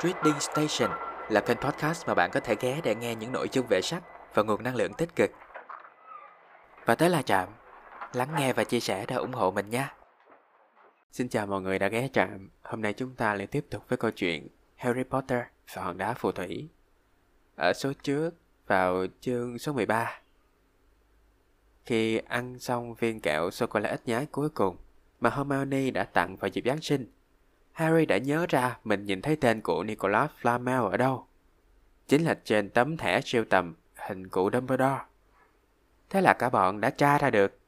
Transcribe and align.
Trading 0.00 0.40
Station 0.40 0.90
là 1.28 1.40
kênh 1.40 1.58
podcast 1.58 2.06
mà 2.06 2.14
bạn 2.14 2.30
có 2.32 2.40
thể 2.40 2.54
ghé 2.60 2.80
để 2.84 2.94
nghe 2.94 3.14
những 3.14 3.32
nội 3.32 3.48
dung 3.52 3.66
về 3.66 3.80
sách 3.82 4.02
và 4.34 4.42
nguồn 4.42 4.62
năng 4.62 4.76
lượng 4.76 4.92
tích 4.94 5.16
cực. 5.16 5.30
Và 6.84 6.94
tới 6.94 7.10
là 7.10 7.22
Trạm, 7.22 7.48
lắng 8.12 8.28
nghe 8.38 8.52
và 8.52 8.64
chia 8.64 8.80
sẻ 8.80 9.04
để 9.08 9.16
ủng 9.16 9.32
hộ 9.32 9.50
mình 9.50 9.70
nha. 9.70 9.94
Xin 11.12 11.28
chào 11.28 11.46
mọi 11.46 11.60
người 11.60 11.78
đã 11.78 11.88
ghé 11.88 12.08
Trạm. 12.12 12.50
Hôm 12.62 12.82
nay 12.82 12.92
chúng 12.92 13.14
ta 13.14 13.34
lại 13.34 13.46
tiếp 13.46 13.66
tục 13.70 13.88
với 13.88 13.96
câu 13.96 14.10
chuyện 14.10 14.48
Harry 14.76 15.02
Potter 15.02 15.42
và 15.74 15.82
hòn 15.82 15.98
đá 15.98 16.14
phù 16.14 16.32
thủy. 16.32 16.68
Ở 17.56 17.72
số 17.72 17.92
trước, 18.02 18.30
vào 18.66 19.06
chương 19.20 19.58
số 19.58 19.72
13. 19.72 20.20
Khi 21.84 22.18
ăn 22.18 22.58
xong 22.58 22.94
viên 22.94 23.20
kẹo 23.20 23.50
sô-cô-la 23.50 23.90
ít 23.90 24.00
nhái 24.06 24.26
cuối 24.26 24.48
cùng 24.48 24.76
mà 25.20 25.30
Hermione 25.30 25.90
đã 25.90 26.04
tặng 26.04 26.36
vào 26.36 26.48
dịp 26.48 26.62
Giáng 26.66 26.80
sinh, 26.80 27.12
Harry 27.76 28.06
đã 28.06 28.18
nhớ 28.18 28.46
ra 28.48 28.78
mình 28.84 29.04
nhìn 29.04 29.22
thấy 29.22 29.36
tên 29.36 29.60
của 29.60 29.84
Nicholas 29.84 30.30
Flamel 30.42 30.88
ở 30.88 30.96
đâu. 30.96 31.26
Chính 32.08 32.24
là 32.24 32.38
trên 32.44 32.70
tấm 32.70 32.96
thẻ 32.96 33.20
siêu 33.20 33.44
tầm 33.50 33.74
hình 33.94 34.28
cụ 34.28 34.50
Dumbledore. 34.52 35.00
Thế 36.10 36.20
là 36.20 36.32
cả 36.32 36.50
bọn 36.50 36.80
đã 36.80 36.90
tra 36.90 37.18
ra 37.18 37.30
được 37.30 37.58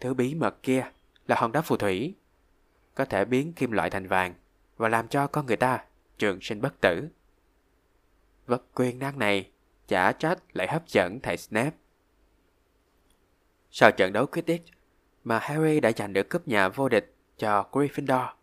thứ 0.00 0.14
bí 0.14 0.34
mật 0.34 0.62
kia 0.62 0.84
là 1.26 1.36
hòn 1.36 1.52
đá 1.52 1.60
phù 1.60 1.76
thủy. 1.76 2.14
Có 2.94 3.04
thể 3.04 3.24
biến 3.24 3.52
kim 3.52 3.72
loại 3.72 3.90
thành 3.90 4.06
vàng 4.06 4.34
và 4.76 4.88
làm 4.88 5.08
cho 5.08 5.26
con 5.26 5.46
người 5.46 5.56
ta 5.56 5.84
trường 6.18 6.38
sinh 6.40 6.60
bất 6.60 6.80
tử. 6.80 7.08
Vật 8.46 8.62
quyền 8.74 8.98
năng 8.98 9.18
này 9.18 9.50
chả 9.88 10.12
trách 10.12 10.38
lại 10.52 10.68
hấp 10.68 10.88
dẫn 10.88 11.20
thầy 11.20 11.36
Snape. 11.36 11.76
Sau 13.70 13.90
trận 13.90 14.12
đấu 14.12 14.26
Quidditch 14.26 14.66
mà 15.24 15.38
Harry 15.38 15.80
đã 15.80 15.92
giành 15.92 16.12
được 16.12 16.28
cúp 16.28 16.48
nhà 16.48 16.68
vô 16.68 16.88
địch 16.88 17.14
cho 17.36 17.68
Gryffindor, 17.72 18.37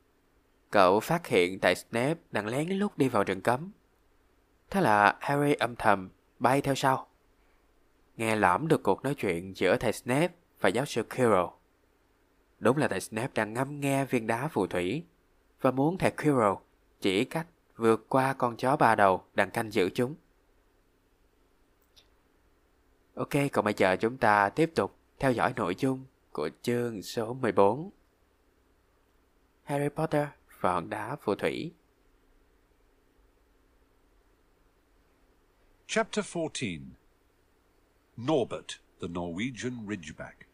cậu 0.69 0.99
phát 0.99 1.27
hiện 1.27 1.59
tại 1.59 1.75
Snape 1.75 2.15
đang 2.31 2.47
lén 2.47 2.69
lút 2.69 2.97
đi 2.97 3.09
vào 3.09 3.23
rừng 3.23 3.41
cấm. 3.41 3.71
Thế 4.69 4.81
là 4.81 5.17
Harry 5.19 5.53
âm 5.53 5.75
thầm 5.75 6.09
bay 6.39 6.61
theo 6.61 6.75
sau. 6.75 7.07
Nghe 8.17 8.35
lõm 8.35 8.67
được 8.67 8.83
cuộc 8.83 9.03
nói 9.03 9.15
chuyện 9.15 9.57
giữa 9.57 9.77
thầy 9.77 9.93
Snape 9.93 10.33
và 10.61 10.69
giáo 10.69 10.85
sư 10.85 11.03
Quirrell. 11.03 11.45
Đúng 12.59 12.77
là 12.77 12.87
thầy 12.87 13.01
Snape 13.01 13.31
đang 13.35 13.53
ngâm 13.53 13.79
nghe 13.79 14.05
viên 14.05 14.27
đá 14.27 14.47
phù 14.47 14.67
thủy 14.67 15.03
và 15.61 15.71
muốn 15.71 15.97
thầy 15.97 16.11
Quirrell 16.11 16.53
chỉ 17.01 17.25
cách 17.25 17.47
vượt 17.75 18.05
qua 18.09 18.33
con 18.33 18.57
chó 18.57 18.75
ba 18.75 18.95
đầu 18.95 19.23
đang 19.33 19.51
canh 19.51 19.73
giữ 19.73 19.89
chúng. 19.89 20.15
Ok, 23.15 23.29
còn 23.51 23.65
bây 23.65 23.73
giờ 23.77 23.95
chúng 23.95 24.17
ta 24.17 24.49
tiếp 24.49 24.71
tục 24.75 24.95
theo 25.19 25.31
dõi 25.31 25.53
nội 25.55 25.75
dung 25.77 26.05
của 26.31 26.49
chương 26.61 27.01
số 27.01 27.33
14. 27.33 27.89
Harry 29.63 29.89
Potter 29.89 30.27
hòn 30.73 30.89
đá 30.89 31.15
phù 31.15 31.35
thủy. 31.35 31.71
Chapter 35.87 36.25
14 36.25 36.95
Norbert, 38.17 38.79
the 38.99 39.07
Norwegian 39.07 39.85
Ridgeback. 39.85 40.47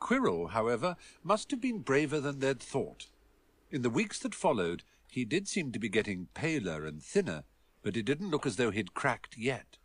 Quirrell, 0.00 0.50
however, 0.50 0.96
must 1.24 1.50
have 1.50 1.60
been 1.60 1.80
braver 1.80 2.20
than 2.20 2.40
they'd 2.40 2.60
thought. 2.60 3.08
In 3.70 3.82
the 3.82 3.90
weeks 3.90 4.18
that 4.20 4.34
followed, 4.34 4.82
he 5.10 5.24
did 5.24 5.48
seem 5.48 5.72
to 5.72 5.78
be 5.78 5.88
getting 5.88 6.28
paler 6.34 6.86
and 6.86 7.02
thinner, 7.02 7.44
but 7.82 7.96
it 7.96 8.04
didn't 8.04 8.30
look 8.30 8.46
as 8.46 8.56
though 8.56 8.70
he'd 8.70 8.94
cracked 8.94 9.36
yet. 9.36 9.78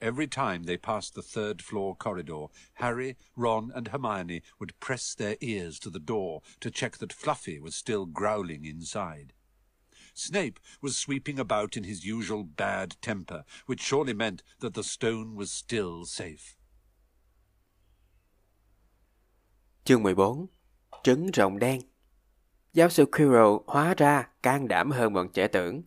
Every 0.00 0.28
time 0.28 0.62
they 0.62 0.76
passed 0.76 1.14
the 1.14 1.22
third 1.22 1.60
floor 1.60 1.96
corridor, 1.96 2.46
Harry, 2.74 3.16
Ron, 3.36 3.72
and 3.74 3.88
Hermione 3.88 4.42
would 4.60 4.78
press 4.78 5.14
their 5.14 5.36
ears 5.40 5.80
to 5.80 5.90
the 5.90 5.98
door 5.98 6.42
to 6.60 6.70
check 6.70 6.98
that 6.98 7.12
Fluffy 7.12 7.58
was 7.58 7.74
still 7.74 8.06
growling 8.06 8.64
inside. 8.64 9.32
Snape 10.14 10.60
was 10.80 10.96
sweeping 10.96 11.38
about 11.38 11.76
in 11.76 11.84
his 11.84 12.04
usual 12.04 12.44
bad 12.44 12.96
temper, 13.00 13.44
which 13.66 13.80
surely 13.80 14.12
meant 14.12 14.42
that 14.60 14.74
the 14.74 14.84
stone 14.84 15.34
was 15.34 15.50
still 15.50 16.04
safe. 16.04 16.56
Chương 19.84 20.02
14 20.02 20.46
Trứng 21.02 21.30
rồng 21.34 21.58
đen 21.58 21.80
Giáo 22.72 22.90
sư 22.90 23.04
Quirrell 23.12 23.58
hóa 23.66 23.94
ra 23.94 24.28
can 24.42 24.68
đảm 24.68 24.90
hơn 24.90 25.12
bọn 25.12 25.28
trẻ 25.32 25.48
tưởng. 25.48 25.82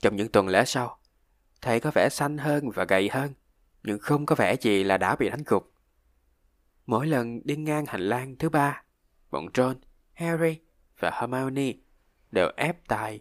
Trong 0.00 0.16
những 0.16 0.28
tuần 0.28 0.48
lễ 0.48 0.64
sau, 0.64 0.95
thầy 1.66 1.80
có 1.80 1.90
vẻ 1.90 2.08
xanh 2.08 2.38
hơn 2.38 2.70
và 2.70 2.84
gầy 2.84 3.08
hơn, 3.08 3.34
nhưng 3.82 3.98
không 3.98 4.26
có 4.26 4.34
vẻ 4.34 4.56
gì 4.56 4.84
là 4.84 4.98
đã 4.98 5.16
bị 5.16 5.28
đánh 5.30 5.42
gục. 5.46 5.72
Mỗi 6.86 7.06
lần 7.06 7.40
đi 7.44 7.56
ngang 7.56 7.86
hành 7.86 8.00
lang 8.00 8.36
thứ 8.38 8.48
ba, 8.48 8.82
bọn 9.30 9.46
John 9.54 9.74
Harry 10.14 10.60
và 10.98 11.10
Hermione 11.20 11.72
đều 12.30 12.50
ép 12.56 12.88
tài 12.88 13.20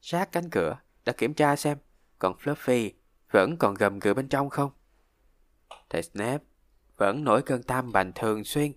sát 0.00 0.32
cánh 0.32 0.50
cửa 0.50 0.78
để 1.04 1.12
kiểm 1.12 1.34
tra 1.34 1.56
xem 1.56 1.78
còn 2.18 2.36
Fluffy 2.36 2.90
vẫn 3.30 3.56
còn 3.58 3.74
gầm 3.74 3.98
gừ 3.98 4.14
bên 4.14 4.28
trong 4.28 4.50
không. 4.50 4.70
Thầy 5.90 6.02
Snape 6.02 6.44
vẫn 6.96 7.24
nổi 7.24 7.42
cơn 7.42 7.62
tam 7.62 7.92
bành 7.92 8.12
thường 8.14 8.44
xuyên. 8.44 8.72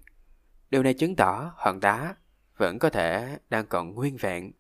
Điều 0.69 0.83
này 0.83 0.93
chứng 0.93 1.15
tỏ 1.15 1.53
hòn 1.55 1.79
đá 1.79 2.15
vẫn 2.57 2.79
có 2.79 2.89
thể 2.89 3.37
đang 3.49 3.65
còn 3.65 3.93
nguyên 3.93 4.17
vẹn. 4.17 4.51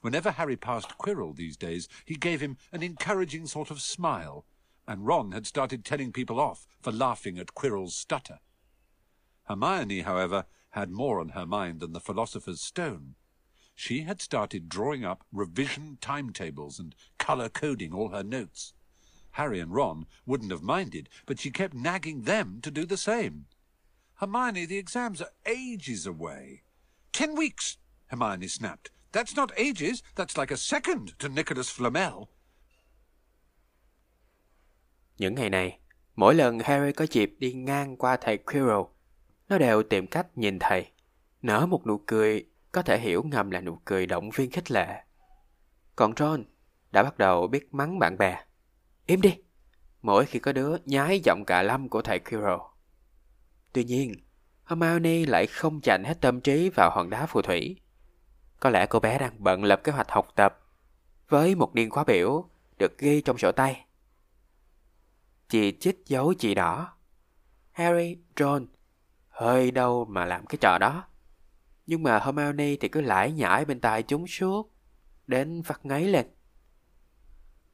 Whenever 0.00 0.32
Harry 0.32 0.56
passed 0.56 0.96
Quirrell 0.98 1.36
these 1.36 1.56
days, 1.56 1.88
he 2.04 2.14
gave 2.14 2.40
him 2.40 2.56
an 2.72 2.82
encouraging 2.82 3.46
sort 3.46 3.70
of 3.70 3.82
smile, 3.82 4.46
and 4.86 5.06
Ron 5.06 5.32
had 5.32 5.46
started 5.46 5.84
telling 5.84 6.12
people 6.12 6.40
off 6.40 6.66
for 6.80 6.90
laughing 6.90 7.38
at 7.38 7.54
Quirrell's 7.54 7.94
stutter. 7.94 8.38
Hermione, 9.44 10.00
however, 10.00 10.46
had 10.70 10.90
more 10.90 11.20
on 11.20 11.30
her 11.30 11.44
mind 11.44 11.80
than 11.80 11.92
the 11.92 12.00
Philosopher's 12.00 12.60
Stone. 12.60 13.16
She 13.74 14.02
had 14.02 14.20
started 14.20 14.68
drawing 14.68 15.04
up 15.04 15.24
revision 15.32 15.98
timetables 16.00 16.78
and 16.78 16.94
colour 17.18 17.48
coding 17.48 17.92
all 17.92 18.08
her 18.08 18.22
notes. 18.22 18.72
Harry 19.32 19.60
and 19.60 19.72
Ron 19.72 20.06
wouldn't 20.26 20.50
have 20.50 20.62
minded, 20.62 21.08
but 21.26 21.38
she 21.38 21.50
kept 21.50 21.74
nagging 21.74 22.22
them 22.22 22.60
to 22.62 22.70
do 22.70 22.84
the 22.84 22.96
same. 22.96 23.46
Hermione, 24.14 24.66
the 24.66 24.78
exams 24.78 25.22
are 25.22 25.32
ages 25.46 26.06
away. 26.06 26.62
Ten 27.12 27.34
weeks, 27.34 27.78
Hermione 28.08 28.48
snapped. 28.48 28.90
That's 29.12 29.36
not 29.36 29.50
ages, 29.50 30.02
that's 30.16 30.40
like 30.40 30.54
a 30.54 30.56
second 30.56 31.08
to 31.18 31.28
Nicholas 31.28 31.80
Flamel. 31.80 32.24
Những 35.18 35.34
ngày 35.34 35.50
này, 35.50 35.78
mỗi 36.16 36.34
lần 36.34 36.58
Harry 36.58 36.92
có 36.92 37.06
dịp 37.10 37.34
đi 37.38 37.52
ngang 37.52 37.96
qua 37.96 38.16
thầy 38.16 38.38
Quirrell, 38.38 38.80
nó 39.48 39.58
đều 39.58 39.82
tìm 39.82 40.06
cách 40.06 40.38
nhìn 40.38 40.58
thầy, 40.58 40.86
nở 41.42 41.66
một 41.66 41.86
nụ 41.86 41.98
cười 42.06 42.46
có 42.72 42.82
thể 42.82 42.98
hiểu 42.98 43.22
ngầm 43.22 43.50
là 43.50 43.60
nụ 43.60 43.78
cười 43.84 44.06
động 44.06 44.30
viên 44.30 44.50
khích 44.50 44.70
lệ. 44.70 45.04
Còn 45.96 46.12
Ron 46.16 46.44
đã 46.92 47.02
bắt 47.02 47.18
đầu 47.18 47.46
biết 47.46 47.74
mắng 47.74 47.98
bạn 47.98 48.18
bè. 48.18 48.44
Im 49.06 49.20
đi! 49.20 49.34
Mỗi 50.02 50.26
khi 50.26 50.38
có 50.38 50.52
đứa 50.52 50.76
nhái 50.84 51.20
giọng 51.24 51.44
cả 51.46 51.62
lâm 51.62 51.88
của 51.88 52.02
thầy 52.02 52.18
Quirrell. 52.18 52.60
Tuy 53.72 53.84
nhiên, 53.84 54.12
Hermione 54.64 55.26
lại 55.26 55.46
không 55.46 55.80
chành 55.80 56.04
hết 56.04 56.20
tâm 56.20 56.40
trí 56.40 56.70
vào 56.70 56.90
hòn 56.90 57.10
đá 57.10 57.26
phù 57.26 57.42
thủy. 57.42 57.80
Có 58.60 58.70
lẽ 58.70 58.86
cô 58.86 59.00
bé 59.00 59.18
đang 59.18 59.34
bận 59.38 59.64
lập 59.64 59.80
kế 59.84 59.92
hoạch 59.92 60.10
học 60.10 60.28
tập 60.34 60.60
với 61.28 61.54
một 61.54 61.74
niên 61.74 61.90
khóa 61.90 62.04
biểu 62.04 62.48
được 62.78 62.98
ghi 62.98 63.20
trong 63.20 63.38
sổ 63.38 63.52
tay. 63.52 63.86
Chị 65.48 65.76
chích 65.80 66.02
dấu 66.06 66.34
chị 66.38 66.54
đỏ. 66.54 66.92
Harry, 67.70 68.16
Ron 68.36 68.66
hơi 69.28 69.70
đâu 69.70 70.04
mà 70.04 70.24
làm 70.24 70.46
cái 70.46 70.58
trò 70.60 70.78
đó. 70.78 71.04
Nhưng 71.86 72.02
mà 72.02 72.18
Hermione 72.18 72.76
thì 72.80 72.88
cứ 72.88 73.00
lải 73.00 73.32
nhải 73.32 73.64
bên 73.64 73.80
tai 73.80 74.02
chúng 74.02 74.26
suốt, 74.26 74.72
đến 75.26 75.62
phát 75.62 75.86
ngáy 75.86 76.04
lên. 76.04 76.26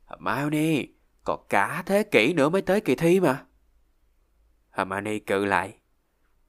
Hermione, 0.06 0.86
còn 1.24 1.46
cả 1.48 1.82
thế 1.86 2.02
kỷ 2.02 2.32
nữa 2.32 2.48
mới 2.48 2.62
tới 2.62 2.80
kỳ 2.80 2.94
thi 2.94 3.20
mà. 3.20 3.46
Hermione 4.70 5.18
cự 5.18 5.44
lại. 5.44 5.78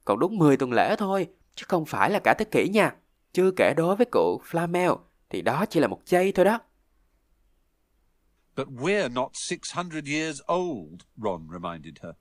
Còn 0.06 0.20
đúng 0.20 0.38
10 0.38 0.58
tuần 0.58 0.72
lễ 0.72 0.96
thôi, 0.98 1.28
chứ 1.56 1.66
không 1.68 1.86
phải 1.86 2.10
là 2.10 2.20
cả 2.20 2.34
thế 2.34 2.46
kỷ 2.46 2.70
nha. 2.74 2.96
Chưa 3.38 3.52
kể 3.52 3.74
đối 3.74 3.96
với 3.96 4.06
cụ 4.06 4.42
Flamel 4.50 4.98
thì 5.30 5.42
đó 5.42 5.66
chỉ 5.70 5.80
là 5.80 5.88
một 5.88 6.02
giây 6.06 6.32
thôi 6.32 6.46
đó. 6.46 6.60
But 8.56 8.68
we're 8.68 9.14
not 9.14 9.32
600 9.34 10.06
years 10.06 10.42
old, 10.48 11.02
Ron 11.18 11.48
reminded 11.52 11.98
her. 12.02 12.14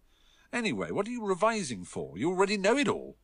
Anyway, 0.50 0.90
what 0.90 1.06
are 1.06 1.14
you 1.14 1.34
revising 1.34 1.84
for? 1.84 2.18
You 2.22 2.30
already 2.30 2.56
know 2.56 2.78
it 2.78 2.88
all. 2.88 3.14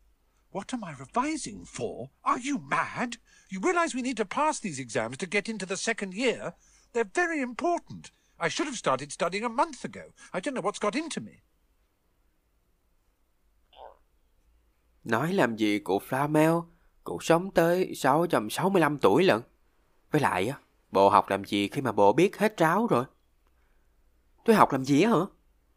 What 0.53 0.73
am 0.73 0.81
I 0.85 0.95
revising 0.99 1.65
for? 1.67 2.09
Are 2.23 2.41
you 2.45 2.59
mad? 2.71 3.09
You 3.51 3.61
realize 3.63 3.97
we 3.97 4.03
need 4.03 4.17
to 4.17 4.25
pass 4.25 4.61
these 4.63 4.83
exams 4.83 5.19
to 5.19 5.27
get 5.31 5.49
into 5.49 5.67
the 5.67 5.77
second 5.77 6.15
year? 6.15 6.53
They're 6.93 7.13
very 7.15 7.41
important. 7.41 8.11
I 8.39 8.49
should 8.49 8.69
have 8.69 8.79
started 8.79 9.13
studying 9.13 9.45
a 9.45 9.49
month 9.49 9.85
ago. 9.85 10.05
I 10.33 10.41
don't 10.41 10.55
know 10.55 10.65
what's 10.65 10.81
got 10.81 10.95
into 10.95 11.21
me. 11.21 11.33
Nói 15.05 15.33
làm 15.33 15.57
gì 15.57 15.79
cụ 15.79 15.99
Flamel, 15.99 16.72
cụ 17.05 17.19
sống 17.21 17.51
tới 17.51 17.95
665 17.95 18.99
tuổi 18.99 19.25
lận. 19.25 19.41
Với 20.11 20.21
lại, 20.21 20.49
á, 20.49 20.59
bộ 20.91 21.09
học 21.09 21.31
làm 21.31 21.45
gì 21.45 21.69
khi 21.69 21.81
mà 21.81 21.93
bộ 21.93 22.13
biết 22.13 22.39
hết 22.39 22.57
ráo 22.57 22.87
rồi? 22.87 23.05
Tôi 24.45 24.57
học 24.57 24.73
làm 24.73 24.85
gì 24.85 25.03
á 25.03 25.11
hả? 25.11 25.21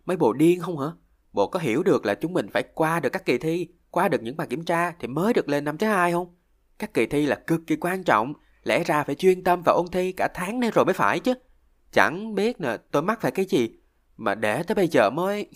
Mấy 0.05 0.17
bộ 0.17 0.33
điên 0.33 0.59
không 0.59 0.79
hả? 0.79 0.87
Bộ 1.33 1.47
có 1.47 1.59
hiểu 1.59 1.83
được 1.83 2.05
là 2.05 2.15
chúng 2.15 2.33
mình 2.33 2.47
phải 2.53 2.63
qua 2.73 2.99
được 2.99 3.09
các 3.09 3.25
kỳ 3.25 3.37
thi, 3.37 3.67
qua 3.91 4.07
được 4.07 4.21
những 4.21 4.37
bài 4.37 4.47
kiểm 4.49 4.65
tra 4.65 4.91
thì 4.91 5.07
mới 5.07 5.33
được 5.33 5.49
lên 5.49 5.65
năm 5.65 5.77
thứ 5.77 5.87
hai 5.87 6.11
không? 6.11 6.35
Các 6.79 6.93
kỳ 6.93 7.05
thi 7.05 7.25
là 7.25 7.35
cực 7.35 7.61
kỳ 7.67 7.75
quan 7.75 8.03
trọng, 8.03 8.33
lẽ 8.63 8.83
ra 8.83 9.03
phải 9.03 9.15
chuyên 9.15 9.43
tâm 9.43 9.61
vào 9.65 9.75
ôn 9.75 9.87
thi 9.91 10.11
cả 10.11 10.27
tháng 10.33 10.59
nay 10.59 10.71
rồi 10.71 10.85
mới 10.85 10.93
phải 10.93 11.19
chứ. 11.19 11.33
Chẳng 11.91 12.35
biết 12.35 12.61
nè, 12.61 12.77
tôi 12.91 13.01
mắc 13.01 13.21
phải 13.21 13.31
cái 13.31 13.45
gì, 13.45 13.69
mà 14.17 14.35
để 14.35 14.63
tới 14.63 14.75
bây 14.75 14.87
giờ 14.87 15.09
mới... 15.09 15.49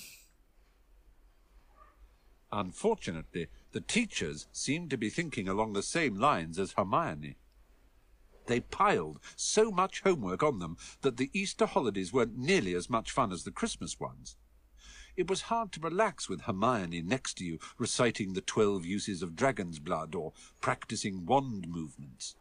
Unfortunately, 2.51 3.47
the 3.71 3.81
teachers 3.81 4.47
seemed 4.51 4.89
to 4.89 4.97
be 4.97 5.09
thinking 5.09 5.47
along 5.47 5.73
the 5.73 5.83
same 5.83 6.15
lines 6.15 6.57
as 6.57 6.73
Hermione. 6.73 7.37
They 8.47 8.61
piled 8.61 9.19
so 9.35 9.69
much 9.69 10.01
homework 10.01 10.41
on 10.41 10.57
them 10.57 10.77
that 11.01 11.17
the 11.17 11.29
Easter 11.33 11.67
holidays 11.67 12.11
weren't 12.11 12.37
nearly 12.37 12.73
as 12.73 12.89
much 12.89 13.11
fun 13.11 13.31
as 13.31 13.43
the 13.43 13.51
Christmas 13.51 13.99
ones. 13.99 14.37
It 15.15 15.29
was 15.29 15.43
hard 15.43 15.71
to 15.73 15.79
relax 15.79 16.27
with 16.27 16.41
Hermione 16.41 17.03
next 17.03 17.35
to 17.35 17.45
you, 17.45 17.59
reciting 17.77 18.33
the 18.33 18.41
twelve 18.41 18.85
uses 18.85 19.21
of 19.21 19.35
dragon's 19.35 19.77
blood 19.77 20.15
or 20.15 20.33
practicing 20.61 21.27
wand 21.27 21.67
movements. 21.67 22.35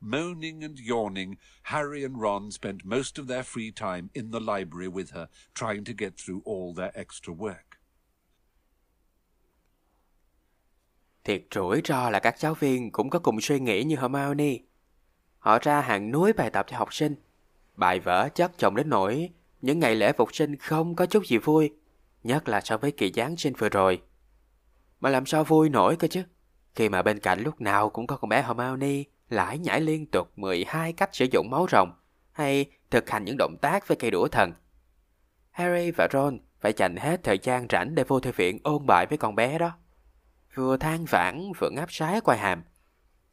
Moaning 0.00 0.64
and 0.64 0.78
yawning, 0.78 1.38
Harry 1.64 2.04
and 2.04 2.20
Ron 2.20 2.50
spent 2.50 2.84
most 2.84 3.18
of 3.18 3.26
their 3.26 3.42
free 3.42 3.72
time 3.72 4.10
in 4.14 4.30
the 4.30 4.40
library 4.40 4.88
with 4.88 5.10
her, 5.10 5.28
trying 5.54 5.84
to 5.84 5.92
get 5.92 6.16
through 6.16 6.42
all 6.44 6.72
their 6.72 6.92
extra 6.94 7.32
work. 7.32 7.73
Thiệt 11.24 11.42
rủi 11.54 11.80
ro 11.84 12.10
là 12.10 12.18
các 12.18 12.38
giáo 12.38 12.54
viên 12.54 12.90
cũng 12.90 13.10
có 13.10 13.18
cùng 13.18 13.40
suy 13.40 13.60
nghĩ 13.60 13.84
như 13.84 13.96
Hermione. 13.96 14.56
Họ 15.38 15.58
ra 15.58 15.80
hàng 15.80 16.10
núi 16.10 16.32
bài 16.32 16.50
tập 16.50 16.66
cho 16.68 16.78
học 16.78 16.94
sinh. 16.94 17.14
Bài 17.76 18.00
vở 18.00 18.28
chất 18.34 18.52
chồng 18.58 18.76
đến 18.76 18.88
nỗi 18.88 19.30
những 19.62 19.78
ngày 19.78 19.94
lễ 19.94 20.12
phục 20.12 20.34
sinh 20.34 20.56
không 20.56 20.96
có 20.96 21.06
chút 21.06 21.26
gì 21.26 21.38
vui 21.38 21.70
nhất 22.24 22.48
là 22.48 22.60
so 22.60 22.76
với 22.76 22.92
kỳ 22.92 23.12
Giáng 23.12 23.36
sinh 23.36 23.52
vừa 23.58 23.68
rồi. 23.68 24.02
Mà 25.00 25.10
làm 25.10 25.26
sao 25.26 25.44
vui 25.44 25.68
nổi 25.68 25.96
cơ 25.96 26.08
chứ, 26.08 26.22
khi 26.74 26.88
mà 26.88 27.02
bên 27.02 27.20
cạnh 27.20 27.40
lúc 27.42 27.60
nào 27.60 27.90
cũng 27.90 28.06
có 28.06 28.16
con 28.16 28.28
bé 28.28 28.42
Hermione 28.42 29.02
lải 29.28 29.58
nhải 29.58 29.80
liên 29.80 30.06
tục 30.06 30.38
12 30.38 30.92
cách 30.92 31.10
sử 31.12 31.26
dụng 31.32 31.50
máu 31.50 31.66
rồng 31.70 31.92
hay 32.32 32.66
thực 32.90 33.10
hành 33.10 33.24
những 33.24 33.36
động 33.38 33.56
tác 33.60 33.88
với 33.88 33.96
cây 33.96 34.10
đũa 34.10 34.28
thần. 34.28 34.52
Harry 35.50 35.90
và 35.90 36.08
Ron 36.12 36.38
phải 36.60 36.72
dành 36.76 36.96
hết 36.96 37.22
thời 37.22 37.38
gian 37.38 37.66
rảnh 37.70 37.94
để 37.94 38.04
vô 38.04 38.20
thư 38.20 38.32
viện 38.36 38.58
ôn 38.62 38.86
bài 38.86 39.06
với 39.06 39.18
con 39.18 39.34
bé 39.34 39.58
đó. 39.58 39.72
Vừa 40.54 40.76
than 40.76 41.04
vãn 41.04 41.52
vừa 41.58 41.70
ngáp 41.70 41.92
sái 41.92 42.20
quay 42.20 42.38
hàm, 42.38 42.62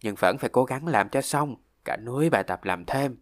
nhưng 0.03 0.15
vẫn 0.15 0.37
phải 0.37 0.49
cố 0.53 0.65
gắng 0.65 0.87
làm 0.87 1.09
cho 1.09 1.21
xong, 1.21 1.55
cả 1.85 1.97
núi 1.97 2.29
bài 2.29 2.43
tập 2.43 2.63
làm 2.63 2.85
thêm. 2.85 3.17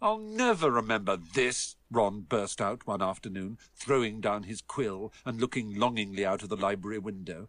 I'll 0.00 0.36
never 0.36 0.72
remember 0.74 1.20
this, 1.34 1.76
Ron 1.90 2.24
burst 2.30 2.62
out 2.62 2.86
one 2.86 3.04
afternoon, 3.04 3.56
throwing 3.76 4.20
down 4.20 4.42
his 4.42 4.60
quill 4.76 5.10
and 5.24 5.40
looking 5.40 5.78
longingly 5.78 6.24
out 6.26 6.40
of 6.40 6.50
the 6.50 6.68
library 6.68 6.98
window. 6.98 7.46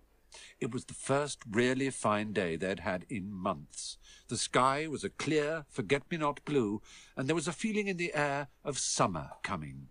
It 0.59 0.73
was 0.73 0.85
the 0.87 0.93
first 0.93 1.39
really 1.51 1.89
fine 1.89 2.33
day 2.33 2.57
they'd 2.57 2.79
had 2.79 3.05
in 3.09 3.31
months. 3.31 3.97
The 4.27 4.37
sky 4.37 4.87
was 4.87 5.03
a 5.03 5.09
clear, 5.09 5.63
forget-me-not 5.69 6.45
blue, 6.45 6.81
and 7.15 7.27
there 7.27 7.35
was 7.35 7.47
a 7.47 7.53
feeling 7.53 7.87
in 7.87 7.97
the 7.97 8.13
air 8.13 8.47
of 8.63 8.77
summer 8.77 9.29
coming. 9.43 9.87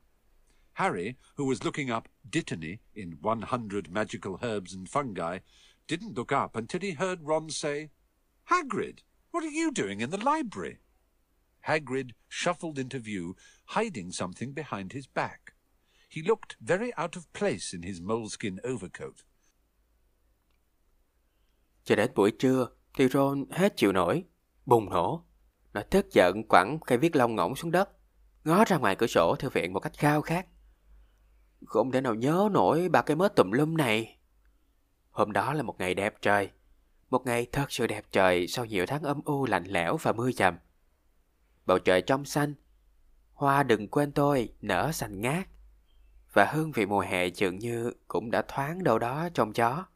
Harry, 0.73 1.17
who 1.37 1.45
was 1.45 1.65
looking 1.65 1.91
up 1.91 2.09
Dittany 2.31 2.79
in 2.95 3.19
100 3.21 3.91
Magical 3.91 4.39
Herbs 4.43 4.75
and 4.75 4.89
Fungi, 4.89 5.39
didn't 5.87 6.17
look 6.17 6.33
up 6.33 6.57
until 6.57 6.81
he 6.81 6.93
heard 6.93 7.23
Ron 7.23 7.51
say, 7.51 7.91
Hagrid, 8.51 8.99
what 9.33 9.45
are 9.45 9.51
you 9.51 9.71
doing 9.73 10.01
in 10.01 10.11
the 10.11 10.17
library? 10.17 10.79
Hagrid 11.67 12.13
shuffled 12.29 12.79
into 12.79 12.99
view, 12.99 13.35
hiding 13.67 14.13
something 14.13 14.53
behind 14.53 14.93
his 14.93 15.07
back. 15.07 15.55
He 16.09 16.23
looked 16.23 16.57
very 16.61 16.93
out 16.97 17.17
of 17.17 17.33
place 17.33 17.73
in 17.73 17.83
his 17.83 18.01
moleskin 18.01 18.59
overcoat. 18.65 19.25
Cho 21.85 21.97
đến 21.97 22.11
buổi 22.15 22.31
trưa, 22.31 22.69
thì 22.95 23.09
Ron 23.09 23.45
hết 23.51 23.77
chịu 23.77 23.93
nổi, 23.93 24.25
bùng 24.67 24.91
nổ. 24.91 25.25
Nó 25.73 25.83
tức 25.91 26.07
giận 26.13 26.43
quẳng 26.49 26.79
cây 26.87 26.99
viết 26.99 27.17
lông 27.17 27.37
ngỗng 27.37 27.57
xuống 27.57 27.71
đất, 27.71 27.89
ngó 28.45 28.65
ra 28.65 28.77
ngoài 28.77 28.97
cửa 28.97 29.07
sổ 29.07 29.37
thư 29.39 29.49
viện 29.49 29.73
một 29.73 29.81
cách 29.81 29.93
khao 29.99 30.23
khát. 30.23 30.47
Không 31.67 31.93
thể 31.93 32.01
nào 32.01 32.15
nhớ 32.15 32.49
nổi 32.53 32.89
ba 32.89 33.03
cái 33.03 33.17
mớ 33.17 33.29
tùm 33.29 33.51
lum 33.51 33.77
này. 33.77 34.19
Hôm 35.11 35.33
đó 35.33 35.53
là 35.53 35.63
một 35.63 35.79
ngày 35.79 35.95
đẹp 35.95 36.15
trời. 36.23 36.51
Một 37.11 37.27
ngày 37.27 37.47
thật 37.53 37.73
sự 37.73 37.87
đẹp 37.87 38.05
trời 38.13 38.47
sau 38.47 38.65
nhiều 38.65 38.87
tháng 38.87 39.03
âm 39.03 39.21
u 39.25 39.47
lạnh 39.47 39.65
lẽo 39.67 39.97
và 39.97 40.13
mưa 40.13 40.33
dầm. 40.33 40.57
bầu 41.67 41.79
trời 41.79 42.03
trong 42.03 42.25
xanh. 42.25 42.55
Hoa 43.33 43.63
đừng 43.63 43.89
quên 43.89 44.13
tôi, 44.13 44.53
nở 44.61 44.93
xanh 44.93 45.21
ngát. 45.21 45.49
Và 46.33 46.45
hương 46.45 46.73
vị 46.73 46.87
mùa 46.87 47.01
hè 47.01 47.27
dường 47.27 47.59
như 47.59 47.93
cũng 48.09 48.31
đã 48.31 48.43
thoáng 48.49 48.85
đâu 48.85 48.99
đó 48.99 49.29
trong 49.35 49.57
gió. 49.57 49.87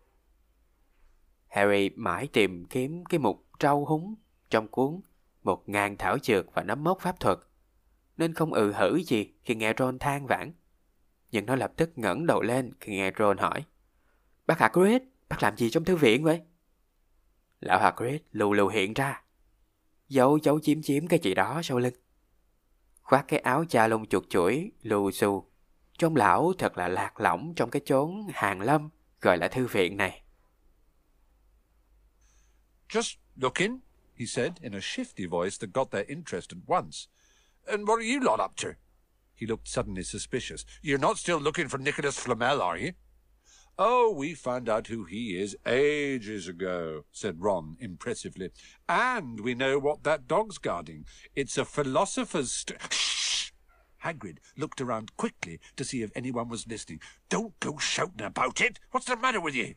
Harry 1.48 1.90
mãi 1.96 2.28
tìm 2.32 2.64
kiếm 2.64 3.04
cái 3.04 3.18
mục 3.18 3.46
trâu 3.58 3.84
húng 3.84 4.14
trong 4.50 4.68
cuốn 4.68 5.00
một 5.42 5.68
ngàn 5.68 5.96
thảo 5.96 6.18
dược 6.22 6.54
và 6.54 6.62
nấm 6.62 6.84
mốc 6.84 7.00
pháp 7.00 7.20
thuật. 7.20 7.38
Nên 8.16 8.34
không 8.34 8.52
ừ 8.52 8.72
hử 8.72 9.00
gì 9.06 9.32
khi 9.42 9.54
nghe 9.54 9.72
Ron 9.78 9.98
than 9.98 10.26
vãn. 10.26 10.52
Nhưng 11.34 11.46
nó 11.46 11.56
lập 11.56 11.72
tức 11.76 11.98
ngẩng 11.98 12.26
đầu 12.26 12.42
lên 12.42 12.72
khi 12.80 12.92
nghe 12.92 13.12
Ron 13.18 13.38
hỏi. 13.38 13.64
Bác 14.46 14.58
Hagrid, 14.58 15.02
bác 15.28 15.42
làm 15.42 15.56
gì 15.56 15.70
trong 15.70 15.84
thư 15.84 15.96
viện 15.96 16.24
vậy? 16.24 16.40
Lão 17.60 17.80
Hagrid 17.80 18.20
lù 18.32 18.52
lù 18.52 18.68
hiện 18.68 18.94
ra 18.94 19.22
giấu 20.08 20.38
giấu 20.42 20.60
chiếm 20.60 20.82
chiếm 20.82 21.06
cái 21.06 21.18
gì 21.22 21.34
đó 21.34 21.60
sau 21.64 21.78
lưng. 21.78 21.94
Khoác 23.02 23.24
cái 23.28 23.38
áo 23.40 23.64
cha 23.68 23.86
lông 23.86 24.06
chuột 24.06 24.24
chuỗi, 24.28 24.72
lù 24.82 25.10
xù. 25.10 25.50
Trông 25.98 26.16
lão 26.16 26.52
thật 26.58 26.78
là 26.78 26.88
lạc 26.88 27.20
lõng 27.20 27.52
trong 27.56 27.70
cái 27.70 27.82
chốn 27.84 28.26
hàng 28.34 28.60
lâm 28.60 28.90
gọi 29.20 29.38
là 29.38 29.48
thư 29.48 29.66
viện 29.66 29.96
này. 29.96 30.22
Just 32.88 33.16
look 33.36 33.54
in, 33.54 33.78
he 34.18 34.26
said 34.26 34.52
in 34.60 34.72
a 34.72 34.80
shifty 34.80 35.30
voice 35.30 35.56
that 35.60 35.70
got 35.74 35.90
their 35.90 36.08
interest 36.08 36.52
at 36.52 36.80
once. 36.80 36.98
And 37.66 37.88
what 37.88 37.96
are 37.96 38.12
you 38.12 38.20
lot 38.20 38.40
up 38.44 38.56
to? 38.62 38.83
He 39.34 39.46
looked 39.46 39.68
suddenly 39.68 40.02
suspicious. 40.02 40.64
You're 40.82 40.98
not 40.98 41.18
still 41.18 41.38
looking 41.38 41.68
for 41.68 41.78
Nicholas 41.78 42.18
Flamel, 42.18 42.62
are 42.62 42.76
you? 42.76 42.92
Oh, 43.76 44.12
we 44.12 44.34
found 44.34 44.68
out 44.68 44.86
who 44.86 45.04
he 45.04 45.36
is 45.36 45.56
ages 45.66 46.46
ago, 46.46 47.06
said 47.10 47.42
Ron 47.42 47.76
impressively. 47.80 48.50
And 48.88 49.40
we 49.40 49.54
know 49.54 49.80
what 49.80 50.04
that 50.04 50.28
dog's 50.28 50.58
guarding. 50.58 51.06
It's 51.34 51.58
a 51.58 51.64
philosopher's 51.64 52.52
st- 52.52 52.92
Shh! 52.92 53.50
Hagrid 54.04 54.38
looked 54.56 54.80
around 54.80 55.16
quickly 55.16 55.58
to 55.76 55.84
see 55.84 56.02
if 56.02 56.12
anyone 56.14 56.48
was 56.48 56.68
listening. 56.68 57.00
Don't 57.28 57.58
go 57.58 57.76
shouting 57.78 58.24
about 58.24 58.60
it. 58.60 58.78
What's 58.92 59.06
the 59.06 59.16
matter 59.16 59.40
with 59.40 59.56
you? 59.56 59.74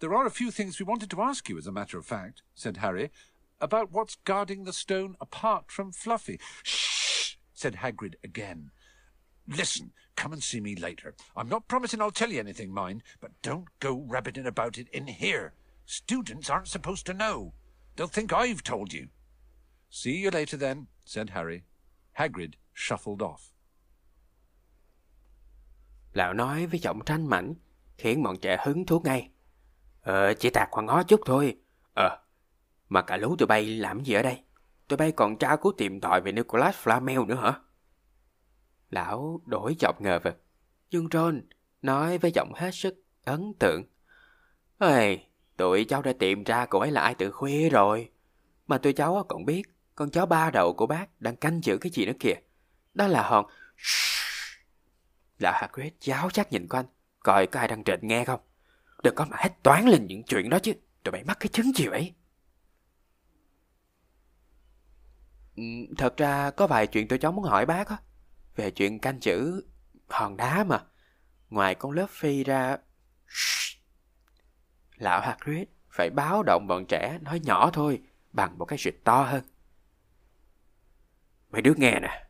There 0.00 0.14
are 0.14 0.26
a 0.26 0.30
few 0.30 0.50
things 0.50 0.78
we 0.78 0.84
wanted 0.84 1.10
to 1.10 1.22
ask 1.22 1.48
you, 1.48 1.56
as 1.56 1.66
a 1.66 1.72
matter 1.72 1.98
of 1.98 2.04
fact, 2.04 2.42
said 2.54 2.78
Harry, 2.78 3.10
about 3.58 3.90
what's 3.90 4.16
guarding 4.16 4.64
the 4.64 4.72
stone 4.72 5.16
apart 5.18 5.70
from 5.70 5.92
Fluffy. 5.92 6.38
Shh! 6.62 6.97
Said 7.58 7.74
Hagrid 7.74 8.14
again. 8.22 8.70
Listen, 9.48 9.90
come 10.14 10.32
and 10.32 10.42
see 10.42 10.60
me 10.60 10.76
later. 10.76 11.14
I'm 11.36 11.48
not 11.48 11.66
promising 11.66 12.00
I'll 12.00 12.12
tell 12.12 12.30
you 12.30 12.38
anything, 12.38 12.72
mind, 12.72 13.02
but 13.20 13.30
don't 13.42 13.66
go 13.80 14.04
rabbiting 14.08 14.46
about 14.46 14.78
it 14.78 14.88
in 14.92 15.06
here. 15.08 15.52
Students 15.86 16.50
aren't 16.50 16.68
supposed 16.68 17.04
to 17.06 17.14
know. 17.14 17.52
They'll 17.96 18.06
think 18.06 18.32
I've 18.32 18.62
told 18.62 18.92
you. 18.92 19.08
See 19.90 20.16
you 20.18 20.30
later 20.30 20.56
then, 20.56 20.86
said 21.04 21.30
Harry. 21.30 21.62
Hagrid 22.18 22.54
shuffled 22.74 23.22
off. 23.22 23.50
Lão 26.12 26.34
nói 26.34 26.66
với 26.66 26.80
giọng 26.80 27.04
tranh 27.04 27.26
mảnh, 27.26 27.54
khiến 27.98 28.22
bọn 28.22 28.36
trẻ 28.40 28.56
hứng 28.60 28.86
thú 28.86 29.00
ngay. 29.00 29.30
Ờ, 30.00 30.34
chỉ 30.34 30.50
tạc 30.50 30.68
khoảng 30.70 30.86
ngó 30.86 31.02
chút 31.02 31.20
thôi. 31.26 31.56
Ờ, 31.94 32.18
mà 32.88 33.02
cả 33.02 33.16
lũ 33.16 33.36
tụi 33.36 33.46
bay 33.46 33.66
làm 33.66 34.04
gì 34.04 34.14
ở 34.14 34.22
đây? 34.22 34.42
Tụi 34.88 34.96
bay 34.96 35.12
còn 35.12 35.36
tra 35.38 35.56
cứu 35.56 35.72
tìm 35.78 36.00
tòi 36.00 36.20
về 36.20 36.32
Nicholas 36.32 36.76
Flamel 36.76 37.26
nữa 37.26 37.34
hả? 37.34 37.60
Lão 38.90 39.40
đổi 39.46 39.76
giọng 39.78 39.96
ngờ 39.98 40.18
vực. 40.24 40.42
Nhưng 40.90 41.08
Ron 41.12 41.42
nói 41.82 42.18
với 42.18 42.30
giọng 42.34 42.52
hết 42.54 42.70
sức 42.74 43.04
ấn 43.24 43.52
tượng. 43.58 43.84
Ê, 44.78 45.18
tụi 45.56 45.84
cháu 45.84 46.02
đã 46.02 46.12
tìm 46.18 46.44
ra 46.44 46.66
cô 46.66 46.78
ấy 46.78 46.90
là 46.90 47.00
ai 47.00 47.14
từ 47.14 47.30
khuya 47.30 47.68
rồi. 47.68 48.10
Mà 48.66 48.78
tụi 48.78 48.92
cháu 48.92 49.24
còn 49.28 49.44
biết 49.44 49.62
con 49.94 50.10
chó 50.10 50.26
ba 50.26 50.50
đầu 50.50 50.74
của 50.76 50.86
bác 50.86 51.20
đang 51.20 51.36
canh 51.36 51.60
giữ 51.64 51.78
cái 51.80 51.92
gì 51.92 52.06
nữa 52.06 52.12
kìa. 52.20 52.34
Đó 52.94 53.06
là 53.06 53.22
hòn... 53.22 53.46
Lão 55.38 55.52
Hagrid 55.56 55.92
giáo 56.00 56.30
chắc 56.30 56.52
nhìn 56.52 56.68
quanh, 56.68 56.86
coi 57.20 57.46
có 57.46 57.60
ai 57.60 57.68
đang 57.68 57.84
trịnh 57.84 58.00
nghe 58.02 58.24
không. 58.24 58.40
Đừng 59.02 59.14
có 59.14 59.26
mà 59.30 59.36
hết 59.40 59.62
toán 59.62 59.84
lên 59.84 60.06
những 60.06 60.22
chuyện 60.22 60.50
đó 60.50 60.58
chứ, 60.58 60.72
tụi 61.02 61.12
bay 61.12 61.24
mắc 61.24 61.36
cái 61.40 61.48
chứng 61.48 61.72
gì 61.76 61.86
vậy? 61.88 62.14
Ừ, 65.38 65.46
Ừ, 65.58 65.94
thật 65.96 66.16
ra 66.16 66.50
có 66.50 66.66
vài 66.66 66.86
chuyện 66.86 67.08
tôi 67.08 67.18
cháu 67.18 67.32
muốn 67.32 67.44
hỏi 67.44 67.66
bác 67.66 67.88
á 67.88 67.96
về 68.56 68.70
chuyện 68.70 68.98
canh 68.98 69.20
chữ 69.20 69.64
hòn 70.08 70.36
đá 70.36 70.64
mà. 70.64 70.80
Ngoài 71.50 71.74
con 71.74 71.92
lớp 71.92 72.06
phi 72.10 72.44
ra... 72.44 72.76
Lão 74.96 75.20
Hagrid 75.20 75.68
phải 75.90 76.10
báo 76.10 76.42
động 76.42 76.66
bọn 76.66 76.86
trẻ 76.86 77.18
nói 77.22 77.40
nhỏ 77.44 77.70
thôi 77.72 78.00
bằng 78.32 78.58
một 78.58 78.64
cái 78.64 78.78
suyệt 78.78 78.94
to 79.04 79.22
hơn. 79.22 79.42
Mấy 81.50 81.62
đứa 81.62 81.74
nghe 81.76 82.00
nè, 82.00 82.26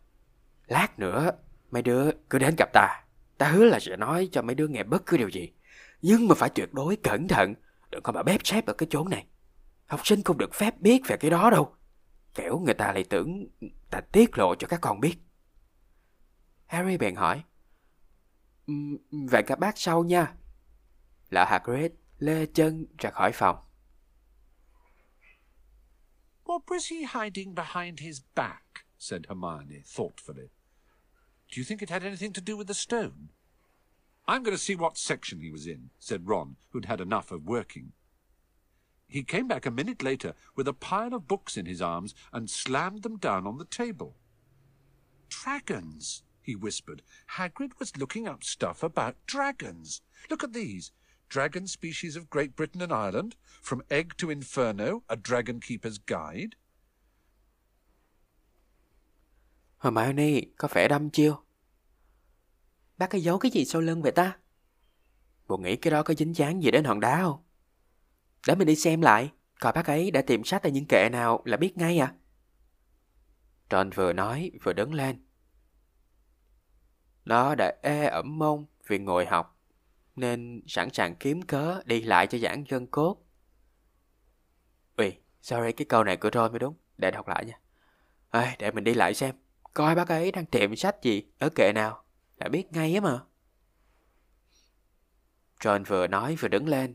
lát 0.66 0.98
nữa 0.98 1.30
mấy 1.70 1.82
đứa 1.82 2.10
cứ 2.30 2.38
đến 2.38 2.54
gặp 2.58 2.68
ta. 2.72 3.04
Ta 3.38 3.48
hứa 3.48 3.64
là 3.64 3.80
sẽ 3.80 3.96
nói 3.96 4.28
cho 4.32 4.42
mấy 4.42 4.54
đứa 4.54 4.68
nghe 4.68 4.82
bất 4.82 5.06
cứ 5.06 5.16
điều 5.16 5.28
gì. 5.28 5.52
Nhưng 6.02 6.28
mà 6.28 6.34
phải 6.34 6.50
tuyệt 6.50 6.74
đối 6.74 6.96
cẩn 6.96 7.28
thận. 7.28 7.54
đừng 7.90 8.02
có 8.02 8.12
mà 8.12 8.22
bếp 8.22 8.40
xếp 8.44 8.66
ở 8.66 8.72
cái 8.72 8.86
chỗ 8.90 9.08
này. 9.08 9.26
Học 9.86 10.00
sinh 10.04 10.22
không 10.22 10.38
được 10.38 10.54
phép 10.54 10.80
biết 10.80 11.02
về 11.06 11.16
cái 11.16 11.30
đó 11.30 11.50
đâu. 11.50 11.77
Kẻo 12.38 12.58
người 12.58 12.74
ta 12.74 12.92
lại 12.92 13.04
tưởng 13.04 13.46
ta 13.90 14.00
tiết 14.00 14.38
lộ 14.38 14.54
cho 14.54 14.68
các 14.68 14.80
con 14.80 15.00
biết. 15.00 15.18
Harry 16.66 16.96
bèn 16.96 17.14
hỏi. 17.14 17.44
Vậy 19.10 19.42
các 19.46 19.58
bác 19.58 19.78
sau 19.78 20.04
nha. 20.04 20.34
Lão 21.30 21.46
Hagrid 21.46 21.92
lê 22.18 22.46
chân 22.46 22.86
ra 22.98 23.10
khỏi 23.10 23.32
phòng. 23.32 23.56
What 26.44 26.60
was 26.66 26.90
he 26.90 27.20
hiding 27.20 27.54
behind 27.54 28.00
his 28.00 28.20
back? 28.34 28.64
said 28.98 29.22
Hermione 29.28 29.82
thoughtfully. 29.96 30.48
Do 31.48 31.56
you 31.56 31.64
think 31.68 31.82
it 31.82 31.90
had 31.90 32.02
anything 32.02 32.32
to 32.32 32.42
do 32.46 32.56
with 32.56 32.66
the 32.68 32.74
stone? 32.74 33.28
I'm 34.26 34.42
going 34.42 34.56
to 34.56 34.62
see 34.62 34.76
what 34.76 34.96
section 34.96 35.40
he 35.40 35.50
was 35.50 35.66
in, 35.66 35.88
said 35.98 36.28
Ron, 36.28 36.56
who'd 36.70 36.84
had 36.84 37.00
enough 37.00 37.32
of 37.32 37.42
working. 37.46 37.92
He 39.08 39.22
came 39.22 39.48
back 39.48 39.66
a 39.66 39.70
minute 39.70 40.02
later 40.02 40.34
with 40.54 40.68
a 40.68 40.74
pile 40.74 41.14
of 41.14 41.26
books 41.26 41.56
in 41.56 41.66
his 41.66 41.80
arms 41.80 42.14
and 42.32 42.50
slammed 42.50 43.02
them 43.02 43.16
down 43.16 43.46
on 43.46 43.58
the 43.58 43.64
table. 43.64 44.16
Dragons, 45.30 46.22
he 46.42 46.54
whispered. 46.54 47.02
Hagrid 47.36 47.78
was 47.78 47.96
looking 47.96 48.28
up 48.28 48.44
stuff 48.44 48.82
about 48.82 49.14
dragons. 49.26 50.02
Look 50.30 50.44
at 50.44 50.52
these. 50.52 50.92
Dragon 51.30 51.66
species 51.66 52.16
of 52.16 52.30
Great 52.30 52.56
Britain 52.56 52.82
and 52.82 52.92
Ireland, 52.92 53.36
From 53.62 53.82
Egg 53.90 54.16
to 54.18 54.30
Inferno, 54.30 55.02
A 55.08 55.16
Dragon 55.16 55.60
Keeper's 55.60 55.98
Guide. 56.06 56.56
Hermione, 59.78 60.40
có 60.56 60.68
phải 60.68 60.88
đâm 60.88 61.10
chiêu? 61.10 61.36
Bác 62.98 63.10
có 63.10 63.18
giấu 63.18 63.38
cái 63.38 63.50
gì 63.50 63.64
sau 63.64 63.82
lưng 63.82 64.02
vậy 64.02 64.12
ta? 64.12 64.38
Bộ 65.48 65.56
nghĩ 65.56 65.76
cái 65.76 65.90
đó 65.90 66.02
có 66.02 66.14
dính 66.14 66.36
dáng 66.36 66.62
gì 66.62 66.70
đến 66.70 66.84
hòn 66.84 67.00
đá 67.00 67.22
không? 67.22 67.47
Để 68.48 68.54
mình 68.54 68.66
đi 68.66 68.76
xem 68.76 69.00
lại, 69.00 69.32
coi 69.60 69.72
bác 69.72 69.86
ấy 69.86 70.10
đã 70.10 70.22
tìm 70.22 70.44
sách 70.44 70.62
ở 70.62 70.70
những 70.70 70.86
kệ 70.86 71.08
nào 71.12 71.42
là 71.44 71.56
biết 71.56 71.76
ngay 71.76 71.98
à. 71.98 72.14
Tron 73.70 73.90
vừa 73.90 74.12
nói 74.12 74.50
vừa 74.62 74.72
đứng 74.72 74.94
lên. 74.94 75.26
Nó 77.24 77.54
đã 77.54 77.76
ê 77.82 78.04
ẩm 78.04 78.38
mông 78.38 78.66
vì 78.86 78.98
ngồi 78.98 79.26
học, 79.26 79.60
nên 80.16 80.62
sẵn 80.66 80.90
sàng 80.92 81.16
kiếm 81.16 81.42
cớ 81.42 81.80
đi 81.84 82.02
lại 82.02 82.26
cho 82.26 82.38
giãn 82.38 82.64
gân 82.68 82.86
cốt. 82.86 83.16
Ui, 84.96 85.12
sorry 85.42 85.72
cái 85.72 85.86
câu 85.88 86.04
này 86.04 86.16
của 86.16 86.30
Ron 86.32 86.52
mới 86.52 86.58
đúng, 86.58 86.74
để 86.98 87.10
đọc 87.10 87.28
lại 87.28 87.44
nha. 87.44 87.60
À, 88.30 88.56
để 88.58 88.70
mình 88.70 88.84
đi 88.84 88.94
lại 88.94 89.14
xem, 89.14 89.34
coi 89.74 89.94
bác 89.94 90.08
ấy 90.08 90.32
đang 90.32 90.46
tìm 90.46 90.76
sách 90.76 91.02
gì 91.02 91.22
ở 91.38 91.48
kệ 91.54 91.72
nào, 91.74 92.04
đã 92.36 92.48
biết 92.48 92.72
ngay 92.72 92.94
á 92.94 93.00
mà. 93.00 93.20
John 95.60 95.84
vừa 95.84 96.06
nói 96.06 96.36
vừa 96.36 96.48
đứng 96.48 96.68
lên, 96.68 96.94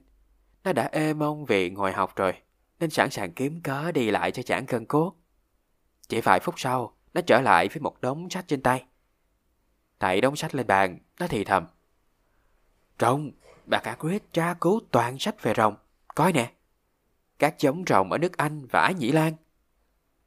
nó 0.63 0.74
đã 0.74 0.89
ê 0.91 1.13
mong 1.13 1.46
vì 1.46 1.70
ngồi 1.70 1.91
học 1.91 2.15
rồi, 2.15 2.34
nên 2.79 2.89
sẵn 2.89 3.10
sàng 3.12 3.34
kiếm 3.34 3.62
cớ 3.62 3.91
đi 3.91 4.12
lại 4.12 4.32
cho 4.32 4.43
chẳng 4.43 4.65
cân 4.65 4.86
cốt. 4.86 5.15
Chỉ 6.08 6.22
vài 6.22 6.39
phút 6.39 6.55
sau, 6.58 6.96
nó 7.13 7.22
trở 7.22 7.41
lại 7.41 7.67
với 7.67 7.79
một 7.79 8.01
đống 8.01 8.29
sách 8.29 8.46
trên 8.48 8.62
tay. 8.62 8.86
tại 10.00 10.22
đống 10.22 10.36
sách 10.36 10.55
lên 10.55 10.67
bàn, 10.67 11.00
nó 11.20 11.27
thì 11.27 11.43
thầm. 11.43 11.67
Rồng, 13.00 13.32
bà 13.65 13.79
cả 13.79 13.96
quyết 14.00 14.34
tra 14.34 14.53
cứu 14.53 14.82
toàn 14.91 15.20
sách 15.20 15.43
về 15.43 15.53
rồng. 15.58 15.75
Coi 16.15 16.34
nè, 16.34 16.53
các 17.39 17.55
giống 17.60 17.84
rồng 17.88 18.12
ở 18.12 18.17
nước 18.17 18.38
Anh 18.38 18.65
và 18.65 18.82
Ái 18.82 18.93
Nhĩ 18.93 19.12
Lan. 19.12 19.34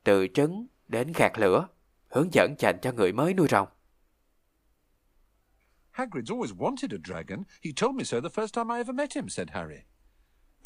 Từ 0.04 0.26
trứng 0.34 0.66
đến 0.88 1.12
khạc 1.12 1.38
lửa, 1.38 1.68
hướng 2.08 2.28
dẫn 2.32 2.54
dành 2.58 2.78
cho 2.82 2.92
người 2.92 3.12
mới 3.12 3.34
nuôi 3.34 3.48
rồng. 3.48 3.68
Hagrid's 5.92 6.36
always 6.36 6.56
wanted 6.56 6.88
a 6.92 6.98
dragon. 7.04 7.44
He 7.64 7.70
told 7.76 7.96
me 7.96 8.04
so 8.04 8.20
the 8.20 8.28
first 8.28 8.52
time 8.54 8.74
I 8.74 8.78
ever 8.78 8.94
met 8.94 9.16
him, 9.16 9.28
said 9.28 9.48
Harry. 9.50 9.78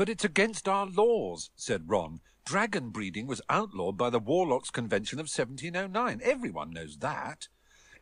But 0.00 0.08
it's 0.08 0.24
against 0.24 0.66
our 0.66 0.86
laws, 0.86 1.50
said 1.56 1.90
Ron. 1.90 2.20
Dragon 2.46 2.88
breeding 2.88 3.26
was 3.26 3.42
outlawed 3.50 3.98
by 3.98 4.08
the 4.08 4.18
Warlocks 4.18 4.70
Convention 4.70 5.18
of 5.20 5.24
1709. 5.24 6.22
Everyone 6.24 6.70
knows 6.70 6.96
that. 7.00 7.48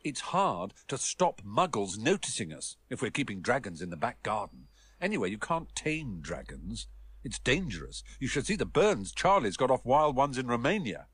It's 0.05 0.21
hard 0.31 0.75
to 0.87 0.97
stop 0.97 1.43
muggles 1.45 1.99
noticing 1.99 2.52
us 2.52 2.76
if 2.88 3.02
we're 3.02 3.11
keeping 3.11 3.40
dragons 3.40 3.83
in 3.83 3.90
the 3.90 3.97
back 3.97 4.23
garden. 4.23 4.69
Anyway, 5.00 5.28
you 5.28 5.38
can't 5.38 5.75
tame 5.75 6.21
dragons. 6.21 6.87
It's 7.25 7.40
dangerous. 7.40 8.05
You 8.21 8.28
should 8.28 8.47
see 8.47 8.55
the 8.55 8.64
burns 8.64 9.11
Charlie's 9.11 9.57
got 9.57 9.73
off 9.73 9.85
wild 9.85 10.14
ones 10.14 10.38
in 10.38 10.47
Romania. 10.47 11.09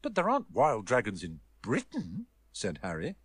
But 0.00 0.14
there 0.14 0.30
aren't 0.30 0.50
wild 0.50 0.86
dragons 0.86 1.22
in 1.22 1.40
Britain, 1.60 2.24
said 2.54 2.78
Harry. 2.82 3.16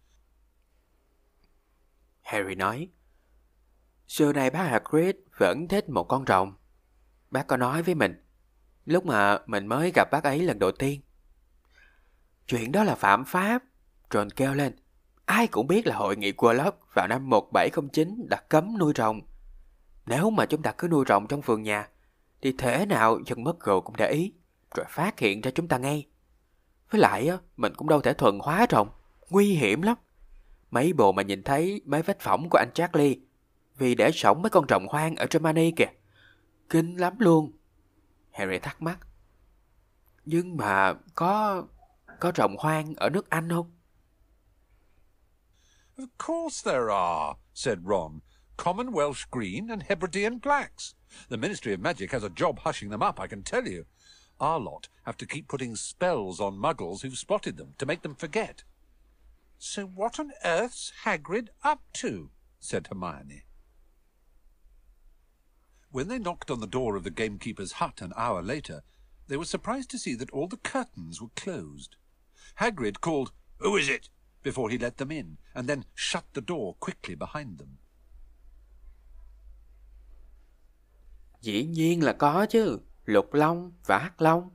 Harry 2.24 2.56
nói, 2.56 2.90
Xưa 4.08 4.34
nay 4.34 4.50
bác 4.50 4.70
Hagrid 4.70 5.16
vẫn 5.38 5.68
thích 5.68 5.90
một 5.90 6.04
con 6.04 6.26
rồng. 6.28 6.54
Bác 7.32 7.48
có 7.48 7.58
nói 7.58 7.84
với 7.84 7.96
mình, 7.96 8.24
lúc 8.86 9.06
mà 9.06 9.40
mình 9.46 9.68
mới 9.68 9.92
gặp 9.96 10.12
bác 10.12 10.24
ấy 10.24 10.40
lần 10.40 10.60
đầu 10.60 10.72
tiên. 10.72 11.02
Chuyện 12.48 12.72
đó 12.72 12.84
là 12.84 12.96
phạm 12.96 13.26
pháp. 13.26 13.64
John 14.10 14.30
kêu 14.36 14.54
lên, 14.54 14.76
ai 15.26 15.48
cũng 15.48 15.68
biết 15.68 15.88
là 15.88 15.96
hội 15.96 16.16
nghị 16.18 16.32
Warlock 16.32 16.72
vào 16.94 17.08
năm 17.08 17.30
1709 17.30 18.28
đã 18.30 18.42
cấm 18.50 18.78
nuôi 18.80 18.94
rồng. 18.96 19.22
Nếu 20.06 20.30
mà 20.30 20.46
chúng 20.46 20.62
ta 20.62 20.72
cứ 20.78 20.88
nuôi 20.88 21.06
rồng 21.08 21.28
trong 21.28 21.42
vườn 21.42 21.64
nhà, 21.64 21.88
thì 22.42 22.54
thế 22.58 22.86
nào 22.86 23.20
dân 23.26 23.44
mất 23.44 23.60
gồ 23.60 23.82
cũng 23.82 23.96
để 23.98 24.10
ý, 24.10 24.34
rồi 24.76 24.86
phát 24.90 25.20
hiện 25.20 25.42
ra 25.42 25.52
chúng 25.56 25.68
ta 25.68 25.78
ngay. 25.78 26.08
Với 26.92 27.02
lại, 27.02 27.32
mình 27.58 27.74
cũng 27.76 27.90
đâu 27.90 28.02
thể 28.02 28.14
thuần 28.14 28.40
hóa 28.40 28.66
rồng, 28.70 28.90
nguy 29.30 29.54
hiểm 29.54 29.82
lắm. 29.82 29.98
Mấy 30.72 30.94
bộ 30.94 31.12
mà 31.12 31.24
nhìn 31.24 31.44
thấy 31.44 31.82
mấy 31.86 32.02
vết 32.02 32.20
phỏng 32.20 32.48
của 32.50 32.58
anh 32.58 32.70
Charlie 32.74 33.20
vì 33.78 33.96
để 33.96 34.12
sống 34.14 34.42
mấy 34.42 34.50
con 34.50 34.66
rồng 34.70 34.88
hoang 34.88 35.16
ở 35.16 35.26
Germany 35.32 35.72
kìa. 35.72 35.86
Kinh 36.70 36.96
lắm 36.96 37.20
luôn. 37.20 37.52
Harry 38.32 38.60
thắc 38.60 38.82
mắc. 38.82 39.00
Nhưng 40.26 40.58
mà 40.58 40.94
có 41.16 41.64
có 42.20 42.32
rồng 42.36 42.58
hoang 42.60 42.94
ở 42.96 43.10
nước 43.10 43.30
Anh 43.30 43.50
không? 43.50 43.72
Of 45.98 46.08
course 46.18 46.72
there 46.72 46.90
are, 46.92 47.36
said 47.54 47.80
Ron. 47.86 48.20
Common 48.58 48.92
Welsh 48.92 49.26
green 49.32 49.70
and 49.70 49.84
Hebridean 49.84 50.40
blacks. 50.40 50.96
The 51.30 51.38
Ministry 51.38 51.74
of 51.74 51.80
Magic 51.80 52.12
has 52.12 52.24
a 52.24 52.30
job 52.30 52.60
hushing 52.60 52.90
them 52.90 53.02
up, 53.02 53.20
I 53.20 53.28
can 53.28 53.44
tell 53.44 53.68
you. 53.68 53.86
Our 54.40 54.60
lot 54.60 54.90
have 55.04 55.18
to 55.18 55.26
keep 55.26 55.48
putting 55.48 55.76
spells 55.76 56.40
on 56.42 56.58
muggles 56.58 57.02
who've 57.02 57.18
spotted 57.18 57.58
them 57.58 57.74
to 57.78 57.86
make 57.86 58.02
them 58.02 58.16
forget. 58.16 58.64
So 59.58 59.86
what 59.86 60.20
on 60.20 60.32
earth's 60.44 60.92
Hagrid 61.04 61.48
up 61.64 61.82
to? 61.94 62.30
said 62.60 62.88
Hermione. 62.88 63.44
When 65.96 66.10
they 66.10 66.20
knocked 66.20 66.52
on 66.52 66.60
the 66.60 66.68
door 66.68 66.98
of 66.98 67.06
the 67.06 67.10
gamekeeper's 67.10 67.72
hut 67.72 68.02
an 68.02 68.12
hour 68.18 68.42
later, 68.42 68.84
they 69.30 69.38
were 69.38 69.46
surprised 69.46 69.90
to 69.92 69.98
see 69.98 70.14
that 70.16 70.30
all 70.34 70.50
the 70.50 70.58
curtains 70.58 71.22
were 71.22 71.30
closed. 71.36 71.96
Hagrid 72.56 73.00
called, 73.00 73.32
Who 73.60 73.78
is 73.78 73.88
it? 73.90 74.10
before 74.44 74.70
he 74.70 74.78
let 74.78 74.98
them 74.98 75.10
in, 75.10 75.38
and 75.54 75.70
then 75.70 75.86
shut 75.94 76.24
the 76.34 76.42
door 76.48 76.76
quickly 76.80 77.16
behind 77.16 77.60
them. 77.60 77.78
Dĩ 81.42 81.66
nhiên 81.66 82.04
là 82.04 82.14
có 82.14 82.46
chứ, 82.46 82.80
Lục 83.06 83.34
Long 83.34 83.72
và 83.86 83.98
Hắc 83.98 84.22
Long. 84.22 84.50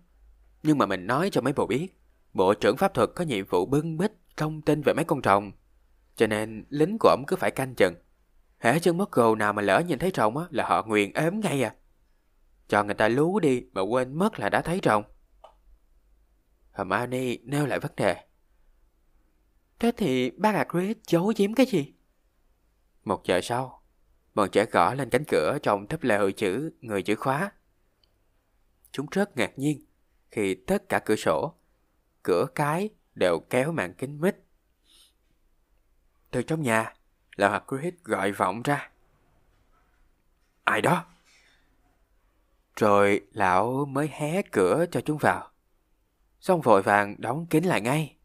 Nhưng 0.62 0.78
mà 0.78 0.86
mình 0.86 1.06
nói 1.06 1.30
cho 1.32 1.40
mấy 1.40 1.52
bộ 1.52 1.66
biết, 1.66 2.00
bộ 2.32 2.54
trưởng 2.54 2.76
pháp 2.76 2.94
thuật 2.94 3.10
có 3.14 3.24
nhiệm 3.24 3.46
vụ 3.46 3.66
bưng 3.66 3.96
bít 3.96 4.12
thông 4.36 4.62
tin 4.62 4.82
về 4.82 4.94
mấy 4.94 5.04
con 5.04 5.20
rồng. 5.24 5.52
Cho 6.16 6.26
nên 6.26 6.64
lính 6.68 6.96
của 7.00 7.08
ổng 7.08 7.24
cứ 7.26 7.36
phải 7.36 7.50
canh 7.50 7.74
chừng. 7.74 7.94
Hễ 8.60 8.78
chân 8.78 8.96
mất 8.96 9.10
cầu 9.10 9.34
nào 9.34 9.52
mà 9.52 9.62
lỡ 9.62 9.82
nhìn 9.86 9.98
thấy 9.98 10.12
rồng 10.14 10.36
á 10.36 10.46
là 10.50 10.66
họ 10.68 10.82
nguyền 10.82 11.12
ếm 11.12 11.40
ngay 11.40 11.62
à. 11.62 11.74
Cho 12.68 12.84
người 12.84 12.94
ta 12.94 13.08
lú 13.08 13.40
đi 13.40 13.64
mà 13.72 13.80
quên 13.80 14.18
mất 14.18 14.40
là 14.40 14.48
đã 14.48 14.62
thấy 14.62 14.80
rồng. 14.84 15.04
Hermione 16.72 17.36
nêu 17.42 17.66
lại 17.66 17.80
vấn 17.80 17.92
đề. 17.96 18.24
Thế 19.78 19.92
thì 19.96 20.30
bác 20.30 20.54
Hagrid 20.54 20.96
giấu 21.06 21.32
giếm 21.36 21.54
cái 21.54 21.66
gì? 21.66 21.94
Một 23.04 23.22
giờ 23.24 23.40
sau, 23.42 23.82
bọn 24.34 24.50
trẻ 24.52 24.64
gõ 24.64 24.94
lên 24.94 25.10
cánh 25.10 25.24
cửa 25.28 25.58
trong 25.62 25.86
thấp 25.86 26.02
lều 26.02 26.30
chữ 26.30 26.72
người 26.80 27.02
chữ 27.02 27.14
khóa. 27.14 27.52
Chúng 28.92 29.06
rất 29.10 29.36
ngạc 29.36 29.58
nhiên 29.58 29.84
khi 30.30 30.54
tất 30.54 30.88
cả 30.88 30.98
cửa 31.04 31.16
sổ, 31.16 31.54
cửa 32.22 32.46
cái 32.54 32.90
đều 33.14 33.38
kéo 33.50 33.72
màn 33.72 33.94
kính 33.94 34.20
mít. 34.20 34.36
Từ 36.30 36.42
trong 36.42 36.62
nhà, 36.62 36.94
là 37.40 37.48
Hagrid 37.48 37.94
gọi 38.04 38.32
vọng 38.32 38.62
ra. 38.62 38.90
Ai 40.64 40.82
đó? 40.82 41.04
Rồi 42.76 43.20
lão 43.32 43.84
mới 43.84 44.08
hé 44.12 44.42
cửa 44.42 44.86
cho 44.92 45.00
chúng 45.00 45.18
vào. 45.18 45.50
Xong 46.40 46.60
vội 46.60 46.82
vàng 46.82 47.16
đóng 47.18 47.46
kín 47.46 47.64
lại 47.64 47.80
ngay. 47.80 48.16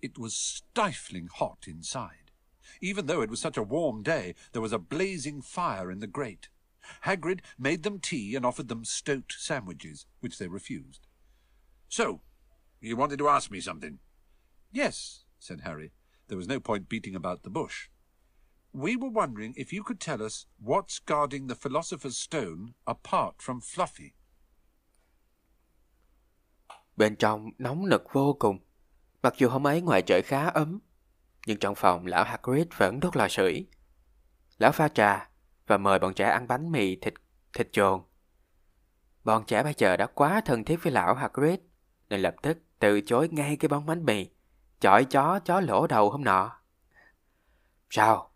It 0.00 0.12
was 0.12 0.28
stifling 0.28 1.26
hot 1.30 1.58
inside. 1.66 2.32
Even 2.80 3.06
though 3.06 3.22
it 3.22 3.30
was 3.30 3.40
such 3.40 3.56
a 3.56 3.62
warm 3.62 4.02
day, 4.02 4.34
there 4.52 4.62
was 4.62 4.72
a 4.72 4.78
blazing 4.90 5.40
fire 5.42 5.90
in 5.90 6.00
the 6.00 6.08
grate. 6.12 6.48
Hagrid 7.00 7.38
made 7.58 7.82
them 7.82 7.98
tea 8.02 8.36
and 8.36 8.46
offered 8.46 8.68
them 8.68 8.84
stoat 8.84 9.32
sandwiches, 9.38 10.06
which 10.20 10.38
they 10.38 10.48
refused. 10.48 11.06
So, 11.88 12.20
you 12.80 12.96
wanted 12.96 13.18
to 13.18 13.28
ask 13.28 13.50
me 13.50 13.60
something? 13.60 13.98
Yes, 14.72 15.24
said 15.38 15.60
Harry. 15.60 15.90
There 16.28 16.38
was 16.38 16.48
no 16.48 16.58
point 16.60 16.88
beating 16.88 17.14
about 17.14 17.42
the 17.42 17.50
bush. 17.50 17.88
We 18.72 18.96
were 18.96 19.12
wondering 19.14 19.52
if 19.56 19.72
you 19.72 19.82
could 19.84 20.00
tell 20.00 20.26
us 20.26 20.46
what's 20.64 20.98
guarding 21.06 21.48
the 21.48 21.54
Philosopher's 21.54 22.16
Stone 22.16 22.74
apart 22.84 23.34
from 23.38 23.60
Fluffy. 23.60 24.10
Bên 26.96 27.16
trong 27.16 27.50
nóng 27.58 27.88
nực 27.88 28.02
vô 28.12 28.36
cùng. 28.38 28.58
Mặc 29.22 29.34
dù 29.38 29.48
hôm 29.48 29.66
ấy 29.66 29.80
ngoài 29.80 30.02
trời 30.02 30.22
khá 30.22 30.46
ấm, 30.46 30.78
nhưng 31.46 31.58
trong 31.58 31.74
phòng 31.74 32.06
lão 32.06 32.24
Hagrid 32.24 32.66
vẫn 32.76 33.00
đốt 33.00 33.16
lò 33.16 33.28
sưởi. 33.28 33.66
Lão 34.58 34.72
pha 34.72 34.88
trà 34.88 35.30
và 35.66 35.78
mời 35.78 35.98
bọn 35.98 36.14
trẻ 36.14 36.24
ăn 36.24 36.48
bánh 36.48 36.72
mì 36.72 36.96
thịt 36.96 37.14
thịt 37.52 37.68
trồn. 37.72 38.02
Bọn 39.24 39.44
trẻ 39.46 39.62
bây 39.62 39.74
giờ 39.76 39.96
đã 39.96 40.06
quá 40.06 40.40
thân 40.44 40.64
thiết 40.64 40.82
với 40.82 40.92
lão 40.92 41.14
Hagrid, 41.14 41.58
nên 42.08 42.20
lập 42.20 42.34
tức 42.42 42.58
từ 42.78 43.00
chối 43.00 43.28
ngay 43.28 43.56
cái 43.56 43.68
bóng 43.68 43.86
bánh 43.86 44.04
mì, 44.04 44.26
chọi 44.80 45.04
chó 45.04 45.38
chó 45.38 45.60
lỗ 45.60 45.86
đầu 45.86 46.10
hôm 46.10 46.24
nọ. 46.24 46.60
Sao? 47.90 48.32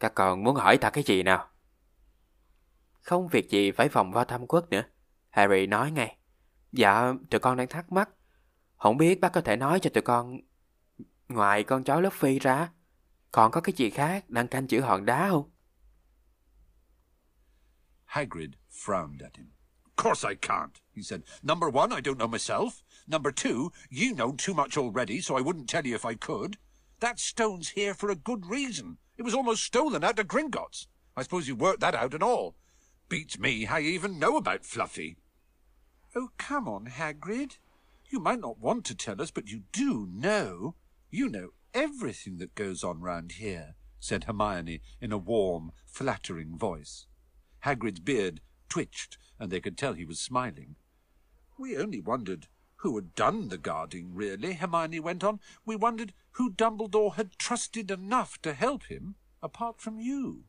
Các 0.00 0.14
con 0.14 0.44
muốn 0.44 0.56
hỏi 0.56 0.78
ta 0.78 0.90
cái 0.90 1.04
gì 1.04 1.22
nào? 1.22 1.48
Không 3.00 3.28
việc 3.28 3.50
gì 3.50 3.70
phải 3.70 3.88
vòng 3.88 4.12
vo 4.12 4.24
thăm 4.24 4.46
quốc 4.46 4.70
nữa. 4.70 4.82
Harry 5.30 5.66
nói 5.66 5.90
ngay. 5.90 6.16
Dạ, 6.72 7.12
tụi 7.30 7.40
con 7.40 7.56
đang 7.56 7.68
thắc 7.68 7.92
mắc. 7.92 8.10
Không 8.76 8.96
biết 8.96 9.20
bác 9.20 9.32
có 9.32 9.40
thể 9.40 9.56
nói 9.56 9.80
cho 9.80 9.90
tụi 9.90 10.02
con 10.02 10.38
ngoài 11.28 11.64
con 11.64 11.84
chó 11.84 12.00
Luffy 12.00 12.38
ra, 12.40 12.70
còn 13.32 13.50
có 13.50 13.60
cái 13.60 13.72
gì 13.76 13.90
khác 13.90 14.30
đang 14.30 14.48
canh 14.48 14.66
chữ 14.66 14.80
hòn 14.80 15.04
đá 15.04 15.28
không? 15.28 15.50
Hagrid 18.04 18.50
frowned 18.70 19.24
at 19.24 19.36
him. 19.36 19.55
Course 19.96 20.24
I 20.24 20.34
can't, 20.34 20.80
he 20.92 21.02
said. 21.02 21.22
Number 21.42 21.70
one, 21.70 21.92
I 21.92 22.00
don't 22.00 22.18
know 22.18 22.28
myself. 22.28 22.82
Number 23.08 23.32
two, 23.32 23.72
you 23.88 24.14
know 24.14 24.32
too 24.32 24.54
much 24.54 24.76
already, 24.76 25.20
so 25.20 25.36
I 25.36 25.40
wouldn't 25.40 25.68
tell 25.68 25.86
you 25.86 25.94
if 25.94 26.04
I 26.04 26.14
could. 26.14 26.58
That 27.00 27.18
stone's 27.18 27.70
here 27.70 27.94
for 27.94 28.10
a 28.10 28.14
good 28.14 28.46
reason. 28.46 28.98
It 29.16 29.22
was 29.22 29.34
almost 29.34 29.64
stolen 29.64 30.04
out 30.04 30.18
of 30.18 30.26
Gringotts. 30.26 30.86
I 31.16 31.22
suppose 31.22 31.48
you 31.48 31.56
worked 31.56 31.80
that 31.80 31.94
out 31.94 32.14
and 32.14 32.22
all. 32.22 32.56
Beats 33.08 33.38
me 33.38 33.64
how 33.64 33.78
you 33.78 33.90
even 33.90 34.18
know 34.18 34.36
about 34.36 34.64
Fluffy. 34.64 35.16
Oh, 36.14 36.30
come 36.36 36.68
on, 36.68 36.86
Hagrid. 36.86 37.58
You 38.08 38.20
might 38.20 38.40
not 38.40 38.58
want 38.58 38.84
to 38.86 38.94
tell 38.94 39.20
us, 39.20 39.30
but 39.30 39.48
you 39.48 39.62
do 39.72 40.08
know. 40.10 40.74
You 41.10 41.28
know 41.28 41.50
everything 41.72 42.38
that 42.38 42.54
goes 42.54 42.84
on 42.84 43.00
round 43.00 43.32
here, 43.32 43.74
said 44.00 44.24
Hermione 44.24 44.80
in 45.00 45.12
a 45.12 45.18
warm, 45.18 45.72
flattering 45.86 46.56
voice. 46.56 47.06
Hagrid's 47.64 48.00
beard 48.00 48.40
twitched, 48.68 49.18
and 49.38 49.50
they 49.50 49.60
could 49.60 49.76
tell 49.76 49.94
he 49.94 50.04
was 50.04 50.18
smiling. 50.18 50.74
We 51.58 51.76
only 51.76 52.00
wondered 52.00 52.46
who 52.76 52.96
had 52.96 53.14
done 53.16 53.48
the 53.48 53.56
guarding, 53.56 54.14
really, 54.14 54.52
Hermione 54.54 55.00
went 55.00 55.24
on. 55.24 55.38
We 55.66 55.76
wondered 55.76 56.12
who 56.32 56.50
Dumbledore 56.50 57.14
had 57.14 57.26
trusted 57.38 57.90
enough 57.90 58.40
to 58.42 58.52
help 58.52 58.84
him, 58.84 59.14
apart 59.40 59.80
from 59.80 59.98
you. 59.98 60.42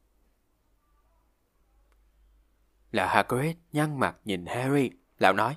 Là 2.91 3.07
Hagrid 3.07 3.55
nhăn 3.71 3.99
mặt 3.99 4.15
nhìn 4.25 4.45
Harry, 4.45 4.89
lão 5.19 5.33
nói. 5.33 5.55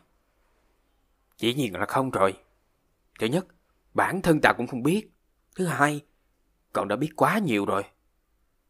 Dĩ 1.39 1.55
nhiên 1.55 1.75
là 1.75 1.87
không 1.87 2.11
rồi. 2.11 2.37
Thứ 3.19 3.27
nhất, 3.27 3.47
bản 3.95 4.23
thân 4.23 4.41
ta 4.41 4.53
cũng 4.53 4.67
không 4.67 4.83
biết. 4.83 5.11
Thứ 5.57 5.67
hai, 5.67 6.01
con 6.73 6.89
đã 6.89 6.97
biết 6.97 7.11
quá 7.17 7.39
nhiều 7.39 7.65
rồi. 7.65 7.83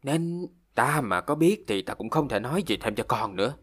Nên 0.03 0.47
ta 0.75 1.01
mà 1.01 1.21
có 1.21 1.35
biết 1.35 1.63
thì 1.67 1.81
ta 1.81 1.93
cũng 1.93 2.09
không 2.09 2.29
thể 2.29 2.39
nói 2.39 2.63
gì 2.67 2.77
thêm 2.81 2.95
cho 2.95 3.03
con 3.07 3.35
nữa. 3.35 3.55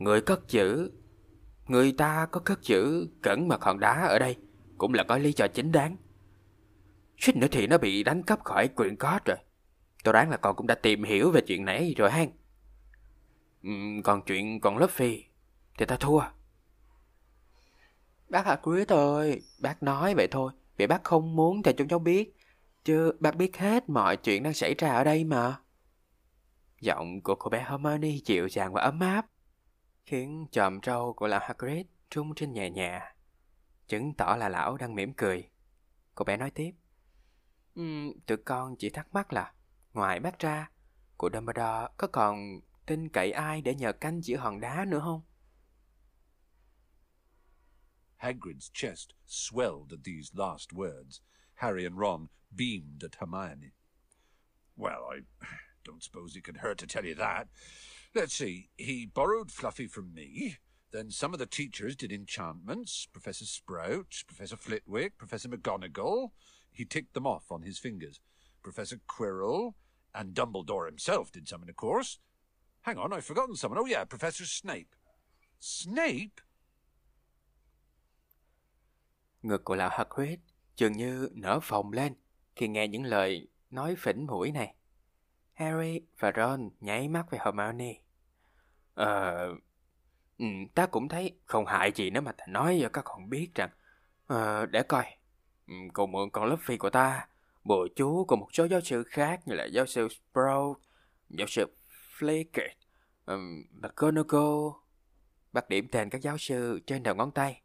Người 0.00 0.20
cất 0.20 0.48
giữ, 0.48 0.90
người 1.66 1.92
ta 1.92 2.26
có 2.26 2.40
cất 2.40 2.62
giữ 2.62 3.08
cẩn 3.22 3.48
mật 3.48 3.62
hòn 3.62 3.80
đá 3.80 4.06
ở 4.06 4.18
đây 4.18 4.36
cũng 4.78 4.94
là 4.94 5.04
có 5.04 5.18
lý 5.18 5.32
do 5.36 5.46
chính 5.46 5.72
đáng. 5.72 5.96
Suýt 7.18 7.36
nữa 7.36 7.46
thì 7.50 7.66
nó 7.66 7.78
bị 7.78 8.02
đánh 8.02 8.22
cắp 8.22 8.44
khỏi 8.44 8.68
quyền 8.68 8.96
cót 8.96 9.24
rồi. 9.24 9.36
Tôi 10.04 10.12
đoán 10.12 10.30
là 10.30 10.36
con 10.36 10.56
cũng 10.56 10.66
đã 10.66 10.74
tìm 10.74 11.04
hiểu 11.04 11.30
về 11.30 11.40
chuyện 11.40 11.64
này 11.64 11.94
rồi 11.96 12.10
hang. 12.10 12.30
Uhm, 13.68 14.02
còn 14.02 14.22
chuyện 14.26 14.60
còn 14.60 14.78
Luffy 14.78 15.22
thì 15.78 15.86
ta 15.86 15.96
thua. 15.96 16.20
Bác 18.28 18.46
Hagrid 18.46 18.88
ơi, 18.88 19.42
bác 19.58 19.82
nói 19.82 20.14
vậy 20.14 20.28
thôi, 20.30 20.52
vì 20.76 20.86
bác 20.86 21.04
không 21.04 21.36
muốn 21.36 21.62
cho 21.62 21.72
chúng 21.72 21.88
cháu 21.88 21.98
biết. 21.98 22.36
Chứ 22.84 23.12
bác 23.20 23.36
biết 23.36 23.56
hết 23.56 23.88
mọi 23.88 24.16
chuyện 24.16 24.42
đang 24.42 24.54
xảy 24.54 24.74
ra 24.74 24.90
ở 24.90 25.04
đây 25.04 25.24
mà. 25.24 25.60
Giọng 26.80 27.20
của 27.20 27.34
cô 27.34 27.50
bé 27.50 27.66
Hermione 27.68 28.18
dịu 28.24 28.48
dàng 28.48 28.72
và 28.72 28.82
ấm 28.82 29.00
áp, 29.00 29.26
khiến 30.02 30.46
chòm 30.52 30.78
râu 30.82 31.12
của 31.12 31.26
lão 31.26 31.40
Hagrid 31.42 31.86
rung 32.14 32.34
trên 32.34 32.52
nhẹ 32.52 32.70
nhẹ, 32.70 33.00
chứng 33.88 34.14
tỏ 34.14 34.36
là 34.38 34.48
lão 34.48 34.76
đang 34.76 34.94
mỉm 34.94 35.12
cười. 35.12 35.50
Cô 36.14 36.24
bé 36.24 36.36
nói 36.36 36.50
tiếp, 36.50 36.72
um, 37.74 38.12
tụi 38.26 38.36
con 38.36 38.76
chỉ 38.76 38.90
thắc 38.90 39.14
mắc 39.14 39.32
là, 39.32 39.54
ngoài 39.92 40.20
bác 40.20 40.38
ra, 40.38 40.70
của 41.16 41.30
Dumbledore 41.34 41.88
có 41.96 42.06
còn 42.12 42.60
tin 42.86 43.08
cậy 43.08 43.32
ai 43.32 43.62
để 43.62 43.74
nhờ 43.74 43.92
canh 43.92 44.22
chữ 44.22 44.36
hòn 44.36 44.60
đá 44.60 44.84
nữa 44.84 45.00
không? 45.04 45.22
Hagrid's 48.16 48.70
chest 48.74 49.10
swelled 49.26 49.90
at 49.90 50.00
these 50.04 50.30
last 50.34 50.70
words. 50.72 51.20
Harry 51.54 51.84
and 51.84 51.98
Ron 51.98 52.26
beamed 52.50 53.02
at 53.02 53.16
Hermione. 53.18 53.72
Well, 54.76 55.08
I 55.08 55.20
don't 55.84 56.00
suppose 56.00 56.36
it 56.36 56.44
can 56.44 56.54
hurt 56.54 56.78
to 56.78 56.86
tell 56.86 57.04
you 57.04 57.14
that. 57.18 57.46
Let's 58.12 58.34
see. 58.34 58.70
He 58.76 59.06
borrowed 59.06 59.52
Fluffy 59.52 59.86
from 59.86 60.12
me. 60.12 60.56
Then 60.92 61.10
some 61.10 61.32
of 61.32 61.38
the 61.38 61.46
teachers 61.46 61.94
did 61.94 62.10
enchantments. 62.10 63.06
Professor 63.12 63.44
Sprout, 63.44 64.24
Professor 64.26 64.56
Flitwick, 64.56 65.16
Professor 65.16 65.48
McGonagall. 65.48 66.30
He 66.72 66.84
ticked 66.84 67.14
them 67.14 67.26
off 67.26 67.52
on 67.52 67.62
his 67.62 67.78
fingers. 67.78 68.20
Professor 68.62 69.00
Quirrell 69.06 69.74
and 70.12 70.34
Dumbledore 70.34 70.86
himself 70.86 71.30
did 71.30 71.48
some, 71.48 71.62
of 71.62 71.76
course. 71.76 72.18
Hang 72.82 72.98
on, 72.98 73.12
I've 73.12 73.24
forgotten 73.24 73.54
someone. 73.54 73.80
Oh, 73.80 73.86
yeah, 73.86 74.04
Professor 74.04 74.44
Snape. 74.44 74.96
Snape? 75.60 76.40
Ngực 79.42 79.64
của 79.64 79.74
lão 79.76 79.88
Hagrid 79.92 80.38
dường 80.76 80.92
như 80.92 81.28
nở 81.32 81.60
phồng 81.62 81.92
lên 81.92 82.14
khi 82.56 82.68
nghe 82.68 82.88
những 82.88 83.04
lời 83.04 83.48
nói 83.70 83.96
phỉnh 83.98 84.26
mũi 84.26 84.52
này. 84.52 84.74
Harry 85.60 86.00
và 86.18 86.32
Ron 86.36 86.70
nháy 86.80 87.08
mắt 87.08 87.30
về 87.30 87.38
Hermione. 87.44 87.94
Ờ... 88.94 89.48
Ừ, 90.38 90.46
ta 90.74 90.86
cũng 90.86 91.08
thấy 91.08 91.38
không 91.44 91.66
hại 91.66 91.92
gì 91.92 92.10
nếu 92.10 92.22
mà 92.22 92.32
ta 92.32 92.44
nói 92.48 92.78
cho 92.82 92.88
các 92.88 93.04
con 93.04 93.30
biết 93.30 93.54
rằng... 93.54 93.70
Ờ, 94.26 94.66
để 94.66 94.82
coi. 94.82 95.04
Cô 95.92 96.06
mượn 96.06 96.30
con 96.30 96.56
phi 96.60 96.76
của 96.76 96.90
ta, 96.90 97.28
bộ 97.64 97.86
chú 97.96 98.24
của 98.24 98.36
một 98.36 98.48
số 98.52 98.64
giáo 98.64 98.80
sư 98.80 99.02
khác 99.02 99.40
như 99.46 99.54
là 99.54 99.64
giáo 99.64 99.86
sư 99.86 100.08
Sprout, 100.08 100.78
giáo 101.28 101.46
sư 101.46 101.66
Flickett, 102.18 102.68
um, 103.26 103.64
McGonagall. 103.70 104.68
Bắt 105.52 105.68
điểm 105.68 105.88
tên 105.92 106.10
các 106.10 106.20
giáo 106.22 106.38
sư 106.38 106.80
trên 106.86 107.02
đầu 107.02 107.14
ngón 107.14 107.30
tay. 107.30 107.62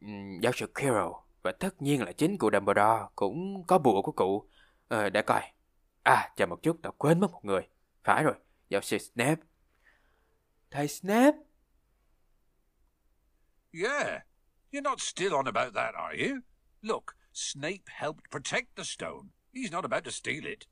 Um, 0.00 0.40
giáo 0.40 0.52
sư 0.52 0.66
Quirrell 0.66 1.12
và 1.42 1.52
tất 1.52 1.82
nhiên 1.82 2.02
là 2.02 2.12
chính 2.12 2.38
cụ 2.38 2.50
Dumbledore 2.52 3.04
cũng 3.16 3.64
có 3.66 3.78
bùa 3.78 4.02
của 4.02 4.12
cụ. 4.12 4.48
Ờ, 4.88 5.10
để 5.10 5.22
coi. 5.22 5.42
À, 6.04 6.32
chờ 6.36 6.46
một 6.46 6.62
chút, 6.62 6.78
tao 6.82 6.92
quên 6.92 7.20
mất 7.20 7.30
một 7.32 7.44
người. 7.44 7.68
Phải 8.04 8.24
rồi, 8.24 8.34
giáo 8.68 8.80
sư 8.80 8.98
Snape. 8.98 9.42
Thầy 10.70 10.88
Snape? 10.88 11.36
Yeah. 13.72 14.22
You're 14.72 14.82
not 14.82 15.00
still 15.00 15.34
on 15.34 15.46
about 15.46 15.74
that, 15.74 15.94
are 15.94 16.16
you? 16.16 16.40
Look, 16.82 17.16
Snape 17.32 17.84
helped 17.86 18.30
protect 18.30 18.76
the 18.76 18.84
stone. 18.84 19.28
He's 19.54 19.72
not 19.72 19.84
about 19.84 20.04
to 20.04 20.10
steal 20.10 20.46
it. 20.46 20.66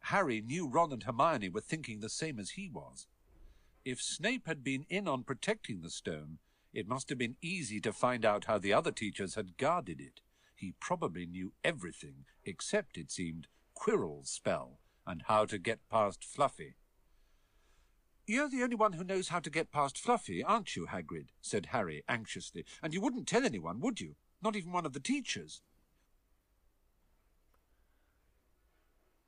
Harry 0.00 0.40
knew 0.40 0.68
Ron 0.68 0.92
and 0.92 1.02
Hermione 1.02 1.48
were 1.48 1.60
thinking 1.60 2.00
the 2.00 2.08
same 2.08 2.40
as 2.40 2.50
he 2.50 2.70
was. 2.72 3.06
If 3.84 4.02
Snape 4.02 4.46
had 4.46 4.62
been 4.62 4.84
in 4.88 5.08
on 5.08 5.24
protecting 5.24 5.82
the 5.82 5.90
stone, 5.90 6.38
it 6.72 6.88
must 6.88 7.08
have 7.08 7.18
been 7.18 7.36
easy 7.40 7.80
to 7.80 7.92
find 7.92 8.24
out 8.24 8.44
how 8.44 8.58
the 8.58 8.72
other 8.72 8.92
teachers 8.92 9.34
had 9.34 9.56
guarded 9.56 10.00
it. 10.00 10.20
He 10.54 10.74
probably 10.80 11.26
knew 11.26 11.52
everything, 11.64 12.26
except, 12.44 12.98
it 12.98 13.10
seemed, 13.10 13.46
Quirrell's 13.80 14.28
spell 14.28 14.78
and 15.06 15.22
how 15.26 15.46
to 15.46 15.58
get 15.58 15.88
past 15.90 16.22
Fluffy. 16.22 16.74
You're 18.26 18.50
the 18.50 18.62
only 18.62 18.76
one 18.76 18.92
who 18.92 19.04
knows 19.04 19.28
how 19.28 19.40
to 19.40 19.50
get 19.50 19.72
past 19.72 19.96
Fluffy, 19.98 20.44
aren't 20.44 20.76
you, 20.76 20.86
Hagrid? 20.86 21.28
said 21.40 21.66
Harry 21.66 22.02
anxiously. 22.06 22.64
And 22.82 22.92
you 22.94 23.00
wouldn't 23.00 23.26
tell 23.26 23.44
anyone, 23.44 23.80
would 23.80 24.00
you? 24.00 24.14
Not 24.42 24.54
even 24.54 24.72
one 24.72 24.86
of 24.86 24.92
the 24.92 25.00
teachers. 25.00 25.62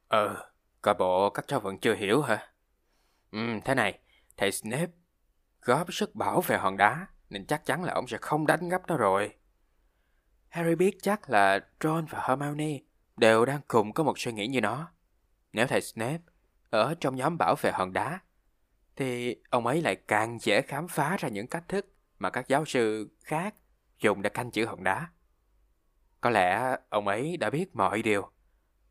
Ờ, 0.09 0.51
coi 0.83 0.95
bộ 0.95 1.31
các 1.31 1.49
cháu 1.49 1.61
vẫn 1.61 1.79
chưa 1.79 1.95
hiểu 1.95 2.23
hả? 2.23 2.53
Ừ, 3.31 3.38
thế 3.65 3.75
này, 3.75 3.99
thầy 4.37 4.53
Snape 4.53 4.93
góp 5.62 5.93
sức 5.95 6.15
bảo 6.15 6.41
vệ 6.41 6.59
hòn 6.59 6.77
đá, 6.77 7.07
nên 7.31 7.47
chắc 7.47 7.65
chắn 7.65 7.85
là 7.85 7.93
ông 7.93 8.09
sẽ 8.09 8.19
không 8.21 8.47
đánh 8.47 8.69
gấp 8.69 8.83
nó 8.88 8.97
rồi. 8.97 9.35
Harry 10.49 10.75
biết 10.75 10.97
chắc 11.03 11.31
là 11.31 11.61
Ron 11.81 12.07
và 12.11 12.25
Hermione 12.29 12.79
đều 13.23 13.45
đang 13.45 13.61
cùng 13.69 13.93
có 13.93 14.05
một 14.05 14.19
suy 14.19 14.33
nghĩ 14.33 14.47
như 14.47 14.61
nó. 14.61 14.93
Nếu 15.53 15.67
thầy 15.67 15.81
Snape 15.81 16.23
ở 16.71 16.95
trong 17.01 17.17
nhóm 17.17 17.39
bảo 17.39 17.55
vệ 17.63 17.73
hòn 17.73 17.93
đá, 17.93 18.21
thì 18.97 19.37
ông 19.51 19.67
ấy 19.67 19.83
lại 19.83 19.97
càng 19.97 20.39
dễ 20.41 20.63
khám 20.63 20.89
phá 20.89 21.17
ra 21.17 21.29
những 21.29 21.47
cách 21.47 21.65
thức 21.69 21.87
mà 22.19 22.31
các 22.31 22.49
giáo 22.49 22.65
sư 22.65 23.11
khác 23.25 23.55
dùng 23.99 24.23
để 24.23 24.31
canh 24.31 24.51
chữ 24.51 24.67
hòn 24.67 24.85
đá. 24.85 25.09
Có 26.21 26.31
lẽ 26.31 26.77
ông 26.89 27.09
ấy 27.09 27.37
đã 27.37 27.51
biết 27.51 27.77
mọi 27.77 28.03
điều, 28.03 28.31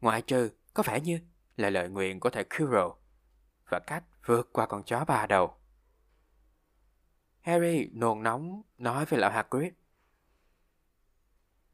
ngoại 0.02 0.22
trừ 0.22 0.50
có 0.74 0.84
vẻ 0.84 1.00
như 1.00 1.20
là 1.58 1.70
lời 1.70 1.90
nguyện 1.90 2.20
của 2.20 2.30
thầy 2.30 2.44
Quirrell 2.44 2.90
và 3.70 3.80
cách 3.80 4.04
vượt 4.26 4.50
qua 4.54 4.66
con 4.66 4.84
chó 4.84 5.06
ba 5.06 5.28
đầu. 5.28 5.58
Harry 7.42 7.90
nôn 7.94 8.24
nóng 8.24 8.62
nói 8.78 9.06
với 9.06 9.20
lão 9.20 9.32
Hagrid. 9.32 9.74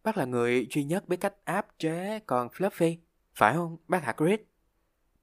Bác 0.08 0.17
là 0.17 0.26
người 0.26 0.67
duy 0.72 0.84
nhất 0.84 1.08
biết 1.08 1.17
cách 1.22 1.34
áp 1.46 1.67
chế 1.80 2.20
con 2.20 2.48
Fluffy, 2.48 2.98
phải 3.34 3.54
không 3.54 3.78
bác 3.88 4.04
Hagrid? 4.04 4.39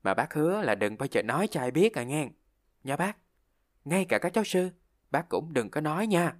Mà 0.03 0.15
bác 0.15 0.35
hứa 0.35 0.63
là 0.63 0.75
đừng 0.75 0.99
bao 0.99 1.09
giờ 1.11 1.23
nói 1.23 1.49
cho 1.49 1.61
ai 1.61 1.71
biết 1.71 1.95
à 1.95 2.03
nghe. 2.03 2.29
Nha 2.83 2.97
bác. 2.97 3.17
Ngay 3.85 4.05
cả 4.05 4.19
các 4.19 4.33
cháu 4.33 4.45
sư, 4.45 4.71
bác 5.11 5.29
cũng 5.29 5.53
đừng 5.53 5.71
có 5.71 5.81
nói 5.81 6.07
nha. 6.07 6.37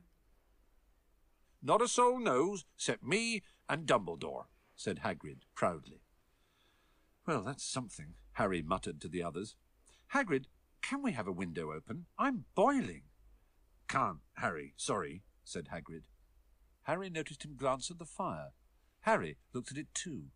Not 1.63 1.81
a 1.81 1.87
soul 1.89 2.23
knows 2.23 2.57
except 2.77 3.03
me 3.03 3.41
and 3.67 3.91
Dumbledore, 3.91 4.45
said 4.77 4.99
Hagrid 4.99 5.37
proudly. 5.61 5.99
Well, 7.27 7.45
that's 7.45 7.75
something, 7.75 8.13
Harry 8.33 8.63
muttered 8.63 9.03
to 9.03 9.09
the 9.13 9.29
others. 9.29 9.57
Hagrid, 10.09 10.43
can 10.83 11.03
we 11.03 11.13
have 11.13 11.27
a 11.27 11.35
window 11.37 11.77
open? 11.77 12.05
I'm 12.19 12.45
boiling. 12.55 13.03
Can't, 13.89 14.19
Harry, 14.33 14.75
sorry, 14.77 15.23
said 15.45 15.65
Hagrid. 15.65 16.03
Harry 16.85 17.11
noticed 17.11 17.45
him 17.45 17.57
glance 17.57 17.91
at 17.91 17.99
the 17.99 18.05
fire. 18.05 18.53
Harry 19.01 19.37
looked 19.53 19.73
at 19.73 19.79
it 19.79 19.89
too. 19.95 20.31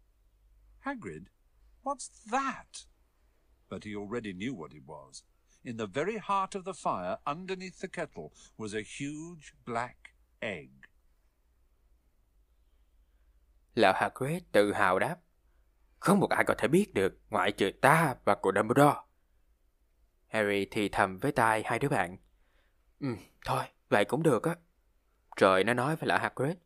Hagrid, 0.84 1.26
what's 1.82 2.08
that? 2.30 2.86
But 3.70 3.84
he 3.84 3.94
already 3.94 4.32
knew 4.32 4.54
what 4.54 4.72
it 4.72 4.82
was. 4.86 5.22
In 5.64 5.76
the 5.76 5.86
very 5.86 6.18
heart 6.18 6.54
of 6.54 6.64
the 6.64 6.72
fire, 6.72 7.18
underneath 7.26 7.80
the 7.80 7.88
kettle, 7.88 8.32
was 8.58 8.74
a 8.74 8.82
huge 8.82 9.52
black 9.66 10.14
egg. 10.40 10.70
Lão 13.74 13.92
Hagrid 13.92 14.42
tự 14.52 14.72
hào 14.72 14.98
đáp. 14.98 15.16
Không 16.00 16.20
một 16.20 16.30
ai 16.30 16.44
có 16.44 16.54
thể 16.58 16.68
biết 16.68 16.94
được 16.94 17.18
ngoại 17.30 17.52
trừ 17.52 17.70
ta 17.82 18.14
và 18.24 18.34
cô 18.42 18.52
Dumbledore. 18.56 19.00
Harry 20.28 20.66
thì 20.70 20.88
thầm 20.88 21.18
với 21.18 21.32
tai 21.32 21.62
hai 21.64 21.78
đứa 21.78 21.88
bạn. 21.88 22.16
Ừ, 23.00 23.08
thôi, 23.44 23.64
vậy 23.88 24.04
cũng 24.04 24.22
được 24.22 24.42
á. 24.42 24.56
Rồi 25.38 25.64
nó 25.64 25.74
nói 25.74 25.96
với 25.96 26.08
lão 26.08 26.18
Hagrid. 26.18 26.56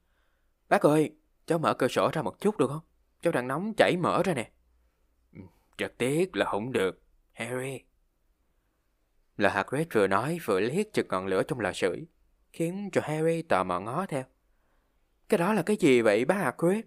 Bác 0.69 0.83
ơi, 0.83 1.15
cháu 1.47 1.59
mở 1.59 1.75
cửa 1.75 1.89
sổ 1.89 2.11
ra 2.13 2.23
một 2.23 2.41
chút 2.41 2.59
được 2.59 2.69
không? 2.69 2.83
Cháu 3.21 3.33
đang 3.33 3.49
nóng 3.49 3.75
chảy 3.77 3.97
mở 3.97 4.23
ra 4.25 4.35
nè. 4.35 4.51
trật 5.33 5.43
rất 5.79 5.99
tiếc 5.99 6.37
là 6.37 6.45
không 6.45 6.73
được, 6.73 7.03
Harry. 7.33 7.81
Là 9.37 9.51
Hagrid 9.51 9.87
vừa 9.93 10.07
nói 10.07 10.39
vừa 10.45 10.61
liếc 10.61 10.93
chực 10.93 11.07
ngọn 11.09 11.27
lửa 11.27 11.43
trong 11.43 11.61
lò 11.61 11.73
sưởi, 11.73 12.07
khiến 12.53 12.89
cho 12.93 13.01
Harry 13.05 13.43
tò 13.43 13.65
mò 13.65 13.81
ngó 13.81 14.07
theo. 14.07 14.25
Cái 15.29 15.39
đó 15.39 15.53
là 15.53 15.63
cái 15.63 15.77
gì 15.77 16.01
vậy 16.01 16.25
bác 16.25 16.35
Hagrid? 16.35 16.85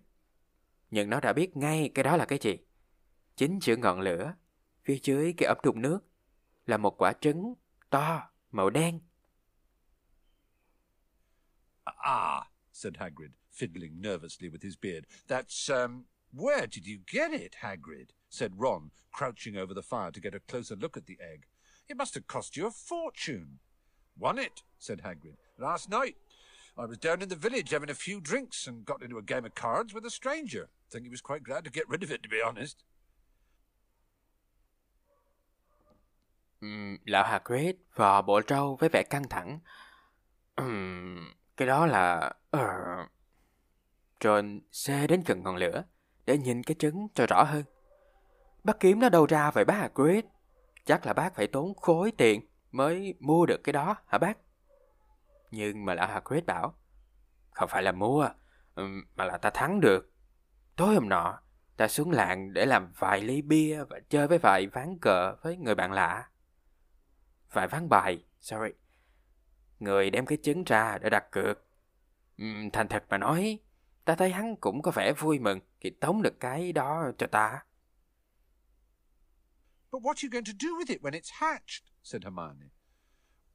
Nhưng 0.92 1.10
nó 1.10 1.20
đã 1.20 1.34
biết 1.34 1.58
ngay 1.58 1.92
cái 1.94 2.04
đó 2.04 2.18
là 2.18 2.26
cái 2.26 2.40
gì. 2.42 2.58
Chính 3.36 3.60
chữ 3.60 3.78
ngọn 3.78 4.00
lửa, 4.00 4.34
phía 4.84 4.98
dưới 5.04 5.34
cái 5.38 5.48
ấm 5.48 5.58
đục 5.64 5.76
nước, 5.76 6.00
là 6.66 6.78
một 6.78 7.02
quả 7.02 7.14
trứng 7.14 7.54
to, 7.90 8.30
màu 8.52 8.70
đen. 8.70 9.00
Ah, 11.88 12.48
said 12.72 12.96
Hagrid, 12.96 13.34
fiddling 13.50 14.02
nervously 14.02 14.50
with 14.50 14.62
his 14.64 14.76
beard. 14.76 15.06
That's, 15.28 15.70
um, 15.70 16.06
where 16.34 16.68
did 16.68 16.88
you 16.88 17.00
get 17.00 17.34
it, 17.34 17.58
Hagrid? 17.64 18.10
said 18.30 18.60
Ron, 18.60 18.92
crouching 19.12 19.56
over 19.56 19.74
the 19.74 19.82
fire 19.82 20.12
to 20.12 20.20
get 20.20 20.36
a 20.36 20.40
closer 20.40 20.76
look 20.76 20.98
at 20.98 21.06
the 21.06 21.18
egg. 21.22 21.46
It 21.88 21.98
must 21.98 22.16
have 22.16 22.28
cost 22.28 22.58
you 22.58 22.68
a 22.68 22.72
fortune. 22.72 23.60
Won 24.18 24.40
it, 24.40 24.64
said 24.78 25.02
Hagrid, 25.04 25.38
last 25.58 25.90
night. 25.90 26.18
I 26.78 26.86
was 26.86 26.98
down 26.98 27.22
in 27.22 27.30
the 27.30 27.36
village 27.36 27.70
having 27.70 27.90
a 27.90 27.94
few 27.94 28.20
drinks 28.20 28.68
and 28.68 28.86
got 28.86 29.02
into 29.02 29.18
a 29.18 29.22
game 29.22 29.46
of 29.46 29.56
cards 29.56 29.94
with 29.94 30.06
a 30.06 30.10
stranger. 30.10 30.68
Think 30.92 31.06
he 31.06 31.10
was 31.10 31.22
quite 31.22 31.44
glad 31.44 31.64
to 31.64 31.72
get 31.72 31.88
rid 31.88 32.04
of 32.04 32.12
it, 32.12 32.24
to 32.24 32.30
be 32.30 32.42
honest. 32.42 32.84
Lão 37.06 37.24
Hagrid 37.24 37.76
vò 37.96 38.22
bộ 38.22 38.42
trâu 38.42 38.76
với 38.76 38.90
vẻ 38.90 39.04
căng 39.04 39.30
thẳng. 39.30 39.60
Cái 41.58 41.68
đó 41.68 41.86
là... 41.86 42.32
Uh... 42.58 43.10
John 44.20 44.60
xe 44.72 45.08
đến 45.08 45.24
gần 45.26 45.44
ngọn 45.44 45.56
lửa 45.56 45.84
để 46.26 46.38
nhìn 46.38 46.64
cái 46.64 46.76
trứng 46.80 47.08
cho 47.14 47.26
rõ 47.26 47.44
hơn. 47.44 47.64
Bác 48.64 48.80
kiếm 48.80 49.00
nó 49.00 49.10
đâu 49.10 49.26
ra 49.26 49.52
vậy 49.52 49.66
bác 49.66 49.76
Hagrid? 49.76 50.26
Chắc 50.86 51.06
là 51.06 51.14
bác 51.14 51.36
phải 51.36 51.48
tốn 51.48 51.76
khối 51.76 52.12
tiền 52.12 52.42
mới 52.72 53.14
mua 53.20 53.46
được 53.46 53.62
cái 53.64 53.74
đó 53.74 53.96
hả 54.08 54.18
bác? 54.18 54.38
Nhưng 55.52 55.86
mà 55.86 55.94
lão 55.94 56.08
Hagrid 56.08 56.44
bảo, 56.46 56.76
không 57.52 57.70
phải 57.70 57.84
là 57.84 57.92
mua, 57.92 58.30
mà 59.16 59.26
là 59.26 59.38
ta 59.38 59.50
thắng 59.50 59.80
được. 59.80 60.12
Tối 60.76 60.94
hôm 60.94 61.10
nọ, 61.10 61.40
ta 61.78 61.88
xuống 61.88 62.12
làng 62.12 62.54
để 62.54 62.66
làm 62.66 62.92
vài 62.98 63.22
ly 63.22 63.42
bia 63.42 63.84
và 63.84 64.00
chơi 64.10 64.28
với 64.28 64.38
vài 64.38 64.68
ván 64.68 64.98
cờ 65.02 65.36
với 65.42 65.58
người 65.58 65.76
bạn 65.76 65.92
lạ. 65.92 66.30
Vài 67.52 67.68
ván 67.68 67.90
bài, 67.90 68.26
sorry. 68.40 68.70
Người 69.80 70.10
đem 70.10 70.26
cái 70.26 70.38
trứng 70.44 70.64
ra 70.64 70.98
để 70.98 71.10
đặt 71.10 71.32
cược. 71.32 71.66
Uhm, 72.42 72.70
thành 72.74 72.88
thật 72.88 73.06
mà 73.10 73.18
nói, 73.18 73.60
ta 74.06 74.16
thấy 74.16 74.32
hắn 74.32 74.56
cũng 74.56 74.82
có 74.82 74.92
vẻ 74.92 75.14
vui 75.14 75.40
mừng 75.40 75.60
khi 75.80 75.90
tống 75.90 76.22
được 76.22 76.40
cái 76.40 76.74
đó 76.74 77.12
cho 77.18 77.28
ta. 77.28 77.66
But 79.92 80.02
what 80.04 80.16
are 80.16 80.24
you 80.24 80.30
going 80.32 80.46
to 80.46 80.54
do 80.60 80.76
with 80.76 80.90
it 80.90 81.02
when 81.02 81.14
it's 81.14 81.32
hatched? 81.32 81.84
said 82.04 82.24
Hermione. 82.24 82.72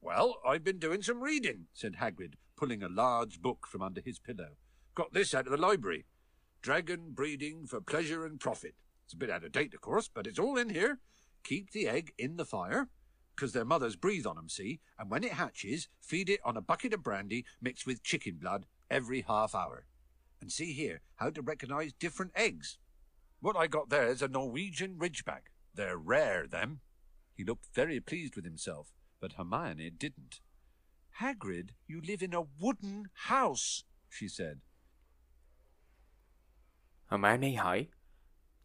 Well, 0.01 0.39
I've 0.43 0.63
been 0.63 0.79
doing 0.79 1.03
some 1.03 1.21
reading, 1.21 1.67
said 1.73 1.93
Hagrid, 1.99 2.33
pulling 2.57 2.81
a 2.81 2.89
large 2.89 3.39
book 3.41 3.67
from 3.67 3.83
under 3.83 4.01
his 4.01 4.19
pillow. 4.19 4.55
Got 4.95 5.13
this 5.13 5.35
out 5.35 5.45
of 5.45 5.51
the 5.51 5.67
library. 5.67 6.05
Dragon 6.63 7.11
breeding 7.13 7.67
for 7.67 7.81
pleasure 7.81 8.25
and 8.25 8.39
profit. 8.39 8.73
It's 9.05 9.13
a 9.13 9.17
bit 9.17 9.29
out 9.29 9.43
of 9.43 9.51
date, 9.51 9.75
of 9.75 9.81
course, 9.81 10.09
but 10.13 10.25
it's 10.25 10.39
all 10.39 10.57
in 10.57 10.69
here. 10.69 10.99
Keep 11.43 11.71
the 11.71 11.87
egg 11.87 12.13
in 12.17 12.37
the 12.37 12.45
fire, 12.45 12.87
because 13.41 13.53
their 13.53 13.65
mothers 13.65 13.95
breathe 13.95 14.27
on 14.27 14.37
'em, 14.37 14.49
see? 14.49 14.81
And 14.99 15.09
when 15.09 15.23
it 15.23 15.33
hatches, 15.33 15.87
feed 15.99 16.29
it 16.29 16.39
on 16.43 16.55
a 16.57 16.61
bucket 16.61 16.93
of 16.93 17.01
brandy 17.01 17.43
mixed 17.59 17.87
with 17.87 18.03
chicken 18.03 18.37
blood 18.37 18.67
every 18.87 19.21
half 19.21 19.55
hour. 19.55 19.87
And 20.41 20.51
see 20.51 20.73
here 20.73 21.01
how 21.15 21.31
to 21.31 21.41
recognize 21.41 21.91
different 21.91 22.33
eggs. 22.35 22.77
What 23.39 23.55
I 23.55 23.65
got 23.65 23.89
there 23.89 24.11
is 24.11 24.21
a 24.21 24.27
Norwegian 24.27 24.99
ridgeback. 24.99 25.49
They're 25.73 25.97
rare, 25.97 26.47
them. 26.47 26.81
He 27.33 27.43
looked 27.43 27.73
very 27.73 27.99
pleased 27.99 28.35
with 28.35 28.45
himself, 28.45 28.93
but 29.19 29.33
Hermione 29.33 29.89
didn't. 29.89 30.41
Hagrid, 31.19 31.73
you 31.87 31.99
live 31.99 32.21
in 32.21 32.35
a 32.35 32.47
wooden 32.59 33.09
house, 33.13 33.85
she 34.07 34.27
said. 34.27 34.61
Hermione 37.09 37.55
hỏi, 37.55 37.87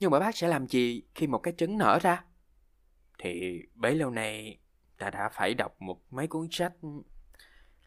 nhưng 0.01 0.11
mà 0.11 0.19
bác 0.19 0.37
sẽ 0.37 0.49
làm 0.49 0.67
gì 0.67 1.03
khi 1.15 1.27
một 1.27 1.39
cái 1.39 1.55
trứng 1.59 1.79
nở 1.79 1.99
ra? 2.03 2.25
Thì 3.19 3.63
bấy 3.75 3.95
lâu 3.95 4.11
nay 4.11 4.59
ta 4.99 5.11
đã 5.11 5.29
phải 5.29 5.55
đọc 5.55 5.83
một 5.83 6.13
mấy 6.13 6.27
cuốn 6.27 6.49
sách. 6.51 6.73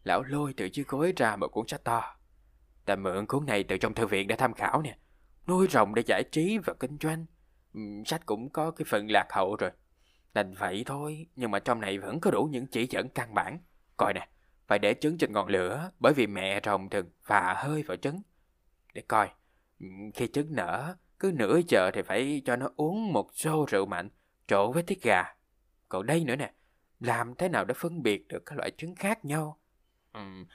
Lão 0.04 0.24
lôi 0.24 0.54
từ 0.58 0.70
chiếc 0.70 0.88
gối 0.88 1.14
ra 1.16 1.36
một 1.36 1.48
cuốn 1.48 1.68
sách 1.68 1.84
to. 1.84 2.16
Ta 2.86 2.96
mượn 2.96 3.26
cuốn 3.26 3.46
này 3.46 3.64
từ 3.64 3.78
trong 3.78 3.94
thư 3.94 4.06
viện 4.08 4.28
để 4.28 4.36
tham 4.36 4.54
khảo 4.54 4.82
nè. 4.82 4.98
Nuôi 5.48 5.68
rồng 5.70 5.96
để 5.96 6.04
giải 6.06 6.24
trí 6.32 6.58
và 6.58 6.74
kinh 6.80 6.98
doanh. 7.02 7.26
Ừ, 7.74 7.82
sách 8.06 8.26
cũng 8.26 8.50
có 8.50 8.72
cái 8.72 8.86
phần 8.90 9.12
lạc 9.12 9.28
hậu 9.30 9.56
rồi. 9.56 9.72
Đành 10.34 10.54
vậy 10.54 10.84
thôi, 10.86 11.28
nhưng 11.36 11.52
mà 11.52 11.60
trong 11.60 11.82
này 11.82 11.98
vẫn 11.98 12.20
có 12.20 12.32
đủ 12.32 12.50
những 12.52 12.68
chỉ 12.68 12.88
dẫn 12.90 13.10
căn 13.10 13.34
bản. 13.34 13.60
Coi 13.98 14.14
nè, 14.14 14.30
phải 14.68 14.80
để 14.80 14.94
trứng 15.02 15.18
trên 15.18 15.34
ngọn 15.34 15.48
lửa 15.48 15.92
bởi 16.00 16.14
vì 16.14 16.28
mẹ 16.28 16.60
rồng 16.64 16.90
thường 16.90 17.10
phà 17.24 17.54
hơi 17.54 17.84
vào 17.84 17.98
trứng. 17.98 18.22
Để 18.94 19.02
coi, 19.08 19.30
ừ, 19.80 19.86
khi 20.14 20.28
trứng 20.28 20.56
nở, 20.56 20.96
cứ 21.20 21.32
nửa 21.36 21.60
giờ 21.68 21.92
thì 21.94 22.02
phải 22.02 22.42
cho 22.46 22.56
nó 22.56 22.70
uống 22.76 23.14
một 23.14 23.30
xô 23.34 23.66
rượu 23.70 23.86
mạnh 23.86 24.10
trộn 24.48 24.74
với 24.74 24.84
tiết 24.84 25.04
gà. 25.04 25.24
Còn 25.90 26.06
đây 26.06 26.24
nữa 26.24 26.36
nè, 26.36 26.54
làm 27.00 27.36
thế 27.36 27.50
nào 27.50 27.66
để 27.66 27.74
phân 27.78 28.04
biệt 28.04 28.28
được 28.28 28.46
các 28.46 28.58
loại 28.58 28.72
trứng 28.78 28.96
khác 28.96 29.26
nhau? 29.26 29.60
Uhm, 30.18 30.46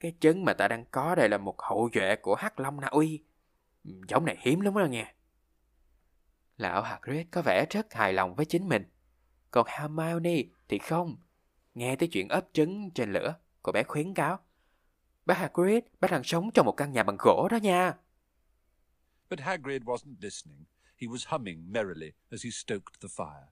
cái 0.00 0.14
trứng 0.20 0.44
mà 0.44 0.54
ta 0.54 0.68
đang 0.68 0.84
có 0.84 1.14
đây 1.14 1.28
là 1.28 1.38
một 1.38 1.62
hậu 1.62 1.90
duệ 1.94 2.16
của 2.16 2.34
hắc 2.34 2.60
long 2.60 2.80
Na 2.80 2.86
Uy. 2.86 3.22
Giống 3.84 4.24
này 4.24 4.36
hiếm 4.40 4.60
lắm 4.60 4.74
đó 4.74 4.86
nghe. 4.86 5.14
Lão 6.56 6.82
Hagrid 6.82 7.26
có 7.30 7.42
vẻ 7.42 7.66
rất 7.70 7.94
hài 7.94 8.12
lòng 8.12 8.34
với 8.34 8.46
chính 8.46 8.68
mình. 8.68 8.84
Còn 9.50 9.66
Hermione 9.70 10.42
thì 10.68 10.78
không. 10.78 11.16
Nghe 11.74 11.96
tới 11.96 12.08
chuyện 12.12 12.28
ấp 12.28 12.48
trứng 12.52 12.90
trên 12.90 13.12
lửa, 13.12 13.34
cô 13.62 13.72
bé 13.72 13.82
khuyến 13.82 14.14
cáo. 14.14 14.38
Bác 15.26 15.38
Hagrid, 15.38 15.84
bác 16.00 16.10
đang 16.10 16.24
sống 16.24 16.50
trong 16.54 16.66
một 16.66 16.72
căn 16.76 16.92
nhà 16.92 17.02
bằng 17.02 17.16
gỗ 17.18 17.48
đó 17.50 17.56
nha. 17.56 17.94
But 19.30 19.40
Hagrid 19.40 19.82
wasn't 19.82 20.14
listening. 20.20 20.64
He 20.96 21.06
was 21.06 21.24
humming 21.28 21.72
merrily 21.72 22.12
as 22.30 22.44
he 22.44 22.50
stoked 22.50 23.00
the 23.00 23.08
fire. 23.08 23.46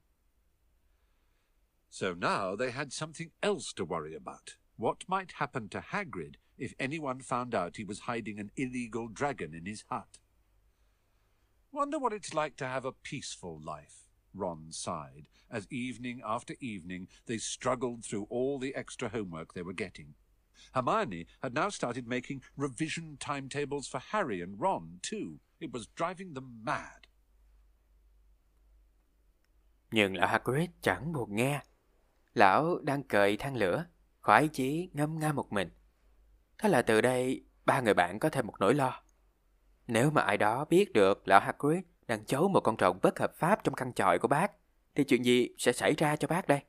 So 1.91 2.13
now 2.13 2.55
they 2.55 2.71
had 2.71 2.93
something 2.93 3.31
else 3.43 3.73
to 3.73 3.83
worry 3.83 4.15
about. 4.15 4.55
What 4.77 5.03
might 5.09 5.33
happen 5.33 5.67
to 5.69 5.81
Hagrid 5.81 6.35
if 6.57 6.73
anyone 6.79 7.19
found 7.19 7.53
out 7.53 7.75
he 7.75 7.83
was 7.83 8.07
hiding 8.07 8.39
an 8.39 8.49
illegal 8.55 9.09
dragon 9.09 9.53
in 9.53 9.65
his 9.65 9.83
hut? 9.89 10.17
Wonder 11.69 11.99
what 11.99 12.13
it's 12.13 12.33
like 12.33 12.55
to 12.57 12.67
have 12.67 12.85
a 12.85 12.93
peaceful 12.93 13.59
life, 13.61 14.07
Ron 14.33 14.67
sighed, 14.71 15.27
as 15.51 15.67
evening 15.69 16.21
after 16.25 16.55
evening 16.61 17.09
they 17.25 17.37
struggled 17.37 18.05
through 18.05 18.25
all 18.29 18.57
the 18.57 18.73
extra 18.73 19.09
homework 19.09 19.53
they 19.53 19.61
were 19.61 19.73
getting. 19.73 20.15
Hermione 20.73 21.27
had 21.43 21.53
now 21.53 21.67
started 21.67 22.07
making 22.07 22.41
revision 22.55 23.17
timetables 23.19 23.87
for 23.87 23.99
Harry 23.99 24.39
and 24.39 24.61
Ron, 24.61 24.99
too. 25.01 25.39
It 25.59 25.73
was 25.73 25.87
driving 25.87 26.35
them 26.35 26.61
mad. 26.63 27.07
Nhưng 29.91 30.17
lão 30.17 30.27
Hagrid 30.27 30.69
chẳng 30.81 31.13
buồn 31.13 31.35
nghe. 31.35 31.61
Lão 32.33 32.79
đang 32.83 33.03
cởi 33.03 33.37
than 33.37 33.55
lửa, 33.55 33.85
khoái 34.21 34.47
chí 34.47 34.89
ngâm 34.93 35.19
nga 35.19 35.33
một 35.33 35.51
mình. 35.51 35.69
Thế 36.57 36.69
là 36.69 36.81
từ 36.81 37.01
đây, 37.01 37.45
ba 37.65 37.81
người 37.81 37.93
bạn 37.93 38.19
có 38.19 38.29
thêm 38.29 38.47
một 38.47 38.53
nỗi 38.59 38.73
lo. 38.73 39.01
Nếu 39.87 40.11
mà 40.11 40.21
ai 40.21 40.37
đó 40.37 40.65
biết 40.65 40.93
được 40.93 41.27
lão 41.27 41.39
Hagrid 41.39 41.83
đang 42.07 42.23
giấu 42.27 42.47
một 42.47 42.59
con 42.59 42.77
trộn 42.77 42.97
bất 43.01 43.19
hợp 43.19 43.35
pháp 43.35 43.63
trong 43.63 43.75
căn 43.75 43.93
tròi 43.93 44.19
của 44.19 44.27
bác, 44.27 44.51
thì 44.95 45.03
chuyện 45.03 45.25
gì 45.25 45.49
sẽ 45.57 45.71
xảy 45.71 45.93
ra 45.97 46.15
cho 46.15 46.27
bác 46.27 46.47
đây? 46.47 46.59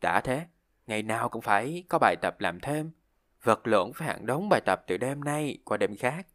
Đã 0.00 0.20
thế, 0.20 0.46
ngày 0.86 1.02
nào 1.02 1.28
cũng 1.28 1.42
phải 1.42 1.84
có 1.88 1.98
bài 1.98 2.16
tập 2.22 2.40
làm 2.40 2.60
thêm, 2.60 2.90
vật 3.42 3.66
lộn 3.66 3.92
với 3.96 4.08
hạng 4.08 4.26
đống 4.26 4.48
bài 4.48 4.60
tập 4.66 4.84
từ 4.86 4.96
đêm 4.96 5.24
nay 5.24 5.58
qua 5.64 5.76
đêm 5.76 5.96
khác. 5.96 6.26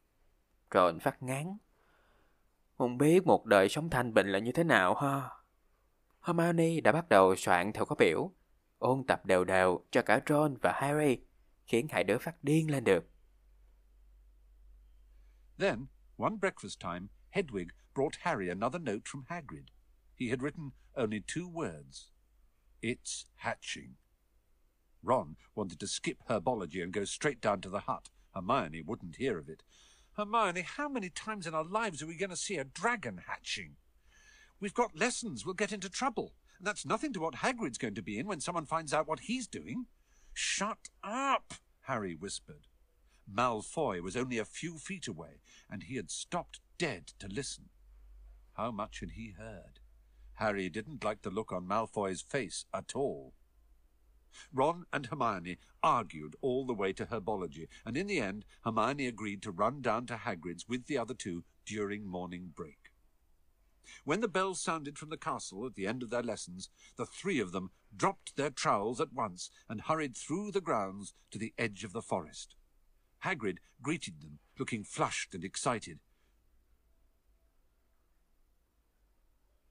Rồi 0.71 0.99
phát 0.99 1.23
ngán. 1.23 1.57
Không 2.77 2.97
biết 2.97 3.27
một 3.27 3.45
đời 3.45 3.69
sống 3.69 3.89
thanh 3.89 4.13
bình 4.13 4.27
là 4.27 4.39
như 4.39 4.51
thế 4.51 4.63
nào 4.63 4.95
ha. 4.95 5.29
Hermione 6.25 6.81
đã 6.81 6.91
bắt 6.91 7.09
đầu 7.09 7.35
soạn 7.35 7.73
theo 7.73 7.85
có 7.85 7.95
biểu, 7.95 8.31
ôn 8.77 9.03
tập 9.07 9.25
đều 9.25 9.43
đều 9.43 9.85
cho 9.91 10.01
cả 10.01 10.19
Ron 10.29 10.57
và 10.61 10.71
Harry, 10.75 11.17
khiến 11.65 11.87
hai 11.91 12.03
đứa 12.03 12.17
phát 12.17 12.43
điên 12.43 12.71
lên 12.71 12.83
được. 12.83 13.05
Then, 15.59 15.85
one 16.17 16.35
breakfast 16.41 16.79
time, 16.79 17.07
Hedwig 17.31 17.67
brought 17.93 18.15
Harry 18.19 18.49
another 18.49 18.81
note 18.81 19.03
from 19.05 19.23
Hagrid. 19.27 19.65
He 20.19 20.29
had 20.29 20.39
written 20.39 20.71
only 20.93 21.21
two 21.27 21.47
words. 21.47 22.11
It's 22.81 23.25
hatching. 23.35 23.95
Ron 25.03 25.35
wanted 25.55 25.79
to 25.79 25.87
skip 25.87 26.17
herbology 26.27 26.83
and 26.83 26.93
go 26.93 27.05
straight 27.05 27.41
down 27.41 27.61
to 27.61 27.69
the 27.69 27.79
hut. 27.79 28.09
Hermione 28.33 28.81
wouldn't 28.81 29.15
hear 29.17 29.37
of 29.37 29.49
it. 29.49 29.63
Hermione, 30.17 30.63
how 30.77 30.89
many 30.89 31.09
times 31.09 31.47
in 31.47 31.53
our 31.53 31.63
lives 31.63 32.01
are 32.01 32.07
we 32.07 32.17
going 32.17 32.31
to 32.31 32.35
see 32.35 32.57
a 32.57 32.63
dragon 32.63 33.21
hatching? 33.27 33.75
We've 34.59 34.73
got 34.73 34.97
lessons. 34.97 35.45
We'll 35.45 35.53
get 35.53 35.71
into 35.71 35.89
trouble. 35.89 36.33
And 36.57 36.65
that's 36.65 36.85
nothing 36.85 37.13
to 37.13 37.19
what 37.19 37.35
Hagrid's 37.35 37.77
going 37.77 37.95
to 37.95 38.01
be 38.01 38.17
in 38.17 38.27
when 38.27 38.39
someone 38.39 38.65
finds 38.65 38.93
out 38.93 39.07
what 39.07 39.21
he's 39.21 39.47
doing. 39.47 39.85
Shut 40.33 40.89
up, 41.03 41.53
Harry 41.81 42.15
whispered. 42.15 42.67
Malfoy 43.31 44.01
was 44.01 44.15
only 44.15 44.37
a 44.37 44.45
few 44.45 44.77
feet 44.77 45.07
away, 45.07 45.41
and 45.69 45.83
he 45.83 45.95
had 45.95 46.11
stopped 46.11 46.59
dead 46.77 47.07
to 47.19 47.27
listen. 47.27 47.69
How 48.53 48.71
much 48.71 48.99
had 48.99 49.11
he 49.11 49.33
heard? 49.37 49.79
Harry 50.35 50.69
didn't 50.69 51.03
like 51.03 51.21
the 51.21 51.29
look 51.29 51.51
on 51.51 51.67
Malfoy's 51.67 52.21
face 52.21 52.65
at 52.73 52.95
all. 52.95 53.33
Ron 54.53 54.85
and 54.91 55.05
Hermione 55.05 55.57
argued 55.81 56.35
all 56.41 56.65
the 56.65 56.73
way 56.73 56.91
to 56.93 57.05
herbology, 57.05 57.67
and 57.85 57.95
in 57.95 58.07
the 58.07 58.19
end, 58.19 58.45
Hermione 58.63 59.07
agreed 59.07 59.41
to 59.43 59.51
run 59.51 59.81
down 59.81 60.05
to 60.07 60.17
Hagrid's 60.17 60.67
with 60.67 60.87
the 60.87 60.97
other 60.97 61.13
two 61.13 61.45
during 61.65 62.05
morning 62.05 62.51
break. 62.53 62.84
When 64.05 64.21
the 64.21 64.27
bell 64.27 64.53
sounded 64.55 64.97
from 64.97 65.09
the 65.09 65.17
castle 65.17 65.65
at 65.65 65.75
the 65.75 65.87
end 65.87 66.03
of 66.03 66.09
their 66.09 66.23
lessons, 66.23 66.69
the 66.97 67.05
three 67.05 67.39
of 67.39 67.51
them 67.51 67.69
dropped 67.97 68.35
their 68.35 68.51
trowels 68.51 69.01
at 69.01 69.13
once 69.13 69.49
and 69.67 69.81
hurried 69.81 70.15
through 70.15 70.51
the 70.51 70.61
grounds 70.61 71.13
to 71.31 71.39
the 71.39 71.53
edge 71.57 71.83
of 71.83 71.93
the 71.93 72.01
forest. 72.01 72.55
Hagrid 73.23 73.57
greeted 73.81 74.21
them, 74.21 74.39
looking 74.59 74.83
flushed 74.83 75.33
and 75.33 75.43
excited. 75.43 75.97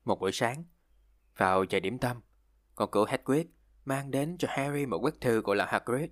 Một 0.05 0.21
buổi 0.21 0.33
sáng, 0.33 0.65
vào 1.37 1.65
giờ 1.65 1.81
điểm 1.81 1.99
tâm, 1.99 2.21
con 2.75 2.91
cửu 2.91 3.05
Hagrid 3.05 3.47
mang 3.85 4.11
đến 4.11 4.37
cho 4.39 4.49
Harry 4.51 4.87
một 4.87 4.99
bức 4.99 5.21
thư 5.21 5.43
của 5.45 5.55
lão 5.55 5.67
Hagrid. 5.71 6.11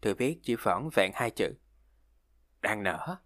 Thư 0.00 0.14
viết 0.14 0.40
chỉ 0.42 0.56
phỏng 0.58 0.90
vẹn 0.94 1.10
hai 1.14 1.30
chữ. 1.30 1.54
Đang 2.60 2.82
nở. 2.82 3.16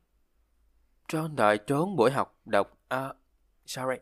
John 1.09 1.35
đợi 1.35 1.59
trốn 1.67 1.97
buổi 1.97 2.11
học 2.11 2.41
đọc... 2.45 2.79
Uh, 2.95 3.17
sorry. 3.67 3.97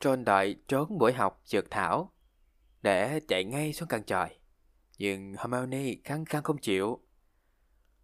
John 0.00 0.24
đợi 0.24 0.56
trốn 0.68 0.98
buổi 0.98 1.12
học 1.12 1.42
dược 1.44 1.70
thảo 1.70 2.12
để 2.82 3.20
chạy 3.28 3.44
ngay 3.44 3.72
xuống 3.72 3.88
căn 3.88 4.02
trời 4.02 4.38
Nhưng 4.98 5.34
Hermione 5.38 5.94
khăng 6.04 6.24
khăng 6.24 6.42
không 6.42 6.58
chịu. 6.58 7.00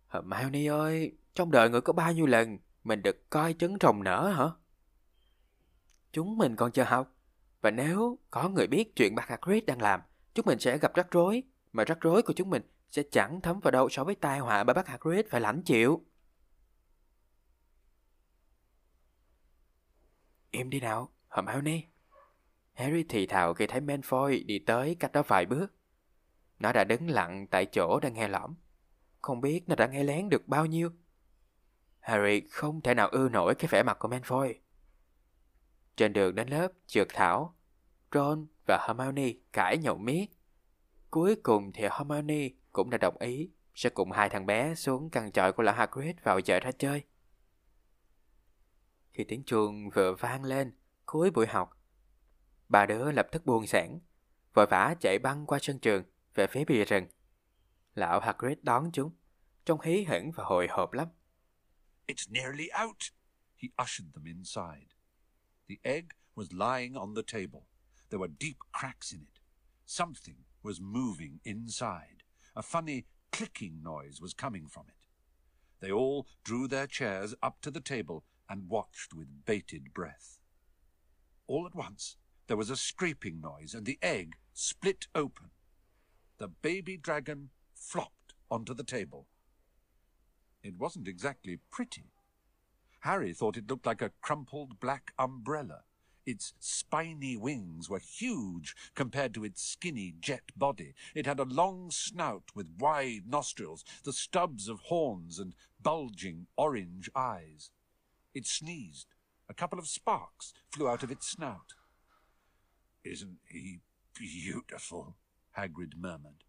Hermione 0.08 0.66
ơi, 0.66 1.12
trong 1.34 1.50
đời 1.50 1.70
người 1.70 1.80
có 1.80 1.92
bao 1.92 2.12
nhiêu 2.12 2.26
lần 2.26 2.58
mình 2.84 3.02
được 3.02 3.30
coi 3.30 3.54
trứng 3.58 3.76
rồng 3.80 4.02
nở 4.02 4.28
hả? 4.36 4.44
Chúng 6.12 6.38
mình 6.38 6.56
còn 6.56 6.72
chờ 6.72 6.84
học. 6.84 7.14
Và 7.60 7.70
nếu 7.70 8.18
có 8.30 8.48
người 8.48 8.66
biết 8.66 8.96
chuyện 8.96 9.14
bác 9.14 9.28
Hagrid 9.28 9.64
đang 9.64 9.82
làm, 9.82 10.00
chúng 10.34 10.46
mình 10.46 10.58
sẽ 10.58 10.78
gặp 10.78 10.94
rắc 10.94 11.10
rối. 11.10 11.42
Mà 11.72 11.84
rắc 11.84 12.00
rối 12.00 12.22
của 12.22 12.32
chúng 12.32 12.50
mình 12.50 12.62
sẽ 12.90 13.02
chẳng 13.12 13.40
thấm 13.40 13.60
vào 13.60 13.70
đâu 13.70 13.88
so 13.88 14.04
với 14.04 14.14
tai 14.14 14.38
họa 14.38 14.64
mà 14.64 14.72
bác 14.72 14.88
Hagrid 14.88 15.26
phải 15.30 15.40
lãnh 15.40 15.62
chịu. 15.62 16.04
Im 20.50 20.70
đi 20.70 20.80
nào, 20.80 21.12
Hermione. 21.32 21.82
Harry 22.72 23.02
thì 23.08 23.26
thào 23.26 23.54
khi 23.54 23.66
thấy 23.66 23.80
Malfoy 23.80 24.46
đi 24.46 24.58
tới 24.58 24.96
cách 25.00 25.12
đó 25.12 25.22
vài 25.26 25.46
bước. 25.46 25.74
Nó 26.58 26.72
đã 26.72 26.84
đứng 26.84 27.10
lặng 27.10 27.46
tại 27.46 27.66
chỗ 27.66 28.00
đang 28.00 28.14
nghe 28.14 28.28
lõm. 28.28 28.54
Không 29.22 29.40
biết 29.40 29.68
nó 29.68 29.74
đã 29.74 29.86
nghe 29.86 30.04
lén 30.04 30.28
được 30.28 30.48
bao 30.48 30.66
nhiêu. 30.66 30.90
Harry 32.00 32.40
không 32.50 32.80
thể 32.80 32.94
nào 32.94 33.08
ưa 33.08 33.28
nổi 33.28 33.54
cái 33.54 33.68
vẻ 33.70 33.82
mặt 33.82 33.98
của 33.98 34.08
Malfoy. 34.08 34.54
Trên 35.96 36.12
đường 36.12 36.34
đến 36.34 36.48
lớp 36.48 36.68
trượt 36.86 37.08
thảo, 37.14 37.54
Ron 38.12 38.46
và 38.66 38.86
Hermione 38.86 39.32
cãi 39.52 39.78
nhậu 39.78 39.96
miết. 39.96 40.26
Cuối 41.10 41.36
cùng 41.42 41.72
thì 41.72 41.82
Hermione 41.82 42.48
cũng 42.72 42.90
đã 42.90 42.98
đồng 42.98 43.18
ý 43.18 43.50
sẽ 43.74 43.90
cùng 43.90 44.12
hai 44.12 44.28
thằng 44.28 44.46
bé 44.46 44.74
xuống 44.74 45.10
căn 45.10 45.32
tròi 45.32 45.52
của 45.52 45.62
lão 45.62 45.74
Hagrid 45.74 46.16
vào 46.22 46.38
giờ 46.38 46.60
ra 46.60 46.72
chơi. 46.72 47.02
Khi 49.12 49.24
tiếng 49.24 49.42
chuông 49.44 49.90
vừa 49.90 50.14
vang 50.14 50.44
lên 50.44 50.72
cuối 51.12 51.30
buổi 51.30 51.46
học, 51.46 51.80
ba 52.68 52.86
đứa 52.86 53.12
lập 53.12 53.28
tức 53.32 53.46
buông 53.46 53.66
sảng, 53.66 54.00
vội 54.54 54.66
vã 54.66 54.94
chạy 55.00 55.18
băng 55.18 55.46
qua 55.46 55.58
sân 55.62 55.78
trường 55.78 56.04
về 56.34 56.46
phía 56.46 56.64
bìa 56.64 56.84
rừng. 56.84 57.06
Lão 57.94 58.20
Hagrid 58.20 58.58
đón 58.62 58.90
chúng, 58.92 59.16
trông 59.64 59.80
hí 59.80 60.04
hửng 60.04 60.30
và 60.32 60.44
hồi 60.44 60.66
hộp 60.70 60.92
lắm. 60.92 61.08
It's 62.06 62.30
nearly 62.30 62.68
out. 62.84 63.02
He 63.56 63.68
ushered 63.84 64.14
them 64.14 64.24
inside. 64.24 64.86
The 65.68 65.74
egg 65.82 66.04
was 66.36 66.46
lying 66.50 66.94
on 66.94 67.14
the 67.14 67.22
table. 67.32 67.62
There 68.10 68.20
were 68.20 68.32
deep 68.40 68.56
cracks 68.80 69.12
in 69.12 69.20
it. 69.20 69.40
Something 69.86 70.36
was 70.62 70.80
moving 70.80 71.38
inside. 71.44 72.16
A 72.54 72.62
funny 72.62 73.02
clicking 73.32 73.82
noise 73.82 74.22
was 74.22 74.34
coming 74.42 74.68
from 74.68 74.84
it. 74.88 75.06
They 75.80 75.92
all 75.92 76.26
drew 76.44 76.68
their 76.68 76.86
chairs 76.86 77.34
up 77.42 77.60
to 77.60 77.70
the 77.70 77.96
table 77.96 78.20
and 78.48 78.70
watched 78.70 79.14
with 79.14 79.44
bated 79.44 79.82
breath. 79.94 80.41
All 81.46 81.66
at 81.66 81.74
once, 81.74 82.16
there 82.46 82.56
was 82.56 82.70
a 82.70 82.76
scraping 82.76 83.40
noise, 83.40 83.74
and 83.74 83.86
the 83.86 83.98
egg 84.02 84.36
split 84.52 85.06
open. 85.14 85.50
The 86.38 86.48
baby 86.48 86.96
dragon 86.96 87.50
flopped 87.74 88.34
onto 88.50 88.74
the 88.74 88.84
table. 88.84 89.26
It 90.62 90.76
wasn't 90.76 91.08
exactly 91.08 91.58
pretty. 91.70 92.12
Harry 93.00 93.32
thought 93.32 93.56
it 93.56 93.68
looked 93.68 93.86
like 93.86 94.02
a 94.02 94.12
crumpled 94.20 94.78
black 94.78 95.12
umbrella. 95.18 95.82
Its 96.24 96.54
spiny 96.60 97.36
wings 97.36 97.90
were 97.90 97.98
huge 97.98 98.76
compared 98.94 99.34
to 99.34 99.44
its 99.44 99.60
skinny 99.60 100.14
jet 100.20 100.52
body. 100.56 100.94
It 101.14 101.26
had 101.26 101.40
a 101.40 101.44
long 101.44 101.90
snout 101.90 102.50
with 102.54 102.76
wide 102.78 103.26
nostrils, 103.26 103.84
the 104.04 104.12
stubs 104.12 104.68
of 104.68 104.78
horns, 104.80 105.40
and 105.40 105.54
bulging 105.82 106.46
orange 106.56 107.10
eyes. 107.16 107.70
It 108.34 108.46
sneezed. 108.46 109.11
A 109.52 109.54
couple 109.54 109.78
of 109.78 109.86
sparks 109.86 110.54
flew 110.70 110.88
out 110.88 111.02
of 111.02 111.10
its 111.10 111.26
snout. 111.26 111.74
Isn't 113.04 113.38
he 113.50 113.80
beautiful? 114.14 115.16
Hagrid 115.58 115.98
murmured. 115.98 116.44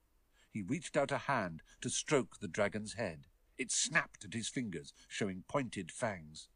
He 0.54 0.62
reached 0.62 0.96
out 0.96 1.12
a 1.12 1.18
hand 1.18 1.64
to 1.82 1.90
stroke 1.90 2.40
the 2.40 2.48
dragon's 2.48 2.94
head. 2.94 3.28
It 3.58 3.72
snapped 3.72 4.24
at 4.24 4.34
his 4.34 4.48
fingers, 4.48 4.94
showing 5.10 5.42
pointed 5.50 5.92
fangs. 5.92 6.48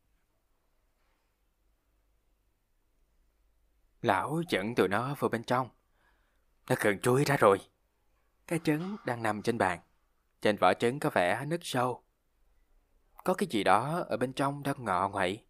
Lão 4.01 4.41
dẫn 4.49 4.75
tụi 4.75 4.87
nó 4.87 5.15
vào 5.19 5.29
bên 5.29 5.43
trong. 5.43 5.69
Nó 6.69 6.75
gần 6.79 6.99
chui 6.99 7.25
ra 7.25 7.37
rồi. 7.37 7.59
Cái 8.47 8.59
trứng 8.63 8.97
đang 9.05 9.23
nằm 9.23 9.41
trên 9.41 9.57
bàn. 9.57 9.79
Trên 10.41 10.57
vỏ 10.57 10.73
trứng 10.73 10.99
có 10.99 11.09
vẻ 11.09 11.45
nứt 11.45 11.59
sâu. 11.63 12.03
Có 13.23 13.33
cái 13.33 13.47
gì 13.51 13.63
đó 13.63 14.05
ở 14.09 14.17
bên 14.17 14.33
trong 14.33 14.63
đang 14.63 14.85
ngọ 14.85 15.09
ngoậy. 15.09 15.46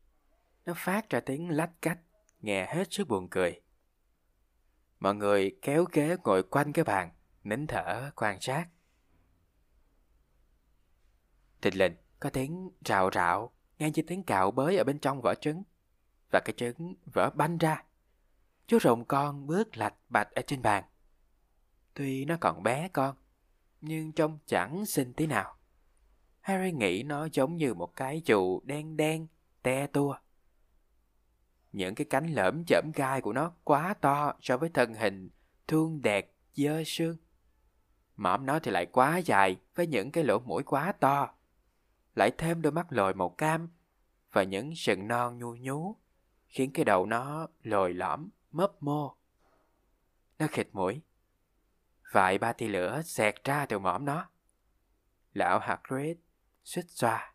Nó 0.68 0.74
phát 0.76 1.10
ra 1.10 1.20
tiếng 1.20 1.50
lách 1.50 1.82
cách, 1.82 2.00
nghe 2.40 2.66
hết 2.66 2.88
sức 2.94 3.08
buồn 3.08 3.28
cười. 3.30 3.62
Mọi 5.00 5.16
người 5.16 5.58
kéo 5.62 5.86
ghế 5.92 6.16
ngồi 6.24 6.44
quanh 6.44 6.74
cái 6.74 6.86
bàn, 6.86 7.12
nín 7.44 7.68
thở 7.68 8.12
quan 8.16 8.42
sát. 8.42 8.68
Thịt 11.62 11.76
lình 11.76 11.96
có 12.20 12.30
tiếng 12.30 12.70
rào 12.86 13.10
rạo, 13.14 13.52
nghe 13.80 13.92
như 13.92 14.04
tiếng 14.08 14.24
cạo 14.24 14.52
bới 14.52 14.78
ở 14.78 14.84
bên 14.84 15.00
trong 15.00 15.22
vỏ 15.22 15.36
trứng. 15.36 15.64
Và 16.32 16.40
cái 16.46 16.54
trứng 16.58 16.96
vỡ 17.06 17.30
banh 17.36 17.58
ra. 17.58 17.84
Chú 18.68 18.80
rồng 18.80 19.06
con 19.06 19.48
bước 19.48 19.78
lạch 19.78 19.96
bạch 20.10 20.32
ở 20.32 20.42
trên 20.48 20.62
bàn. 20.62 20.84
Tuy 21.94 22.26
nó 22.26 22.38
còn 22.42 22.64
bé 22.64 22.90
con, 22.94 23.16
nhưng 23.82 24.12
trông 24.12 24.40
chẳng 24.46 24.86
xinh 24.86 25.14
tí 25.14 25.28
nào. 25.28 25.58
Harry 26.42 26.72
nghĩ 26.72 27.04
nó 27.04 27.28
giống 27.34 27.58
như 27.58 27.74
một 27.74 27.96
cái 27.96 28.22
trụ 28.26 28.62
đen 28.64 28.98
đen, 28.98 29.28
te 29.62 29.88
tua. 29.88 30.18
Những 31.72 31.96
cái 31.96 32.06
cánh 32.10 32.28
lởm 32.28 32.64
chởm 32.68 32.92
gai 32.96 33.22
của 33.22 33.34
nó 33.34 33.52
quá 33.64 33.94
to 33.94 34.34
so 34.42 34.58
với 34.58 34.70
thân 34.70 34.94
hình 34.94 35.30
thương 35.68 36.02
đẹp 36.02 36.32
dơ 36.54 36.84
sương. 36.86 37.18
Mõm 38.16 38.46
nó 38.46 38.60
thì 38.60 38.72
lại 38.72 38.86
quá 38.86 39.18
dài 39.18 39.58
với 39.76 39.88
những 39.88 40.12
cái 40.12 40.24
lỗ 40.24 40.40
mũi 40.40 40.64
quá 40.64 40.92
to. 40.92 41.34
Lại 42.16 42.32
thêm 42.38 42.62
đôi 42.62 42.72
mắt 42.72 42.88
lồi 42.90 43.14
màu 43.14 43.30
cam 43.30 43.70
và 44.32 44.44
những 44.44 44.76
sừng 44.76 45.08
non 45.08 45.38
nhu 45.38 45.56
nhú 45.56 45.96
khiến 46.48 46.72
cái 46.74 46.86
đầu 46.86 47.06
nó 47.06 47.48
lồi 47.64 47.94
lõm, 47.94 48.30
mấp 48.52 48.84
mô. 48.84 49.16
Nó 50.40 50.48
khịt 50.48 50.68
mũi. 50.74 51.02
Vài 52.12 52.38
ba 52.38 52.54
tia 52.54 52.68
lửa 52.68 53.02
xẹt 53.06 53.44
ra 53.44 53.66
từ 53.66 53.80
mõm 53.80 54.06
nó. 54.06 54.30
Lão 55.34 55.60
Hagrid 55.60 56.18
suýt 56.64 56.86
xoa. 56.90 57.34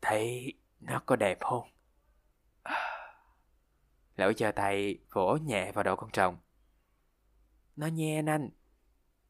Thấy 0.00 0.52
nó 0.80 1.02
có 1.06 1.16
đẹp 1.16 1.38
không? 1.40 1.71
Lão 4.16 4.32
giơ 4.32 4.52
tay 4.52 4.98
vỗ 5.12 5.36
nhẹ 5.36 5.72
vào 5.72 5.84
đầu 5.84 5.96
con 5.96 6.10
trồng. 6.10 6.38
Nó 7.76 7.86
nhe 7.86 8.22
nanh, 8.22 8.50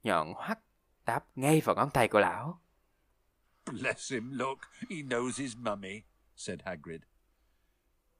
nhọn 0.02 0.34
hoắt 0.36 0.58
đáp 1.04 1.24
ngay 1.34 1.60
vào 1.60 1.76
ngón 1.76 1.90
tay 1.90 2.08
của 2.08 2.20
lão. 2.20 2.60
Bless 3.66 4.12
him, 4.12 4.30
look, 4.32 4.58
he 4.90 4.96
knows 5.02 5.38
his 5.38 5.56
mummy, 5.56 6.02
said 6.36 6.60
Hagrid. 6.64 7.00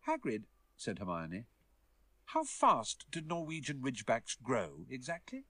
Hagrid, 0.07 0.43
said 0.77 0.99
Hermione, 0.99 1.45
how 2.27 2.45
fast 2.45 3.05
do 3.11 3.21
Norwegian 3.21 3.83
ridgebacks 3.83 4.37
grow 4.43 4.87
exactly? 4.89 5.45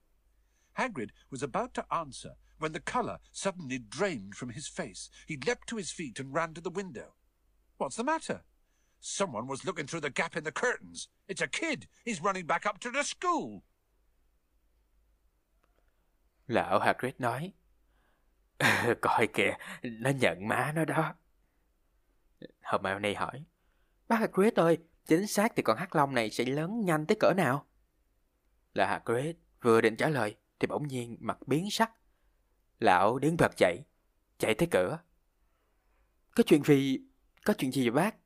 Hagrid 0.77 1.11
was 1.29 1.43
about 1.43 1.73
to 1.75 1.85
answer 1.93 2.35
when 2.59 2.71
the 2.71 2.79
colour 2.79 3.19
suddenly 3.31 3.77
drained 3.77 4.35
from 4.35 4.49
his 4.49 4.67
face. 4.67 5.09
He 5.27 5.37
leapt 5.37 5.67
to 5.67 5.77
his 5.77 5.91
feet 5.91 6.19
and 6.19 6.33
ran 6.33 6.53
to 6.55 6.61
the 6.61 6.69
window. 6.69 7.13
What's 7.77 7.95
the 7.95 8.03
matter? 8.03 8.41
Someone 9.05 9.47
was 9.47 9.65
looking 9.65 9.85
through 9.85 9.99
the 9.99 10.09
gap 10.09 10.37
in 10.37 10.45
the 10.45 10.51
curtains. 10.51 11.09
It's 11.27 11.41
a 11.41 11.47
kid. 11.47 11.87
He's 12.05 12.21
running 12.21 12.47
back 12.47 12.65
up 12.65 12.79
to 12.79 12.89
the 12.89 13.03
school. 13.03 13.61
Lão 16.47 16.79
Hagrid 16.79 17.13
nói. 17.19 17.53
Coi 19.01 19.27
kìa, 19.33 19.57
nó 19.83 20.09
nhận 20.09 20.47
má 20.47 20.71
nó 20.75 20.85
đó. 20.85 21.15
Hermione 22.61 23.13
hỏi. 23.13 23.43
Bác 24.07 24.19
Hagrid 24.19 24.53
ơi, 24.53 24.77
chính 25.05 25.27
xác 25.27 25.55
thì 25.55 25.63
con 25.63 25.77
hắc 25.77 25.95
long 25.95 26.13
này 26.15 26.29
sẽ 26.29 26.45
lớn 26.45 26.85
nhanh 26.85 27.05
tới 27.05 27.17
cỡ 27.19 27.33
nào? 27.37 27.65
Là 28.73 28.87
Hagrid 28.87 29.35
vừa 29.61 29.81
định 29.81 29.95
trả 29.95 30.09
lời 30.09 30.35
thì 30.59 30.67
bỗng 30.67 30.87
nhiên 30.87 31.17
mặt 31.19 31.37
biến 31.47 31.71
sắc. 31.71 31.91
Lão 32.79 33.19
đứng 33.19 33.37
bật 33.37 33.57
chạy, 33.57 33.83
chạy 34.37 34.53
tới 34.53 34.67
cửa. 34.71 34.99
Có 36.35 36.43
chuyện 36.45 36.63
gì, 36.63 36.99
có 37.45 37.53
chuyện 37.57 37.71
gì 37.71 37.89
vậy 37.89 37.91
bác? 37.91 38.22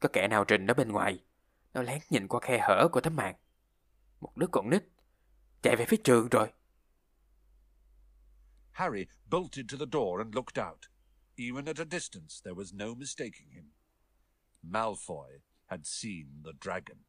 Có 0.00 0.08
kẻ 0.12 0.28
nào 0.28 0.44
trình 0.44 0.66
ở 0.66 0.74
bên 0.74 0.92
ngoài, 0.92 1.24
nó 1.74 1.82
lén 1.82 1.98
nhìn 2.10 2.28
qua 2.28 2.40
khe 2.40 2.58
hở 2.58 2.88
của 2.92 3.00
tấm 3.00 3.16
màn. 3.16 3.34
Một 4.20 4.36
đứa 4.36 4.46
con 4.52 4.70
nít, 4.70 4.82
chạy 5.62 5.76
về 5.76 5.84
phía 5.88 5.96
trường 6.04 6.28
rồi. 6.28 6.52
Harry 8.72 9.06
bolted 9.30 9.66
to 9.72 9.76
the 9.78 9.86
door 9.92 10.20
and 10.20 10.34
looked 10.34 10.58
out. 10.58 10.86
Even 11.36 11.66
at 11.66 11.78
a 11.78 11.84
distance, 11.84 12.40
there 12.44 12.54
was 12.54 12.74
no 12.74 12.94
mistaking 12.94 13.50
him. 13.50 13.72
Malfoy 14.62 15.40
had 15.66 15.80
seen 15.84 16.42
the 16.44 16.52
dragon. 16.60 17.04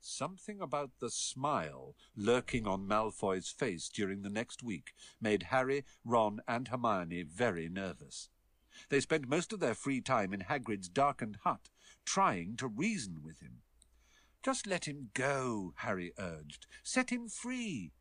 Something 0.00 0.60
about 0.60 0.90
the 1.00 1.10
smile 1.10 1.94
lurking 2.16 2.66
on 2.66 2.88
Malfoy's 2.88 3.50
face 3.50 3.88
during 3.88 4.22
the 4.22 4.30
next 4.30 4.62
week 4.62 4.94
made 5.20 5.42
Harry, 5.42 5.84
Ron, 6.04 6.40
and 6.46 6.68
Hermione 6.68 7.24
very 7.24 7.68
nervous. 7.68 8.30
They 8.88 9.00
spent 9.00 9.28
most 9.28 9.52
of 9.52 9.60
their 9.60 9.74
free 9.74 10.00
time 10.00 10.32
in 10.32 10.40
Hagrid's 10.40 10.88
darkened 10.88 11.36
hut, 11.44 11.70
trying 12.04 12.56
to 12.56 12.68
reason 12.68 13.22
with 13.22 13.40
him. 13.40 13.62
Just 14.42 14.66
let 14.66 14.86
him 14.86 15.10
go, 15.14 15.72
Harry 15.76 16.12
urged. 16.18 16.66
Set 16.84 17.10
him 17.10 17.28
free. 17.28 17.92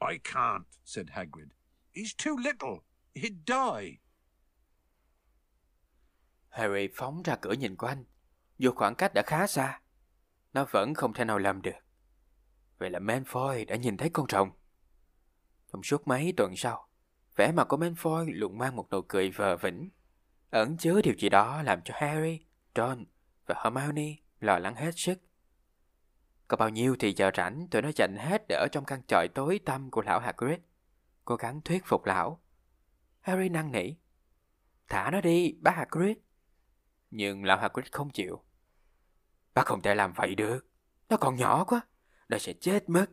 I 0.00 0.18
can't, 0.24 0.66
said 0.84 1.10
Hagrid. 1.10 1.50
He's 1.92 2.14
too 2.14 2.36
little. 2.36 2.84
He'd 3.14 3.44
die. 3.46 3.98
Harry 6.48 6.88
phóng 6.94 7.22
ra 7.22 7.36
cửa 7.36 7.52
nhìn 7.52 7.76
quanh. 7.76 8.04
Dù 8.58 8.72
khoảng 8.72 8.94
cách 8.94 9.14
đã 9.14 9.22
khá 9.26 9.46
xa, 9.46 9.80
nó 10.52 10.66
vẫn 10.70 10.94
không 10.94 11.12
thể 11.12 11.24
nào 11.24 11.38
làm 11.38 11.62
được. 11.62 11.76
Vậy 12.78 12.90
là 12.90 12.98
Malfoy 12.98 13.66
đã 13.66 13.76
nhìn 13.76 13.96
thấy 13.96 14.10
con 14.12 14.26
rồng. 14.28 14.50
Trong 15.72 15.82
suốt 15.82 16.08
mấy 16.08 16.32
tuần 16.36 16.56
sau, 16.56 16.88
vẻ 17.36 17.52
mặt 17.52 17.66
của 17.68 17.76
Malfoy 17.76 18.30
luôn 18.34 18.58
mang 18.58 18.76
một 18.76 18.90
nụ 18.90 19.02
cười 19.02 19.30
vờ 19.30 19.56
vĩnh, 19.56 19.90
ẩn 20.50 20.76
chứa 20.76 21.02
điều 21.02 21.14
gì 21.14 21.28
đó 21.28 21.62
làm 21.62 21.80
cho 21.84 21.94
Harry, 21.96 22.40
Ron 22.74 23.04
và 23.46 23.54
Hermione 23.64 24.14
lo 24.40 24.58
lắng 24.58 24.74
hết 24.74 24.90
sức. 24.96 25.18
Có 26.48 26.56
bao 26.56 26.68
nhiêu 26.68 26.96
thì 26.98 27.14
giờ 27.16 27.30
rảnh 27.36 27.68
tụi 27.70 27.82
nó 27.82 27.90
dành 27.96 28.16
hết 28.18 28.42
để 28.48 28.56
ở 28.56 28.68
trong 28.72 28.84
căn 28.84 29.02
tròi 29.08 29.28
tối 29.28 29.60
tăm 29.64 29.90
của 29.90 30.02
lão 30.02 30.20
Hagrid, 30.20 30.58
cố 31.24 31.36
gắng 31.36 31.60
thuyết 31.60 31.84
phục 31.84 32.04
lão. 32.04 32.40
Harry 33.20 33.48
năn 33.48 33.72
nỉ. 33.72 33.94
Thả 34.88 35.10
nó 35.10 35.20
đi, 35.20 35.56
bác 35.60 35.76
Hagrid. 35.76 36.16
Nhưng 37.10 37.44
lão 37.44 37.58
Hagrid 37.58 37.86
không 37.92 38.10
chịu. 38.10 38.42
Bác 39.54 39.66
không 39.66 39.82
thể 39.82 39.94
làm 39.94 40.12
vậy 40.12 40.34
được. 40.34 40.66
Nó 41.08 41.16
còn 41.16 41.36
nhỏ 41.36 41.64
quá. 41.64 41.80
Nó 42.28 42.38
sẽ 42.38 42.52
chết 42.52 42.88
mất. 42.88 43.06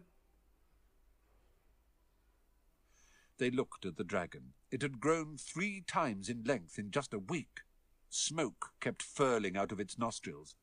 They 3.43 3.51
looked 3.51 3.85
at 3.85 3.97
the 3.97 4.05
dragon. 4.05 4.53
It 4.71 4.81
had 4.83 5.01
grown 5.01 5.35
three 5.35 5.83
times 5.85 6.29
in 6.29 6.45
length 6.45 6.79
in 6.79 6.91
just 6.91 7.13
a 7.13 7.19
week. 7.19 7.63
Smoke 8.07 8.67
kept 8.79 9.03
furling 9.03 9.57
out 9.57 9.73
of 9.73 9.81
its 9.81 9.99
nostrils. 9.99 10.55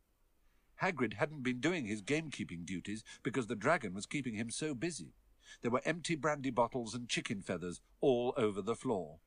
Hagrid 0.80 1.12
hadn't 1.18 1.42
been 1.42 1.60
doing 1.60 1.84
his 1.84 2.00
gamekeeping 2.00 2.64
duties 2.64 3.04
because 3.22 3.48
the 3.48 3.54
dragon 3.54 3.92
was 3.92 4.06
keeping 4.06 4.32
him 4.32 4.48
so 4.48 4.74
busy. 4.74 5.12
There 5.60 5.70
were 5.70 5.82
empty 5.84 6.14
brandy 6.14 6.48
bottles 6.48 6.94
and 6.94 7.06
chicken 7.06 7.42
feathers 7.42 7.82
all 8.00 8.32
over 8.38 8.62
the 8.62 8.74
floor. 8.74 9.18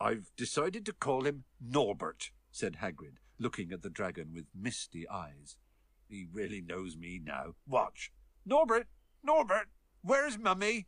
I've 0.00 0.30
decided 0.34 0.86
to 0.86 0.94
call 0.94 1.26
him 1.26 1.44
Norbert, 1.60 2.30
said 2.50 2.76
Hagrid, 2.76 3.18
looking 3.38 3.74
at 3.74 3.82
the 3.82 3.90
dragon 3.90 4.32
with 4.32 4.46
misty 4.58 5.06
eyes. 5.06 5.56
He 6.08 6.26
really 6.32 6.62
knows 6.62 6.96
me 6.96 7.20
now. 7.22 7.56
Watch. 7.66 8.10
Norbert! 8.46 8.86
Norbert! 9.22 9.68
Where's 10.00 10.38
Mummy? 10.38 10.86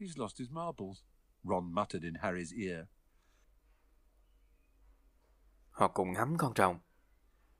He's 0.00 0.16
lost 0.16 0.38
his 0.38 0.50
marbles, 0.50 1.02
Ron 1.44 1.74
muttered 1.74 2.02
in 2.02 2.14
Harry's 2.14 2.68
ear. 2.68 2.84
Họ 5.70 5.88
cùng 5.88 6.12
ngắm 6.12 6.36
con 6.38 6.52
rồng. 6.56 6.78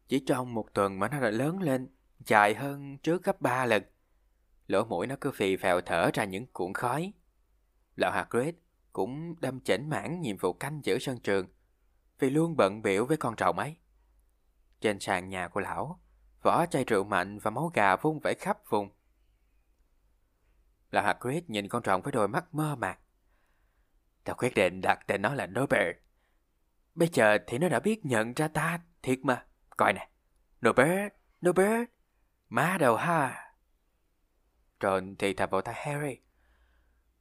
Chỉ 0.09 0.25
trong 0.27 0.55
một 0.55 0.75
tuần 0.75 0.99
mà 0.99 1.09
nó 1.09 1.21
đã 1.21 1.31
lớn 1.31 1.63
lên, 1.63 1.89
dài 2.27 2.55
hơn 2.55 2.99
trước 2.99 3.25
gấp 3.25 3.41
ba 3.41 3.67
lần. 3.67 3.83
Lỗ 4.67 4.85
mũi 4.85 5.07
nó 5.07 5.17
cứ 5.21 5.31
phì 5.31 5.57
phèo 5.57 5.81
thở 5.81 6.11
ra 6.15 6.25
những 6.25 6.47
cuộn 6.47 6.73
khói. 6.73 7.13
Lão 7.97 8.13
Hagrid 8.13 8.55
cũng 8.93 9.41
đâm 9.41 9.61
chỉnh 9.61 9.89
mãn 9.89 10.21
nhiệm 10.21 10.37
vụ 10.37 10.53
canh 10.53 10.81
giữ 10.85 10.99
sân 10.99 11.19
trường, 11.21 11.47
vì 12.19 12.31
luôn 12.31 12.57
bận 12.57 12.83
biểu 12.83 13.07
với 13.07 13.17
con 13.17 13.37
trầu 13.37 13.53
ấy. 13.53 13.77
Trên 14.81 15.01
sàn 15.01 15.29
nhà 15.29 15.49
của 15.49 15.61
lão, 15.61 16.01
vỏ 16.43 16.67
chai 16.67 16.85
rượu 16.85 17.05
mạnh 17.05 17.39
và 17.39 17.51
máu 17.51 17.71
gà 17.75 17.97
vung 17.97 18.21
vẩy 18.21 18.35
khắp 18.35 18.59
vùng. 18.69 18.91
Lão 20.91 21.05
Hagrid 21.05 21.45
nhìn 21.49 21.69
con 21.69 21.83
rồng 21.85 22.03
với 22.03 22.13
đôi 22.13 22.29
mắt 22.29 22.55
mơ 22.55 22.77
màng. 22.77 22.99
Ta 24.25 24.33
quyết 24.33 24.55
định 24.55 24.81
đặt 24.81 24.99
tên 25.07 25.23
nó 25.23 25.35
là 25.35 25.47
Norbert. 25.47 25.97
Bây 26.95 27.09
giờ 27.13 27.39
thì 27.47 27.59
nó 27.59 27.69
đã 27.69 27.81
biết 27.81 28.05
nhận 28.07 28.33
ra 28.35 28.49
ta, 28.49 28.81
thiệt 29.03 29.19
mà. 29.23 29.47
Coi 29.77 29.93
nè, 29.93 30.09
Norbert, 30.67 31.13
Norbert, 31.47 31.91
má 32.49 32.77
đầu 32.81 32.97
ha. 32.97 33.53
Tròn 34.81 35.17
thì 35.19 35.35
thầm 35.35 35.51
vào 35.51 35.61
tay 35.61 35.75
Harry. 35.75 36.21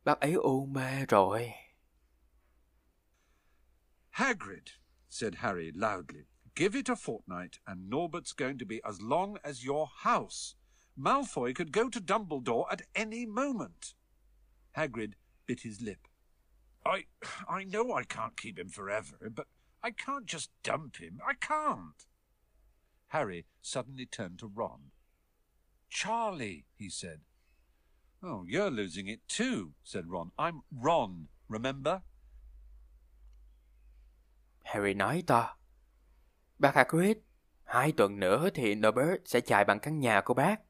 Bác 0.03 0.19
ấy 0.19 0.33
u 0.33 0.65
mê 0.65 1.05
rồi. 1.05 1.51
Hagrid, 4.09 4.63
said 5.09 5.33
Harry 5.37 5.71
loudly, 5.73 6.25
give 6.55 6.79
it 6.79 6.89
a 6.89 6.95
fortnight 6.95 7.59
and 7.65 7.89
Norbert's 7.89 8.33
going 8.37 8.57
to 8.59 8.65
be 8.69 8.79
as 8.83 9.01
long 9.01 9.35
as 9.43 9.65
your 9.67 9.87
house. 10.03 10.56
Malfoy 10.97 11.53
could 11.53 11.71
go 11.71 11.89
to 11.89 12.01
Dumbledore 12.01 12.65
at 12.71 12.81
any 12.95 13.25
moment. 13.25 13.93
Hagrid 14.75 15.13
bit 15.45 15.61
his 15.61 15.81
lip. 15.81 16.07
I 16.85 17.05
I 17.47 17.63
know 17.63 17.93
I 17.93 18.03
can't 18.03 18.37
keep 18.37 18.57
him 18.57 18.69
forever, 18.69 19.31
but 19.33 19.47
I 19.83 19.91
can't 19.91 20.25
just 20.25 20.49
dump 20.63 20.97
him. 20.97 21.19
I 21.25 21.33
can't. 21.33 22.05
Harry 23.07 23.45
suddenly 23.61 24.05
turned 24.05 24.39
to 24.39 24.47
Ron. 24.47 24.91
Charlie, 25.89 26.65
he 26.75 26.89
said. 26.89 27.21
Oh, 28.23 28.43
you're 28.47 28.71
losing 28.71 29.07
it 29.07 29.19
too, 29.27 29.73
said 29.83 30.09
Ron. 30.09 30.31
I'm 30.37 30.61
Ron, 30.71 31.27
remember? 31.47 32.01
Harry 34.63 34.93
nói 34.93 35.23
to. 35.27 35.55
Bác 36.59 36.75
Hagrid, 36.75 37.17
hai 37.63 37.91
tuần 37.91 38.19
nữa 38.19 38.49
thì 38.53 38.75
Norbert 38.75 39.21
sẽ 39.25 39.41
chạy 39.41 39.65
bằng 39.65 39.79
căn 39.79 39.99
nhà 39.99 40.21
của 40.21 40.33
bác. 40.33 40.66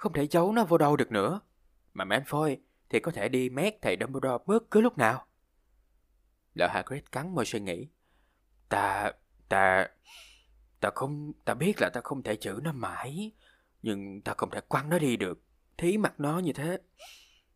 Không 0.00 0.12
thể 0.12 0.26
giấu 0.26 0.52
nó 0.52 0.64
vô 0.64 0.78
đâu 0.78 0.96
được 0.96 1.12
nữa. 1.12 1.40
Mà 1.94 2.04
Malfoy 2.04 2.56
thì 2.88 3.00
có 3.00 3.12
thể 3.12 3.28
đi 3.28 3.50
mét 3.50 3.74
thầy 3.82 3.96
Dumbledore 4.00 4.44
bất 4.46 4.70
cứ 4.70 4.80
lúc 4.80 4.98
nào. 4.98 5.26
Lỡ 6.54 6.68
Hagrid 6.72 7.02
cắn 7.12 7.34
môi 7.34 7.44
suy 7.44 7.60
nghĩ. 7.60 7.88
Ta, 8.68 9.12
Ta... 9.48 9.88
Ta 10.80 10.90
không... 10.94 11.32
Ta 11.44 11.54
biết 11.54 11.80
là 11.80 11.90
ta 11.94 12.00
không 12.04 12.22
thể 12.22 12.36
chữ 12.36 12.60
nó 12.62 12.72
mãi. 12.72 13.32
Nhưng 13.82 14.20
ta 14.20 14.34
không 14.36 14.50
thể 14.50 14.60
quăng 14.60 14.88
nó 14.88 14.98
đi 14.98 15.16
được. 15.16 15.42
Thí 15.78 15.98
mặt 15.98 16.20
nó 16.20 16.38
như 16.38 16.52
thế. 16.52 16.78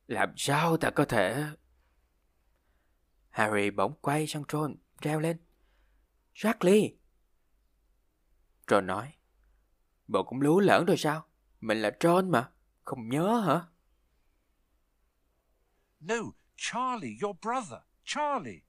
Làm 0.09 0.33
sao 0.37 0.77
ta 0.77 0.91
có 0.91 1.05
thể... 1.05 1.45
Harry 3.31 3.71
bỗng 3.71 3.95
quay 4.01 4.27
sang 4.27 4.43
Ron, 4.49 4.77
reo 5.01 5.21
lên. 5.21 5.37
Charlie! 6.35 6.95
Ron 8.69 8.87
nói. 8.87 9.13
Bộ 10.09 10.23
cũng 10.23 10.41
lú 10.41 10.61
lỡn 10.61 10.85
rồi 10.85 10.97
sao? 10.97 11.27
Mình 11.65 11.83
là 11.83 11.91
Ron 12.01 12.31
mà. 12.31 12.53
Không 12.85 13.09
nhớ 13.09 13.41
hả? 13.41 13.67
No, 16.01 16.33
Charlie, 16.57 17.17
your 17.23 17.37
brother. 17.43 17.81
Charlie. 18.05 18.63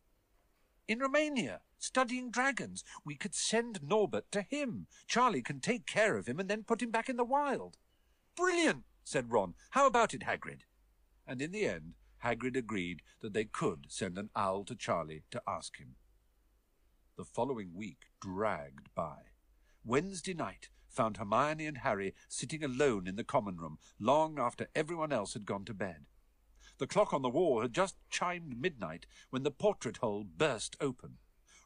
In 0.88 1.00
Romania, 1.00 1.58
studying 1.80 2.32
dragons. 2.32 2.84
We 3.06 3.16
could 3.16 3.36
send 3.36 3.84
Norbert 3.84 4.32
to 4.32 4.42
him. 4.50 4.86
Charlie 5.08 5.42
can 5.42 5.60
take 5.60 5.86
care 5.86 6.18
of 6.18 6.28
him 6.28 6.40
and 6.40 6.50
then 6.50 6.64
put 6.64 6.82
him 6.82 6.92
back 6.92 7.10
in 7.10 7.18
the 7.18 7.26
wild. 7.26 7.78
Brilliant, 8.36 8.84
said 9.04 9.32
Ron. 9.32 9.56
How 9.70 9.88
about 9.88 10.14
it, 10.14 10.24
Hagrid? 10.24 10.62
And 11.28 11.42
in 11.42 11.52
the 11.52 11.68
end, 11.68 11.96
Hagrid 12.24 12.56
agreed 12.56 13.02
that 13.22 13.34
they 13.34 13.46
could 13.46 13.86
send 13.90 14.18
an 14.18 14.30
owl 14.36 14.64
to 14.66 14.76
Charlie 14.76 15.24
to 15.32 15.42
ask 15.46 15.78
him. 15.78 15.96
The 17.18 17.26
following 17.26 17.74
week 17.76 18.06
dragged 18.22 18.88
by. 18.96 19.34
Wednesday 19.84 20.34
night 20.34 20.70
found 20.96 21.18
Hermione 21.18 21.68
and 21.68 21.80
Harry 21.80 22.14
sitting 22.28 22.64
alone 22.64 23.08
in 23.08 23.16
the 23.16 23.24
common 23.24 23.58
room 23.58 23.78
long 24.00 24.40
after 24.40 24.68
everyone 24.74 25.12
else 25.12 25.34
had 25.34 25.46
gone 25.46 25.66
to 25.66 25.74
bed. 25.74 26.06
The 26.78 26.88
clock 26.88 27.14
on 27.14 27.22
the 27.22 27.30
wall 27.30 27.62
had 27.62 27.74
just 27.74 27.96
chimed 28.10 28.62
midnight 28.62 29.06
when 29.30 29.44
the 29.44 29.52
portrait 29.52 29.98
hole 29.98 30.24
burst 30.24 30.76
open. 30.80 31.18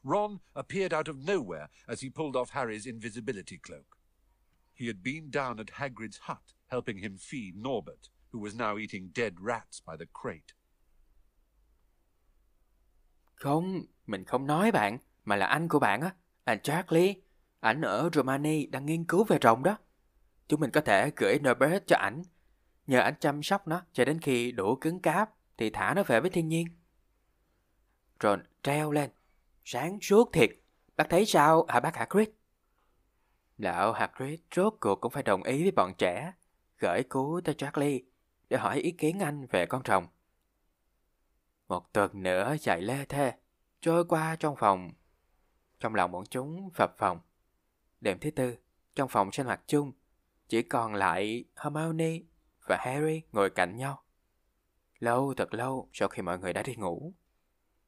Ron 0.04 0.40
appeared 0.54 0.92
out 0.92 1.08
of 1.08 1.24
nowhere 1.24 1.68
as 1.88 2.00
he 2.00 2.10
pulled 2.10 2.36
off 2.36 2.50
Harry's 2.50 2.86
invisibility 2.86 3.58
cloak. 3.58 3.96
He 4.74 4.86
had 4.86 5.02
been 5.02 5.30
down 5.30 5.60
at 5.60 5.70
Hagrid's 5.70 6.20
hut, 6.22 6.54
helping 6.68 6.98
him 6.98 7.18
feed 7.18 7.56
Norbert, 7.56 8.08
who 8.32 8.38
was 8.38 8.54
now 8.54 8.78
eating 8.78 9.10
dead 9.12 9.40
rats 9.40 9.80
by 9.80 9.96
the 9.96 10.06
crate. 10.06 10.54
Không, 13.34 13.84
mình 14.06 14.24
không 14.24 14.46
nói 14.46 14.72
bạn, 14.72 14.98
mà 15.24 15.36
là 15.36 15.46
anh 15.46 15.68
của 15.68 15.78
bạn 15.78 16.00
á, 16.00 16.14
anh 16.44 16.62
Charlie. 16.62 17.14
Ảnh 17.60 17.80
ở 17.80 18.10
Romani 18.12 18.66
đang 18.66 18.86
nghiên 18.86 19.04
cứu 19.04 19.24
về 19.24 19.38
rồng 19.42 19.62
đó. 19.62 19.76
Chúng 20.48 20.60
mình 20.60 20.70
có 20.70 20.80
thể 20.80 21.10
gửi 21.16 21.38
Norbert 21.38 21.86
cho 21.86 21.96
ảnh. 21.96 22.22
Nhờ 22.86 23.00
ảnh 23.00 23.14
chăm 23.20 23.42
sóc 23.42 23.68
nó 23.68 23.82
cho 23.92 24.04
đến 24.04 24.20
khi 24.20 24.52
đủ 24.52 24.76
cứng 24.76 25.00
cáp 25.00 25.30
thì 25.58 25.70
thả 25.70 25.94
nó 25.94 26.02
về 26.02 26.20
với 26.20 26.30
thiên 26.30 26.48
nhiên. 26.48 26.66
Ron 28.20 28.42
treo 28.62 28.92
lên. 28.92 29.10
Sáng 29.64 29.98
suốt 30.00 30.32
thiệt. 30.32 30.50
Bác 30.96 31.04
thấy 31.10 31.26
sao 31.26 31.64
hả 31.68 31.80
bác 31.80 31.96
Hagrid? 31.96 32.28
Lão 33.58 33.92
Hagrid 33.92 34.40
rốt 34.56 34.74
cuộc 34.80 35.00
cũng 35.00 35.12
phải 35.12 35.22
đồng 35.22 35.42
ý 35.42 35.62
với 35.62 35.70
bọn 35.70 35.94
trẻ. 35.98 36.32
Gửi 36.78 37.02
cứu 37.10 37.40
tới 37.44 37.54
Charlie 37.54 38.00
để 38.48 38.56
hỏi 38.56 38.78
ý 38.78 38.90
kiến 38.90 39.18
anh 39.18 39.46
về 39.46 39.66
con 39.66 39.82
rồng. 39.84 40.06
Một 41.68 41.92
tuần 41.92 42.22
nữa 42.22 42.56
chạy 42.60 42.80
lê 42.80 43.04
thê, 43.04 43.32
trôi 43.80 44.04
qua 44.04 44.36
trong 44.36 44.56
phòng. 44.56 44.90
Trong 45.80 45.94
lòng 45.94 46.12
bọn 46.12 46.24
chúng 46.30 46.70
phập 46.70 46.98
phòng. 46.98 47.20
Đêm 48.00 48.18
thứ 48.18 48.30
tư, 48.30 48.56
trong 48.94 49.08
phòng 49.08 49.32
sinh 49.32 49.46
hoạt 49.46 49.60
chung, 49.66 49.92
chỉ 50.48 50.62
còn 50.62 50.94
lại 50.94 51.44
Hermione 51.56 52.18
và 52.66 52.76
Harry 52.80 53.22
ngồi 53.32 53.50
cạnh 53.50 53.76
nhau. 53.76 54.02
Lâu 54.98 55.34
thật 55.36 55.54
lâu 55.54 55.88
sau 55.92 56.08
khi 56.08 56.22
mọi 56.22 56.38
người 56.38 56.52
đã 56.52 56.62
đi 56.62 56.74
ngủ. 56.74 57.14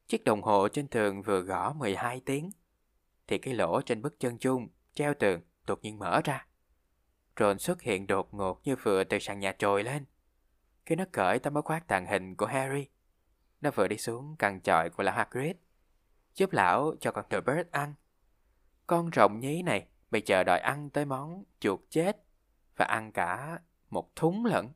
Chiếc 0.07 0.23
đồng 0.23 0.41
hồ 0.41 0.67
trên 0.67 0.87
tường 0.87 1.21
vừa 1.21 1.39
gõ 1.39 1.73
12 1.73 2.21
tiếng, 2.25 2.51
thì 3.27 3.37
cái 3.37 3.53
lỗ 3.53 3.81
trên 3.81 4.01
bức 4.01 4.19
chân 4.19 4.37
chung 4.37 4.67
treo 4.93 5.13
tường 5.13 5.41
đột 5.65 5.79
nhiên 5.81 5.99
mở 5.99 6.21
ra. 6.23 6.47
Ron 7.39 7.59
xuất 7.59 7.81
hiện 7.81 8.07
đột 8.07 8.33
ngột 8.33 8.61
như 8.63 8.75
vừa 8.75 9.03
từ 9.03 9.19
sàn 9.19 9.39
nhà 9.39 9.55
trồi 9.57 9.83
lên. 9.83 10.05
Khi 10.85 10.95
nó 10.95 11.05
cởi 11.11 11.39
tấm 11.39 11.53
áo 11.53 11.61
khoác 11.61 11.87
tàng 11.87 12.05
hình 12.05 12.35
của 12.35 12.45
Harry, 12.45 12.87
nó 13.61 13.71
vừa 13.71 13.87
đi 13.87 13.97
xuống 13.97 14.35
căn 14.39 14.61
chọi 14.61 14.89
của 14.89 15.03
lão 15.03 15.15
Hagrid, 15.15 15.55
giúp 16.35 16.51
lão 16.51 16.95
cho 16.99 17.11
con 17.11 17.25
Turbot 17.29 17.71
ăn. 17.71 17.93
Con 18.87 19.09
rồng 19.15 19.39
nhí 19.39 19.61
này 19.61 19.87
bị 20.13 20.21
chờ 20.21 20.43
đòi 20.43 20.59
ăn 20.59 20.89
tới 20.89 21.05
món 21.05 21.43
chuột 21.59 21.79
chết 21.89 22.17
và 22.75 22.85
ăn 22.85 23.11
cả 23.11 23.59
một 23.89 24.15
thúng 24.15 24.45
lận. 24.45 24.71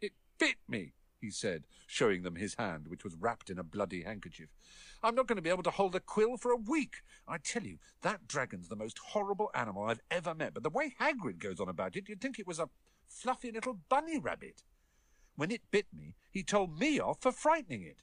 It 0.00 0.12
bit 0.40 0.56
me, 0.68 0.78
he 1.22 1.30
said, 1.30 1.62
showing 1.88 2.22
them 2.22 2.34
his 2.34 2.58
hand, 2.58 2.86
which 2.86 3.04
was 3.04 3.14
wrapped 3.20 3.48
in 3.48 3.58
a 3.58 3.62
bloody 3.62 4.02
handkerchief. 4.02 4.48
I'm 5.02 5.14
not 5.14 5.26
going 5.26 5.36
to 5.36 5.42
be 5.42 5.50
able 5.50 5.62
to 5.62 5.70
hold 5.70 5.94
a 5.94 6.00
quill 6.14 6.36
for 6.36 6.52
a 6.52 6.62
week. 6.70 7.02
I 7.28 7.38
tell 7.38 7.62
you, 7.62 7.78
that 8.02 8.28
dragon's 8.28 8.68
the 8.68 8.76
most 8.76 8.98
horrible 8.98 9.50
animal 9.54 9.84
I've 9.84 10.02
ever 10.10 10.34
met. 10.34 10.54
But 10.54 10.62
the 10.62 10.78
way 10.78 10.94
Hagrid 11.00 11.38
goes 11.38 11.60
on 11.60 11.68
about 11.68 11.96
it, 11.96 12.08
you'd 12.08 12.20
think 12.20 12.38
it 12.38 12.46
was 12.46 12.58
a 12.58 12.68
fluffy 13.08 13.52
little 13.52 13.78
bunny 13.88 14.18
rabbit. 14.18 14.64
When 15.36 15.50
it 15.50 15.70
bit 15.70 15.86
me, 15.92 16.14
he 16.30 16.42
told 16.42 16.78
me 16.78 17.00
off 17.00 17.20
for 17.20 17.32
frightening 17.32 17.82
it. 17.82 18.02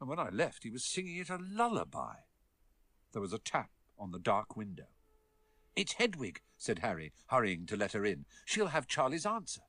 And 0.00 0.08
when 0.08 0.18
I 0.18 0.28
left, 0.30 0.62
he 0.64 0.70
was 0.70 0.84
singing 0.84 1.16
it 1.16 1.30
a 1.30 1.38
lullaby. 1.38 2.14
There 3.12 3.22
was 3.22 3.32
a 3.32 3.38
tap 3.38 3.70
on 3.98 4.12
the 4.12 4.18
dark 4.18 4.56
window. 4.56 4.86
It's 5.74 5.94
Hedwig, 5.98 6.36
said 6.58 6.78
Harry, 6.78 7.10
hurrying 7.26 7.66
to 7.66 7.76
let 7.76 7.92
her 7.92 8.04
in. 8.04 8.24
She'll 8.46 8.66
have 8.66 8.86
Charlie's 8.86 9.26
answer. 9.26 9.62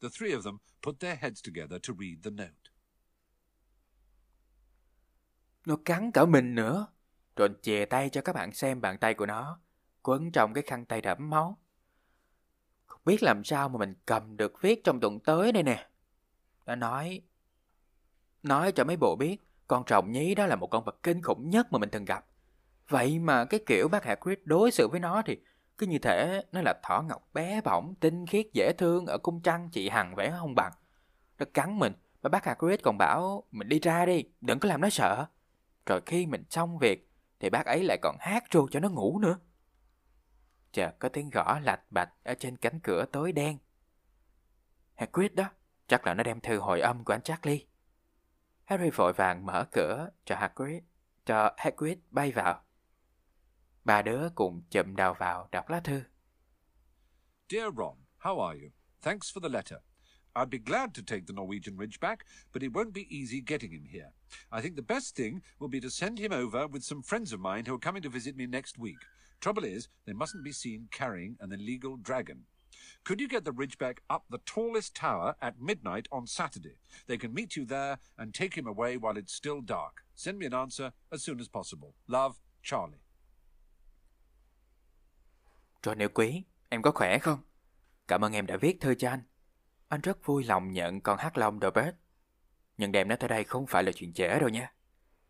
The 0.00 0.08
three 0.08 0.32
of 0.32 0.42
them 0.42 0.58
put 0.82 1.00
their 1.00 1.16
heads 1.16 1.42
together 1.42 1.78
to 1.88 1.94
read 1.98 2.22
the 2.22 2.30
note. 2.30 2.70
Nó 5.66 5.76
cắn 5.84 6.12
cả 6.12 6.26
mình 6.26 6.54
nữa. 6.54 6.86
Rồi 7.36 7.48
chìa 7.62 7.84
tay 7.84 8.10
cho 8.10 8.20
các 8.20 8.32
bạn 8.32 8.52
xem 8.52 8.80
bàn 8.80 8.98
tay 8.98 9.14
của 9.14 9.26
nó, 9.26 9.60
quấn 10.02 10.32
trong 10.32 10.54
cái 10.54 10.64
khăn 10.66 10.84
tay 10.84 11.00
đẫm 11.00 11.30
máu. 11.30 11.58
Không 12.86 13.00
biết 13.04 13.22
làm 13.22 13.44
sao 13.44 13.68
mà 13.68 13.78
mình 13.78 13.94
cầm 14.06 14.36
được 14.36 14.52
viết 14.60 14.84
trong 14.84 15.00
tuần 15.00 15.20
tới 15.20 15.52
đây 15.52 15.62
nè. 15.62 15.88
Nó 16.66 16.74
nói... 16.74 17.22
Nói 18.42 18.72
cho 18.72 18.84
mấy 18.84 18.96
bộ 18.96 19.16
biết, 19.16 19.36
con 19.66 19.84
trọng 19.86 20.12
nhí 20.12 20.34
đó 20.34 20.46
là 20.46 20.56
một 20.56 20.66
con 20.66 20.84
vật 20.84 21.02
kinh 21.02 21.22
khủng 21.22 21.50
nhất 21.50 21.72
mà 21.72 21.78
mình 21.78 21.88
từng 21.92 22.04
gặp. 22.04 22.26
Vậy 22.88 23.18
mà 23.18 23.44
cái 23.44 23.60
kiểu 23.66 23.88
bác 23.88 24.04
Hagrid 24.04 24.38
đối 24.44 24.70
xử 24.70 24.88
với 24.88 25.00
nó 25.00 25.22
thì 25.26 25.38
cứ 25.78 25.86
như 25.86 25.98
thể 25.98 26.42
nó 26.52 26.60
là 26.60 26.74
thỏ 26.82 27.02
ngọc 27.02 27.28
bé 27.32 27.60
bỏng, 27.60 27.94
tinh 28.00 28.26
khiết, 28.26 28.46
dễ 28.52 28.72
thương 28.78 29.06
ở 29.06 29.18
cung 29.18 29.40
trăng 29.42 29.68
chị 29.72 29.88
Hằng 29.88 30.14
vẽ 30.14 30.34
không 30.38 30.54
bằng. 30.54 30.72
Nó 31.38 31.46
cắn 31.54 31.78
mình, 31.78 31.92
mà 32.22 32.28
bác 32.28 32.44
Hagrid 32.44 32.80
còn 32.82 32.98
bảo 32.98 33.44
mình 33.50 33.68
đi 33.68 33.80
ra 33.80 34.06
đi, 34.06 34.24
đừng 34.40 34.58
có 34.58 34.68
làm 34.68 34.80
nó 34.80 34.90
sợ. 34.90 35.26
Rồi 35.86 36.00
khi 36.06 36.26
mình 36.26 36.44
xong 36.50 36.78
việc 36.78 37.10
thì 37.40 37.50
bác 37.50 37.66
ấy 37.66 37.84
lại 37.84 37.98
còn 38.02 38.16
hát 38.20 38.44
ru 38.50 38.68
cho 38.70 38.80
nó 38.80 38.88
ngủ 38.88 39.18
nữa. 39.18 39.38
Chợt 40.72 40.98
có 40.98 41.08
tiếng 41.08 41.30
gõ 41.30 41.58
lạch 41.62 41.92
bạch 41.92 42.12
ở 42.24 42.34
trên 42.34 42.56
cánh 42.56 42.80
cửa 42.80 43.04
tối 43.12 43.32
đen. 43.32 43.58
Hagrid 44.94 45.32
đó, 45.32 45.44
chắc 45.88 46.06
là 46.06 46.14
nó 46.14 46.22
đem 46.22 46.40
thư 46.40 46.58
hồi 46.58 46.80
âm 46.80 47.04
của 47.04 47.12
anh 47.12 47.22
Charlie. 47.22 47.66
Harry 48.64 48.90
vội 48.90 49.12
vàng 49.12 49.46
mở 49.46 49.64
cửa 49.72 50.08
cho 50.24 50.36
Hagrid, 50.36 50.82
cho 51.26 51.54
Hagrid 51.56 51.98
bay 52.10 52.32
vào. 52.32 52.65
Ba 53.86 54.02
đứa 54.02 54.28
cùng 54.34 54.62
chậm 54.70 54.96
đầu 54.96 55.14
vào 55.14 55.48
đọc 55.52 55.68
lá 55.68 55.80
thư. 55.80 56.02
Dear 57.48 57.66
Ron, 57.76 57.94
how 58.18 58.40
are 58.40 58.58
you? 58.60 58.70
Thanks 59.02 59.32
for 59.32 59.40
the 59.40 59.48
letter. 59.48 59.78
I'd 60.34 60.50
be 60.50 60.58
glad 60.58 60.88
to 60.94 61.02
take 61.06 61.26
the 61.26 61.32
Norwegian 61.32 61.76
Ridgeback, 61.76 62.16
but 62.52 62.62
it 62.62 62.72
won't 62.72 62.92
be 62.92 63.06
easy 63.08 63.40
getting 63.46 63.70
him 63.70 63.84
here. 63.92 64.10
I 64.50 64.60
think 64.60 64.74
the 64.74 64.94
best 64.94 65.14
thing 65.16 65.42
will 65.60 65.70
be 65.70 65.80
to 65.80 65.90
send 65.90 66.18
him 66.18 66.32
over 66.32 66.66
with 66.66 66.82
some 66.82 67.02
friends 67.02 67.32
of 67.32 67.40
mine 67.40 67.64
who 67.66 67.74
are 67.74 67.86
coming 67.86 68.02
to 68.02 68.08
visit 68.08 68.36
me 68.36 68.46
next 68.46 68.76
week. 68.78 68.98
Trouble 69.40 69.64
is, 69.64 69.88
they 70.04 70.14
mustn't 70.14 70.44
be 70.44 70.52
seen 70.52 70.88
carrying 70.90 71.36
an 71.40 71.52
illegal 71.52 71.96
dragon. 71.96 72.46
Could 73.04 73.20
you 73.20 73.28
get 73.28 73.44
the 73.44 73.52
Ridgeback 73.52 73.98
up 74.10 74.24
the 74.28 74.40
tallest 74.46 74.96
tower 74.96 75.36
at 75.40 75.60
midnight 75.60 76.08
on 76.10 76.26
Saturday? 76.26 76.78
They 77.06 77.18
can 77.18 77.32
meet 77.32 77.56
you 77.56 77.64
there 77.64 77.98
and 78.18 78.34
take 78.34 78.54
him 78.58 78.66
away 78.66 78.96
while 78.96 79.16
it's 79.16 79.32
still 79.32 79.60
dark. 79.60 80.02
Send 80.16 80.38
me 80.38 80.46
an 80.46 80.54
answer 80.54 80.92
as 81.12 81.22
soon 81.22 81.40
as 81.40 81.48
possible. 81.48 81.94
Love, 82.08 82.40
Charlie. 82.64 83.05
Rồi 85.82 85.96
nếu 85.96 86.08
quý, 86.08 86.44
em 86.68 86.82
có 86.82 86.90
khỏe 86.90 87.18
không? 87.18 87.38
Cảm 88.08 88.24
ơn 88.24 88.32
em 88.32 88.46
đã 88.46 88.56
viết 88.56 88.80
thư 88.80 88.94
cho 88.94 89.10
anh. 89.10 89.22
Anh 89.88 90.00
rất 90.00 90.26
vui 90.26 90.44
lòng 90.44 90.72
nhận 90.72 91.00
con 91.00 91.18
hắc 91.18 91.38
long 91.38 91.58
Robert. 91.62 91.94
Nhưng 92.76 92.92
đem 92.92 93.08
nó 93.08 93.16
tới 93.16 93.28
đây 93.28 93.44
không 93.44 93.66
phải 93.66 93.82
là 93.82 93.92
chuyện 93.92 94.12
dễ 94.14 94.38
đâu 94.38 94.48
nha. 94.48 94.72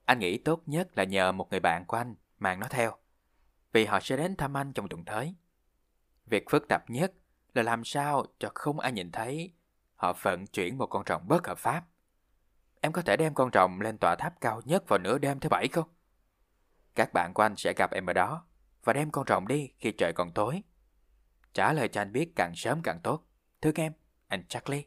Anh 0.05 0.19
nghĩ 0.19 0.39
tốt 0.39 0.63
nhất 0.67 0.89
là 0.99 1.05
nhờ 1.05 1.33
một 1.33 1.51
người 1.51 1.61
bạn 1.61 1.85
của 1.85 1.97
anh 1.97 2.15
mang 2.39 2.61
nó 2.61 2.67
theo. 2.71 2.97
Vì 3.73 3.85
họ 3.85 4.01
sẽ 4.01 4.17
đến 4.17 4.37
thăm 4.37 4.57
anh 4.57 4.73
trong 4.73 4.89
tuần 4.89 5.05
tới. 5.05 5.35
Việc 6.27 6.51
phức 6.51 6.69
tạp 6.69 6.91
nhất 6.91 7.13
là 7.55 7.63
làm 7.63 7.85
sao 7.85 8.27
cho 8.39 8.51
không 8.55 8.81
ai 8.81 8.93
nhìn 8.93 9.13
thấy 9.13 9.53
họ 9.95 10.13
vận 10.23 10.47
chuyển 10.47 10.79
một 10.79 10.87
con 10.87 11.03
rồng 11.07 11.29
bất 11.29 11.47
hợp 11.47 11.59
pháp. 11.59 11.85
Em 12.81 12.93
có 12.93 13.03
thể 13.03 13.17
đem 13.17 13.35
con 13.35 13.51
rồng 13.53 13.81
lên 13.81 13.99
tòa 13.99 14.17
tháp 14.17 14.41
cao 14.41 14.63
nhất 14.65 14.89
vào 14.89 14.99
nửa 14.99 15.19
đêm 15.19 15.41
thứ 15.41 15.49
bảy 15.49 15.69
không? 15.69 15.89
Các 16.95 17.13
bạn 17.13 17.35
của 17.35 17.43
anh 17.43 17.57
sẽ 17.57 17.73
gặp 17.77 17.91
em 17.91 18.07
ở 18.07 18.13
đó 18.13 18.46
và 18.87 18.93
đem 18.93 19.11
con 19.11 19.27
rồng 19.29 19.49
đi 19.49 19.71
khi 19.79 19.93
trời 19.99 20.13
còn 20.13 20.33
tối. 20.33 20.63
Trả 21.55 21.73
lời 21.73 21.89
cho 21.89 22.01
anh 22.01 22.13
biết 22.13 22.33
càng 22.37 22.53
sớm 22.57 22.83
càng 22.83 23.01
tốt. 23.05 23.27
Thương 23.61 23.75
em, 23.75 23.93
anh 24.27 24.47
Charlie. 24.49 24.83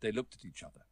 They 0.00 0.12
looked 0.12 0.34
at 0.38 0.44
each 0.44 0.62
other. 0.62 0.86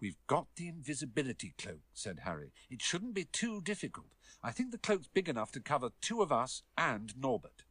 We've 0.00 0.20
got 0.26 0.44
the 0.56 0.64
invisibility 0.64 1.52
cloak, 1.62 1.80
said 1.94 2.16
Harry. 2.18 2.50
It 2.68 2.80
shouldn't 2.80 3.14
be 3.14 3.24
too 3.32 3.60
difficult. 3.64 4.10
I 4.42 4.52
think 4.52 4.72
the 4.72 4.78
cloak's 4.82 5.08
big 5.14 5.28
enough 5.28 5.52
to 5.52 5.60
cover 5.60 5.90
two 6.00 6.22
of 6.22 6.30
us 6.44 6.62
and 6.76 7.14
Norbert. 7.16 7.64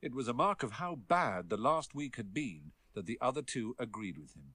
It 0.00 0.14
was 0.14 0.28
a 0.28 0.32
mark 0.32 0.62
of 0.62 0.72
how 0.72 0.94
bad 1.08 1.48
the 1.48 1.56
last 1.56 1.94
week 1.94 2.16
had 2.16 2.32
been 2.32 2.72
that 2.94 3.06
the 3.06 3.18
other 3.20 3.42
two 3.42 3.74
agreed 3.78 4.18
with 4.18 4.34
him. 4.34 4.54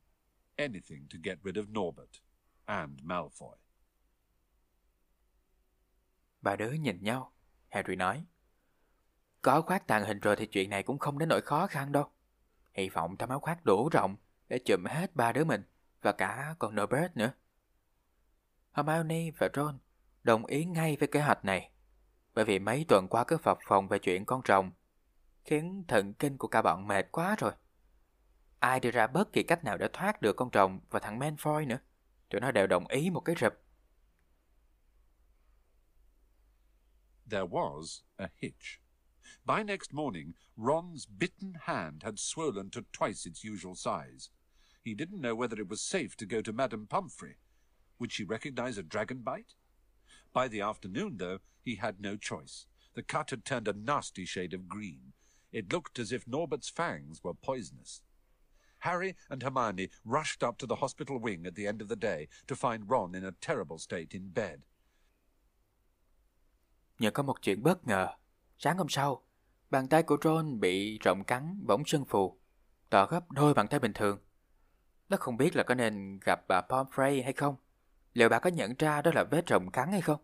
Anything 0.57 1.07
to 1.09 1.17
get 1.17 1.39
rid 1.43 1.57
of 1.57 1.69
Norbert 1.69 2.21
and 2.67 3.01
Malfoy. 3.03 3.60
Ba 6.41 6.55
đứa 6.55 6.71
nhìn 6.71 7.03
nhau. 7.03 7.31
Harry 7.69 7.95
nói. 7.95 8.25
Có 9.41 9.61
khoác 9.61 9.87
tàn 9.87 10.03
hình 10.03 10.19
rồi 10.19 10.35
thì 10.35 10.45
chuyện 10.45 10.69
này 10.69 10.83
cũng 10.83 10.99
không 10.99 11.19
đến 11.19 11.29
nỗi 11.29 11.41
khó 11.41 11.67
khăn 11.67 11.91
đâu. 11.91 12.05
Hy 12.73 12.89
vọng 12.89 13.17
tấm 13.17 13.29
áo 13.29 13.39
khoác 13.39 13.65
đủ 13.65 13.89
rộng 13.89 14.15
để 14.47 14.59
chụm 14.65 14.85
hết 14.85 15.15
ba 15.15 15.31
đứa 15.31 15.43
mình 15.43 15.63
và 16.01 16.11
cả 16.11 16.55
con 16.59 16.75
Norbert 16.75 17.17
nữa. 17.17 17.31
Hermione 18.71 19.31
và 19.37 19.49
Ron 19.53 19.79
đồng 20.23 20.45
ý 20.45 20.65
ngay 20.65 20.97
với 20.99 21.07
kế 21.07 21.21
hoạch 21.21 21.45
này, 21.45 21.71
bởi 22.33 22.45
vì 22.45 22.59
mấy 22.59 22.85
tuần 22.87 23.07
qua 23.09 23.23
cứ 23.23 23.37
phập 23.37 23.57
phòng 23.67 23.87
về 23.87 23.99
chuyện 23.99 24.25
con 24.25 24.41
rồng 24.47 24.71
khiến 25.45 25.83
thần 25.87 26.13
kinh 26.13 26.37
của 26.37 26.47
cả 26.47 26.61
bọn 26.61 26.87
mệt 26.87 27.11
quá 27.11 27.35
rồi. 27.39 27.51
Ai 28.59 28.79
đưa 28.79 28.91
ra 28.91 29.07
bất 29.07 29.33
kỳ 29.33 29.43
cách 29.43 29.63
nào 29.63 29.77
để 29.77 29.87
thoát 29.93 30.21
được 30.21 30.35
con 30.35 30.49
rồng 30.53 30.79
và 30.89 30.99
thằng 30.99 31.19
Malfoy 31.19 31.67
nữa. 31.67 31.79
Tụi 32.29 32.41
nó 32.41 32.51
đều 32.51 32.67
đồng 32.67 32.87
ý 32.87 33.09
một 33.09 33.19
cái 33.19 33.35
rập. 33.39 33.53
There 37.27 37.45
was 37.45 38.03
a 38.19 38.29
hitch. 38.35 38.79
By 39.45 39.63
next 39.63 39.93
morning, 39.93 40.35
Ron's 40.57 41.05
bitten 41.05 41.55
hand 41.65 42.03
had 42.03 42.19
swollen 42.19 42.69
to 42.71 42.85
twice 42.91 43.25
its 43.25 43.43
usual 43.43 43.75
size. 43.75 44.29
He 44.83 44.93
didn't 44.93 45.21
know 45.21 45.35
whether 45.35 45.59
it 45.59 45.69
was 45.69 45.81
safe 45.81 46.17
to 46.17 46.25
go 46.25 46.41
to 46.41 46.53
Madame 46.53 46.87
Pumphrey. 46.87 47.37
Would 47.99 48.11
she 48.11 48.23
recognize 48.23 48.77
a 48.77 48.83
dragon 48.83 49.19
bite? 49.19 49.53
By 50.33 50.47
the 50.47 50.61
afternoon, 50.61 51.17
though, 51.17 51.39
he 51.61 51.75
had 51.75 51.99
no 51.99 52.17
choice. 52.17 52.65
The 52.93 53.03
cut 53.03 53.29
had 53.29 53.45
turned 53.45 53.67
a 53.67 53.73
nasty 53.73 54.25
shade 54.25 54.53
of 54.53 54.67
green. 54.67 55.13
It 55.51 55.71
looked 55.71 55.99
as 55.99 56.11
if 56.11 56.27
Norbert's 56.27 56.69
fangs 56.69 57.23
were 57.23 57.33
poisonous. 57.33 58.01
Harry 58.79 59.15
and 59.29 59.43
Hermione 59.43 59.89
rushed 60.03 60.43
up 60.43 60.57
to 60.57 60.65
the 60.65 60.77
hospital 60.77 61.19
wing 61.19 61.45
at 61.45 61.55
the 61.55 61.67
end 61.67 61.81
of 61.81 61.87
the 61.87 61.95
day 61.95 62.27
to 62.47 62.55
find 62.55 62.89
Ron 62.89 63.13
in 63.13 63.23
a 63.23 63.33
terrible 63.33 63.77
state 63.77 64.15
in 64.15 64.29
bed. 64.29 64.63
Nhờ 67.01 67.11
có 67.11 67.23
một 67.23 67.41
chuyện 67.41 67.63
bất 67.63 67.87
ngờ. 67.87 68.07
Sáng 68.57 68.77
hôm 68.77 68.89
sau, 68.89 69.23
bàn 69.69 69.87
tay 69.87 70.03
của 70.03 70.17
Ron 70.23 70.59
bị 70.59 70.99
rộng 70.99 71.23
cắn 71.23 71.63
bỗng 71.67 71.85
sưng 71.85 72.05
phù, 72.05 72.39
to 72.89 73.05
gấp 73.05 73.31
đôi 73.31 73.53
bàn 73.53 73.67
tay 73.67 73.79
bình 73.79 73.93
thường. 73.93 74.19
Nó 75.09 75.17
không 75.17 75.37
biết 75.37 75.55
là 75.55 75.63
có 75.63 75.75
nên 75.75 76.19
gặp 76.25 76.39
bà 76.47 76.61
Pomfrey 76.69 77.23
hay 77.23 77.33
không. 77.33 77.55
Liệu 78.13 78.29
bà 78.29 78.39
có 78.39 78.49
nhận 78.49 78.73
ra 78.79 79.01
đó 79.01 79.11
là 79.15 79.23
vết 79.23 79.45
rộng 79.47 79.71
cắn 79.71 79.91
hay 79.91 80.01
không? 80.01 80.21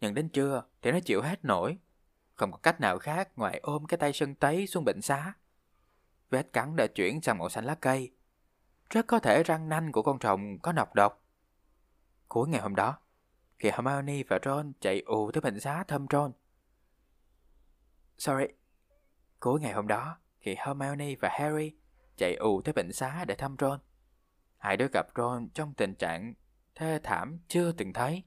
nhận 0.00 0.14
đến 0.14 0.28
trưa 0.28 0.62
thì 0.82 0.92
nó 0.92 1.00
chịu 1.00 1.22
hết 1.22 1.44
nổi. 1.44 1.78
Không 2.34 2.52
có 2.52 2.58
cách 2.58 2.80
nào 2.80 2.98
khác 2.98 3.28
ngoài 3.36 3.60
ôm 3.62 3.86
cái 3.86 3.98
tay 3.98 4.12
sưng 4.12 4.34
tấy 4.34 4.66
xuống 4.66 4.84
bệnh 4.84 5.02
xá. 5.02 5.32
Vết 6.30 6.52
cắn 6.52 6.76
đã 6.76 6.86
chuyển 6.86 7.20
sang 7.22 7.38
màu 7.38 7.48
xanh 7.48 7.64
lá 7.64 7.74
cây. 7.74 8.14
Rất 8.90 9.06
có 9.06 9.18
thể 9.18 9.42
răng 9.42 9.68
nanh 9.68 9.92
của 9.92 10.02
con 10.02 10.18
rồng 10.22 10.58
có 10.58 10.72
nọc 10.72 10.94
độc. 10.94 11.24
Cuối 12.28 12.48
ngày 12.48 12.60
hôm 12.60 12.74
đó, 12.74 12.98
khi 13.62 13.70
Hermione 13.70 14.22
và 14.28 14.38
Ron 14.44 14.72
chạy 14.80 15.00
ù 15.00 15.30
tới 15.30 15.40
bệnh 15.40 15.60
xá 15.60 15.84
thăm 15.84 16.06
Ron. 16.10 16.32
Sorry. 18.18 18.46
Cuối 19.40 19.60
ngày 19.60 19.72
hôm 19.72 19.86
đó, 19.86 20.18
khi 20.40 20.54
Hermione 20.58 21.14
và 21.20 21.28
Harry 21.32 21.72
chạy 22.16 22.34
ù 22.34 22.62
tới 22.64 22.72
bệnh 22.72 22.92
xá 22.92 23.24
để 23.24 23.34
thăm 23.34 23.56
Ron. 23.58 23.80
Hai 24.58 24.76
đứa 24.76 24.88
gặp 24.92 25.06
Ron 25.16 25.48
trong 25.54 25.74
tình 25.74 25.94
trạng 25.94 26.34
thê 26.74 26.98
thảm 27.02 27.38
chưa 27.48 27.72
từng 27.72 27.92
thấy. 27.92 28.22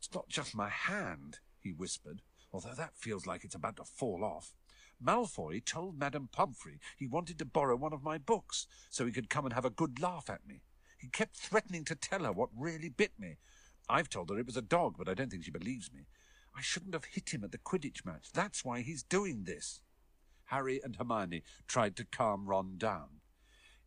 It's 0.00 0.18
not 0.18 0.24
just 0.28 0.58
my 0.58 0.70
hand, 0.70 1.34
he 1.64 1.70
whispered, 1.70 2.18
although 2.50 2.78
that 2.78 2.90
feels 2.94 3.32
like 3.32 3.48
it's 3.48 3.62
about 3.62 3.76
to 3.76 3.84
fall 3.84 4.22
off. 4.22 4.54
Malfoy 5.00 5.60
told 5.74 5.94
Madame 5.94 6.26
Pomfrey 6.32 6.78
he 7.00 7.06
wanted 7.10 7.38
to 7.38 7.46
borrow 7.54 7.82
one 7.82 7.92
of 7.92 8.02
my 8.02 8.18
books 8.26 8.66
so 8.90 9.06
he 9.06 9.12
could 9.12 9.30
come 9.34 9.46
and 9.46 9.54
have 9.54 9.68
a 9.68 9.74
good 9.76 10.00
laugh 10.00 10.30
at 10.30 10.46
me. 10.46 10.54
He 11.04 11.10
kept 11.10 11.36
threatening 11.36 11.84
to 11.84 11.94
tell 11.94 12.24
her 12.24 12.32
what 12.32 12.48
really 12.56 12.88
bit 12.88 13.12
me. 13.18 13.36
I've 13.90 14.08
told 14.08 14.30
her 14.30 14.38
it 14.38 14.46
was 14.46 14.56
a 14.56 14.62
dog, 14.62 14.94
but 14.96 15.06
I 15.06 15.12
don't 15.12 15.30
think 15.30 15.44
she 15.44 15.50
believes 15.50 15.92
me. 15.92 16.06
I 16.56 16.62
shouldn't 16.62 16.94
have 16.94 17.04
hit 17.04 17.34
him 17.34 17.44
at 17.44 17.52
the 17.52 17.58
Quidditch 17.58 18.06
match. 18.06 18.32
That's 18.32 18.64
why 18.64 18.80
he's 18.80 19.02
doing 19.02 19.44
this. 19.44 19.82
Harry 20.46 20.80
and 20.82 20.96
Hermione 20.96 21.42
tried 21.68 21.94
to 21.96 22.06
calm 22.06 22.46
Ron 22.46 22.78
down. 22.78 23.20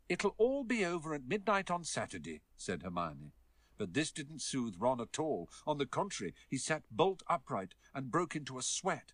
It'll 0.07 0.35
all 0.37 0.63
be 0.63 0.85
over 0.85 1.15
at 1.15 1.27
midnight 1.27 1.71
on 1.71 1.83
Saturday, 1.83 2.41
said 2.55 2.83
Hermione. 2.83 3.31
But 3.79 3.95
this 3.95 4.11
didn't 4.11 4.43
soothe 4.43 4.75
Ron 4.77 5.01
at 5.01 5.17
all. 5.17 5.49
On 5.65 5.79
the 5.79 5.87
contrary, 5.87 6.35
he 6.47 6.59
sat 6.59 6.83
bolt 6.91 7.23
upright 7.27 7.73
and 7.95 8.11
broke 8.11 8.35
into 8.35 8.59
a 8.59 8.61
sweat. 8.61 9.13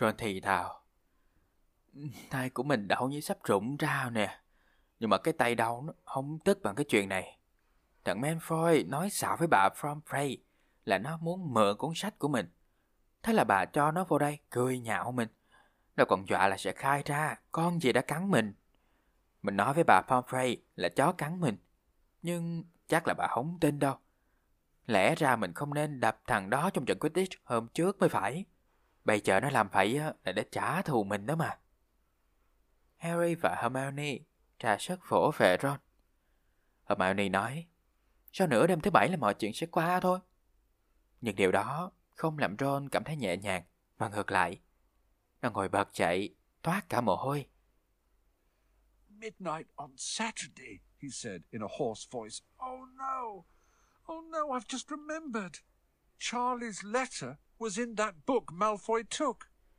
Ron 0.00 0.14
thì 0.16 0.40
thào. 0.40 0.84
Tay 2.30 2.50
của 2.50 2.62
mình 2.62 2.88
đau 2.88 3.08
như 3.08 3.20
sắp 3.20 3.38
rụng 3.44 3.76
ra 3.76 4.10
nè. 4.10 4.43
Nhưng 5.04 5.10
mà 5.10 5.18
cái 5.18 5.34
tay 5.34 5.54
đau 5.54 5.82
nó 5.82 5.92
không 6.04 6.38
tức 6.44 6.62
bằng 6.62 6.74
cái 6.74 6.84
chuyện 6.84 7.08
này. 7.08 7.38
Thằng 8.04 8.20
Malfoy 8.20 8.88
nói 8.88 9.10
xạo 9.10 9.36
với 9.36 9.48
bà 9.48 9.68
Fromfrey 9.80 10.36
là 10.84 10.98
nó 10.98 11.16
muốn 11.16 11.54
mượn 11.54 11.76
cuốn 11.76 11.92
sách 11.94 12.18
của 12.18 12.28
mình. 12.28 12.48
Thế 13.22 13.32
là 13.32 13.44
bà 13.44 13.64
cho 13.64 13.90
nó 13.90 14.04
vô 14.04 14.18
đây 14.18 14.38
cười 14.50 14.78
nhạo 14.78 15.12
mình. 15.12 15.28
Nó 15.96 16.04
còn 16.04 16.28
dọa 16.28 16.48
là 16.48 16.56
sẽ 16.56 16.72
khai 16.72 17.02
ra 17.04 17.38
con 17.52 17.80
gì 17.80 17.92
đã 17.92 18.00
cắn 18.00 18.30
mình. 18.30 18.54
Mình 19.42 19.56
nói 19.56 19.74
với 19.74 19.84
bà 19.84 20.02
Pomfrey 20.08 20.56
là 20.76 20.88
chó 20.88 21.12
cắn 21.12 21.40
mình. 21.40 21.56
Nhưng 22.22 22.64
chắc 22.88 23.06
là 23.06 23.14
bà 23.14 23.26
không 23.26 23.58
tin 23.60 23.78
đâu. 23.78 23.96
Lẽ 24.86 25.14
ra 25.14 25.36
mình 25.36 25.52
không 25.52 25.74
nên 25.74 26.00
đập 26.00 26.20
thằng 26.26 26.50
đó 26.50 26.70
trong 26.70 26.84
trận 26.84 26.98
Quidditch 26.98 27.32
hôm 27.44 27.68
trước 27.68 27.98
mới 27.98 28.08
phải. 28.08 28.44
Bây 29.04 29.20
giờ 29.20 29.40
nó 29.40 29.50
làm 29.50 29.68
vậy 29.68 30.00
là 30.24 30.32
để 30.32 30.44
trả 30.52 30.82
thù 30.82 31.04
mình 31.04 31.26
đó 31.26 31.36
mà. 31.36 31.58
Harry 32.96 33.34
và 33.34 33.56
Hermione 33.62 34.18
ra 34.64 34.78
sức 34.78 35.00
vỗ 35.08 35.32
về 35.36 35.56
Ron. 35.62 35.78
Hermione 36.84 37.28
nói, 37.28 37.66
sau 38.32 38.46
nửa 38.46 38.66
đêm 38.66 38.80
thứ 38.80 38.90
bảy 38.90 39.08
là 39.08 39.16
mọi 39.16 39.34
chuyện 39.34 39.52
sẽ 39.52 39.66
qua 39.66 40.00
thôi. 40.00 40.18
Nhưng 41.20 41.36
điều 41.36 41.52
đó 41.52 41.92
không 42.08 42.38
làm 42.38 42.56
Ron 42.58 42.88
cảm 42.88 43.04
thấy 43.04 43.16
nhẹ 43.16 43.36
nhàng, 43.36 43.62
mà 43.98 44.08
ngược 44.08 44.30
lại. 44.30 44.60
Nó 45.42 45.50
ngồi 45.50 45.68
bật 45.68 45.88
dậy, 45.94 46.34
toát 46.62 46.88
cả 46.88 47.00
mồ 47.00 47.16
hôi. 47.16 47.46
Midnight 49.08 49.66
on 49.76 49.90
Saturday, 49.96 50.78
he 51.02 51.08
said 51.12 51.40
in 51.50 51.62
a 51.62 51.68
hoarse 51.78 52.08
voice. 52.10 52.40
Oh 52.70 52.88
no! 52.98 53.44
Oh 54.08 54.24
no, 54.30 54.52
I've 54.52 54.68
just 54.68 54.90
remembered. 54.90 55.54
Charlie's 56.18 56.84
letter 56.84 57.36
was 57.58 57.78
in 57.78 57.94
that 57.94 58.14
book 58.26 58.44
Malfoy 58.52 59.02
took. 59.10 59.36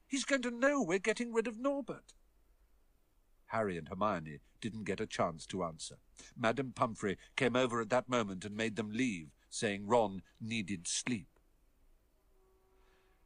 He's 0.07 0.25
going 0.25 0.41
to 0.41 0.51
know 0.51 0.81
we're 0.81 0.99
getting 0.99 1.33
rid 1.33 1.47
of 1.47 1.57
Norbert. 1.57 2.13
Harry 3.56 3.78
and 3.78 3.88
Hermione 3.88 4.39
didn't 4.60 4.84
get 4.84 4.99
a 4.99 5.08
chance 5.08 5.45
to 5.45 5.64
answer. 5.64 5.95
Madame 6.38 6.74
Pumphrey 6.76 7.18
came 7.38 7.56
over 7.56 7.80
at 7.80 7.89
that 7.89 8.10
moment 8.10 8.43
and 8.43 8.53
made 8.53 8.76
them 8.76 8.91
leave, 8.91 9.30
saying 9.49 9.88
Ron 9.88 10.24
needed 10.41 10.89
sleep. 10.89 11.30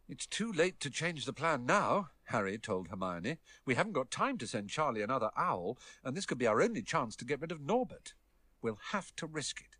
It's 0.08 0.28
too 0.28 0.52
late 0.52 0.80
to 0.82 0.92
change 0.92 1.26
the 1.26 1.34
plan 1.34 1.66
now, 1.66 2.10
Harry 2.26 2.60
told 2.60 2.90
Hermione. 2.90 3.38
We 3.66 3.74
haven't 3.74 3.94
got 3.94 4.12
time 4.12 4.38
to 4.38 4.46
send 4.46 4.70
Charlie 4.70 5.02
another 5.02 5.32
owl, 5.36 5.80
and 6.04 6.16
this 6.16 6.28
could 6.28 6.38
be 6.38 6.48
our 6.48 6.62
only 6.62 6.84
chance 6.84 7.16
to 7.16 7.26
get 7.26 7.42
rid 7.42 7.52
of 7.52 7.62
Norbert. 7.62 8.14
We'll 8.62 8.80
have 8.92 9.16
to 9.16 9.26
risk 9.26 9.62
it. 9.62 9.78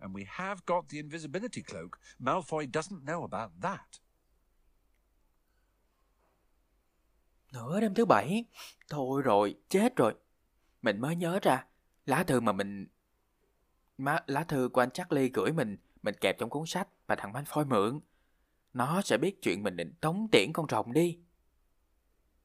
And 0.00 0.12
we 0.12 0.24
have 0.24 0.66
got 0.66 0.88
the 0.88 0.98
invisibility 0.98 1.62
cloak. 1.62 2.00
Malfoy 2.20 2.68
doesn't 2.68 3.04
know 3.04 3.22
about 3.22 3.60
that. 3.60 4.00
Nửa 7.52 7.80
đêm 7.80 7.94
thứ 7.94 8.04
bảy. 8.04 8.44
Thôi 8.90 9.22
rồi, 9.22 9.54
chết 9.68 9.96
rồi. 9.96 10.14
Mình 10.82 11.00
mới 11.00 11.16
nhớ 11.16 11.38
ra, 11.42 11.66
lá 12.06 12.24
thư 12.24 12.40
mà 12.40 12.52
mình... 12.52 12.86
Má, 13.98 14.18
lá 14.26 14.44
thư 14.44 14.68
của 14.72 14.80
anh 14.80 14.90
Charlie 14.90 15.28
gửi 15.28 15.52
mình, 15.52 15.76
mình 16.02 16.14
kẹp 16.20 16.38
trong 16.38 16.50
cuốn 16.50 16.66
sách 16.66 16.88
và 17.06 17.14
thằng 17.16 17.32
Malfoy 17.32 17.66
mượn. 17.66 18.00
Nó 18.72 19.02
sẽ 19.02 19.18
biết 19.18 19.42
chuyện 19.42 19.62
mình 19.62 19.76
định 19.76 19.94
tống 20.00 20.28
tiễn 20.32 20.52
con 20.52 20.66
rồng 20.70 20.92
đi. 20.92 21.18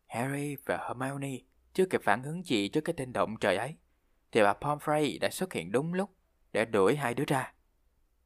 Harry 0.07 0.55
và 0.65 0.77
Hermione 0.87 1.37
chưa 1.73 1.85
kịp 1.85 2.01
phản 2.03 2.23
ứng 2.23 2.45
gì 2.45 2.67
trước 2.67 2.81
cái 2.81 2.93
tên 2.97 3.13
động 3.13 3.35
trời 3.39 3.57
ấy, 3.57 3.75
thì 4.31 4.43
bà 4.43 4.53
Pomfrey 4.53 5.19
đã 5.19 5.29
xuất 5.29 5.53
hiện 5.53 5.71
đúng 5.71 5.93
lúc 5.93 6.15
để 6.51 6.65
đuổi 6.65 6.95
hai 6.95 7.13
đứa 7.13 7.23
ra. 7.27 7.53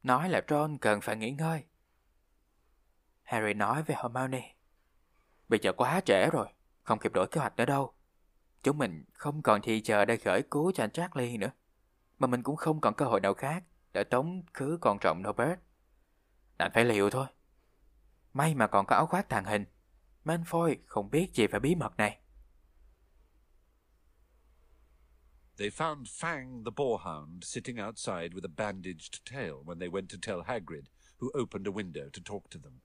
Nói 0.02 0.28
là 0.28 0.42
Ron 0.48 0.78
cần 0.78 1.00
phải 1.00 1.16
nghỉ 1.16 1.30
ngơi. 1.30 1.64
Harry 3.22 3.54
nói 3.54 3.82
với 3.82 3.96
Hermione, 4.02 4.54
Bây 5.48 5.60
giờ 5.62 5.72
quá 5.72 6.00
trễ 6.04 6.30
rồi, 6.30 6.46
không 6.82 6.98
kịp 6.98 7.12
đổi 7.12 7.26
kế 7.26 7.40
hoạch 7.40 7.56
nữa 7.56 7.64
đâu. 7.64 7.94
Chúng 8.62 8.78
mình 8.78 9.04
không 9.12 9.42
còn 9.42 9.60
thì 9.62 9.80
chờ 9.80 10.04
để 10.04 10.16
khởi 10.16 10.42
cứu 10.50 10.72
cho 10.72 10.84
anh 10.84 10.90
Charlie 10.90 11.36
nữa. 11.36 11.50
Mà 12.18 12.26
mình 12.26 12.42
cũng 12.42 12.56
không 12.56 12.80
còn 12.80 12.94
cơ 12.94 13.04
hội 13.04 13.20
nào 13.20 13.34
khác 13.34 13.64
để 13.92 14.04
tống 14.04 14.42
khứ 14.54 14.78
con 14.80 14.98
trọng 15.00 15.22
Norbert. 15.22 15.58
Đành 16.58 16.70
phải 16.74 16.84
liều 16.84 17.10
thôi. 17.10 17.26
May 18.32 18.54
mà 18.54 18.66
còn 18.66 18.86
có 18.86 18.96
áo 18.96 19.06
khoác 19.06 19.28
tàng 19.28 19.44
hình. 19.44 19.64
Manfoy 20.24 20.76
không 20.86 21.10
biết 21.10 21.34
gì 21.34 21.46
về 21.46 21.58
bí 21.58 21.74
mật 21.74 21.96
này. 21.96 22.18
They 25.58 25.70
found 25.70 26.04
Fang 26.06 26.64
the 26.64 26.70
boarhound 26.76 27.44
sitting 27.44 27.78
outside 27.78 28.34
with 28.34 28.44
a 28.44 28.48
bandaged 28.56 29.20
tail 29.30 29.62
when 29.64 29.78
they 29.78 29.88
went 29.88 30.08
to 30.08 30.16
tell 30.22 30.42
Hagrid, 30.42 30.84
who 31.18 31.30
opened 31.40 31.66
a 31.66 31.70
window 31.70 32.08
to 32.12 32.20
talk 32.24 32.50
to 32.50 32.58
them. 32.62 32.80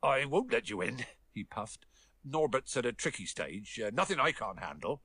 I 0.00 0.24
won't 0.26 0.52
let 0.52 0.70
you 0.70 0.80
in, 0.80 0.96
he 1.34 1.44
puffed. 1.44 1.86
Norbert's 2.24 2.76
at 2.76 2.86
a 2.86 2.92
tricky 2.92 3.26
stage, 3.26 3.80
uh, 3.80 3.90
nothing 3.92 4.18
I 4.18 4.32
can't 4.32 4.60
handle. 4.60 5.02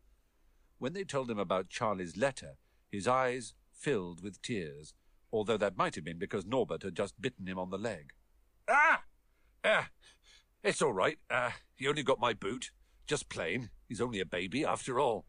When 0.80 0.94
they 0.94 1.04
told 1.04 1.30
him 1.30 1.40
about 1.40 1.70
Charlie's 1.70 2.16
letter, 2.16 2.58
his 2.92 3.08
eyes 3.08 3.54
filled 3.74 4.24
with 4.24 4.42
tears, 4.42 4.94
although 5.32 5.58
that 5.58 5.78
might 5.78 5.96
have 5.96 6.06
been 6.06 6.20
because 6.20 6.46
Norbert 6.46 6.84
had 6.84 6.96
just 6.96 7.22
bitten 7.22 7.48
him 7.48 7.60
on 7.60 7.70
the 7.70 7.78
leg. 7.78 8.14
Ah! 8.68 9.04
Uh, 9.64 9.84
it's 10.64 10.82
all 10.82 10.94
right. 10.94 11.18
Uh, 11.30 11.52
he 11.76 11.88
only 11.88 12.04
got 12.04 12.20
my 12.20 12.34
boot. 12.34 12.72
Just 13.08 13.30
plain. 13.30 13.70
He's 13.90 14.02
only 14.02 14.20
a 14.20 14.26
baby 14.26 14.66
after 14.66 15.00
all. 15.00 15.26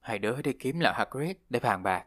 Hai 0.00 0.18
đứa 0.18 0.42
đi 0.42 0.52
kiếm 0.52 0.80
lão 0.80 0.92
Hagrid 0.92 1.36
để 1.50 1.60
bàn 1.60 1.82
bạc. 1.82 2.06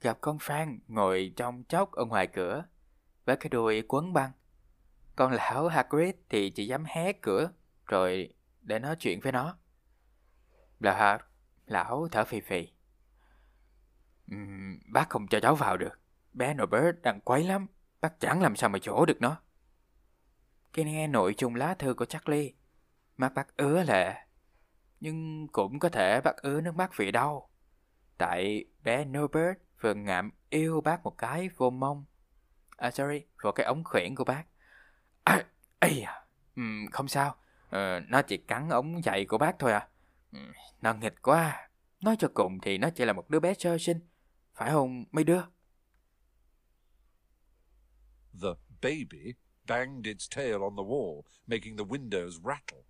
Gặp 0.00 0.18
con 0.20 0.38
Phan 0.40 0.78
ngồi 0.88 1.32
trong 1.36 1.64
chốc 1.64 1.92
ở 1.92 2.04
ngoài 2.04 2.26
cửa 2.26 2.64
với 3.24 3.36
cái 3.36 3.48
đuôi 3.48 3.82
quấn 3.88 4.12
băng. 4.12 4.30
Còn 5.22 5.32
lão 5.32 5.68
Hagrid 5.68 6.14
thì 6.28 6.50
chỉ 6.50 6.66
dám 6.66 6.84
hé 6.84 7.12
cửa 7.12 7.50
rồi 7.86 8.34
để 8.62 8.78
nói 8.78 8.96
chuyện 8.96 9.20
với 9.20 9.32
nó. 9.32 9.56
Lão 10.80 10.94
Hag, 10.96 11.20
lão 11.66 12.08
thở 12.12 12.24
phì 12.24 12.40
phì. 12.40 12.68
Uhm, 14.34 14.78
bác 14.92 15.10
không 15.10 15.26
cho 15.28 15.40
cháu 15.40 15.54
vào 15.54 15.76
được. 15.76 16.00
Bé 16.32 16.54
Norbert 16.54 17.02
đang 17.02 17.20
quấy 17.20 17.44
lắm. 17.44 17.66
Bác 18.00 18.20
chẳng 18.20 18.42
làm 18.42 18.56
sao 18.56 18.70
mà 18.70 18.78
chỗ 18.82 19.06
được 19.06 19.20
nó. 19.20 19.36
Khi 20.72 20.84
nghe 20.84 21.06
nội 21.06 21.34
chung 21.36 21.54
lá 21.54 21.74
thư 21.74 21.94
của 21.94 22.04
Charlie, 22.04 22.52
mắt 23.16 23.34
bác 23.34 23.56
ứa 23.56 23.82
lệ. 23.82 24.14
Nhưng 25.00 25.48
cũng 25.48 25.78
có 25.78 25.88
thể 25.88 26.20
bác 26.20 26.36
ứa 26.36 26.60
nước 26.60 26.74
mắt 26.74 26.96
vì 26.96 27.10
đau. 27.10 27.50
Tại 28.18 28.64
bé 28.82 29.04
Norbert 29.04 29.58
vừa 29.80 29.94
ngạm 29.94 30.30
yêu 30.50 30.80
bác 30.80 31.02
một 31.02 31.18
cái 31.18 31.48
vô 31.56 31.70
mông. 31.70 32.04
À 32.76 32.90
sorry, 32.90 33.24
vào 33.42 33.52
cái 33.52 33.66
ống 33.66 33.84
khuyển 33.84 34.14
của 34.14 34.24
bác. 34.24 34.51
À, 35.24 35.46
ây 35.78 36.02
à, 36.02 36.26
uhm, 36.60 36.86
không 36.92 37.08
sao. 37.08 37.36
Ờ, 37.70 38.00
nó 38.08 38.22
chỉ 38.22 38.36
cắn 38.36 38.68
ống 38.68 39.02
giày 39.02 39.24
của 39.24 39.38
bác 39.38 39.58
thôi 39.58 39.72
à. 39.72 39.88
Uhm, 40.36 40.52
nó 40.80 40.94
nghịch 40.94 41.22
quá. 41.22 41.68
Nói 42.00 42.16
cho 42.18 42.28
cùng 42.34 42.60
thì 42.60 42.78
nó 42.78 42.90
chỉ 42.90 43.04
là 43.04 43.12
một 43.12 43.30
đứa 43.30 43.40
bé 43.40 43.54
sơ 43.54 43.78
sinh. 43.78 44.00
Phải 44.54 44.70
không 44.70 45.04
mấy 45.12 45.24
đứa? 45.24 45.42
The 48.42 48.48
baby 48.82 49.34
banged 49.66 50.06
its 50.06 50.28
tail 50.36 50.62
on 50.62 50.76
the 50.76 50.82
wall, 50.82 51.22
making 51.46 51.76
the 51.76 51.84
windows 51.84 52.42
rattle. 52.42 52.84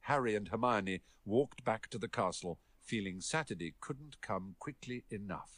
Harry 0.00 0.34
and 0.34 0.48
Hermione 0.48 0.98
walked 1.26 1.64
back 1.64 1.90
to 1.90 1.98
the 1.98 2.08
castle, 2.08 2.56
feeling 2.80 3.20
Saturday 3.20 3.72
couldn't 3.80 4.22
come 4.28 4.54
quickly 4.58 5.02
enough. 5.10 5.50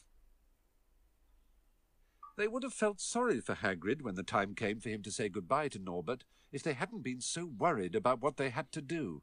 They 2.41 2.49
would 2.49 2.63
have 2.63 2.73
felt 2.73 3.03
sorry 3.03 3.39
for 3.43 3.55
Hagrid 3.55 4.01
when 4.01 4.15
the 4.15 4.23
time 4.23 4.55
came 4.55 4.81
for 4.81 4.89
him 4.89 5.03
to 5.03 5.11
say 5.11 5.29
goodbye 5.29 5.69
to 5.69 5.79
Norbert 5.79 6.25
if 6.51 6.63
they 6.63 6.73
hadn't 6.73 7.03
been 7.03 7.21
so 7.21 7.45
worried 7.45 7.95
about 7.95 8.23
what 8.23 8.39
they 8.39 8.49
had 8.49 8.73
to 8.73 8.81
do. 8.81 9.21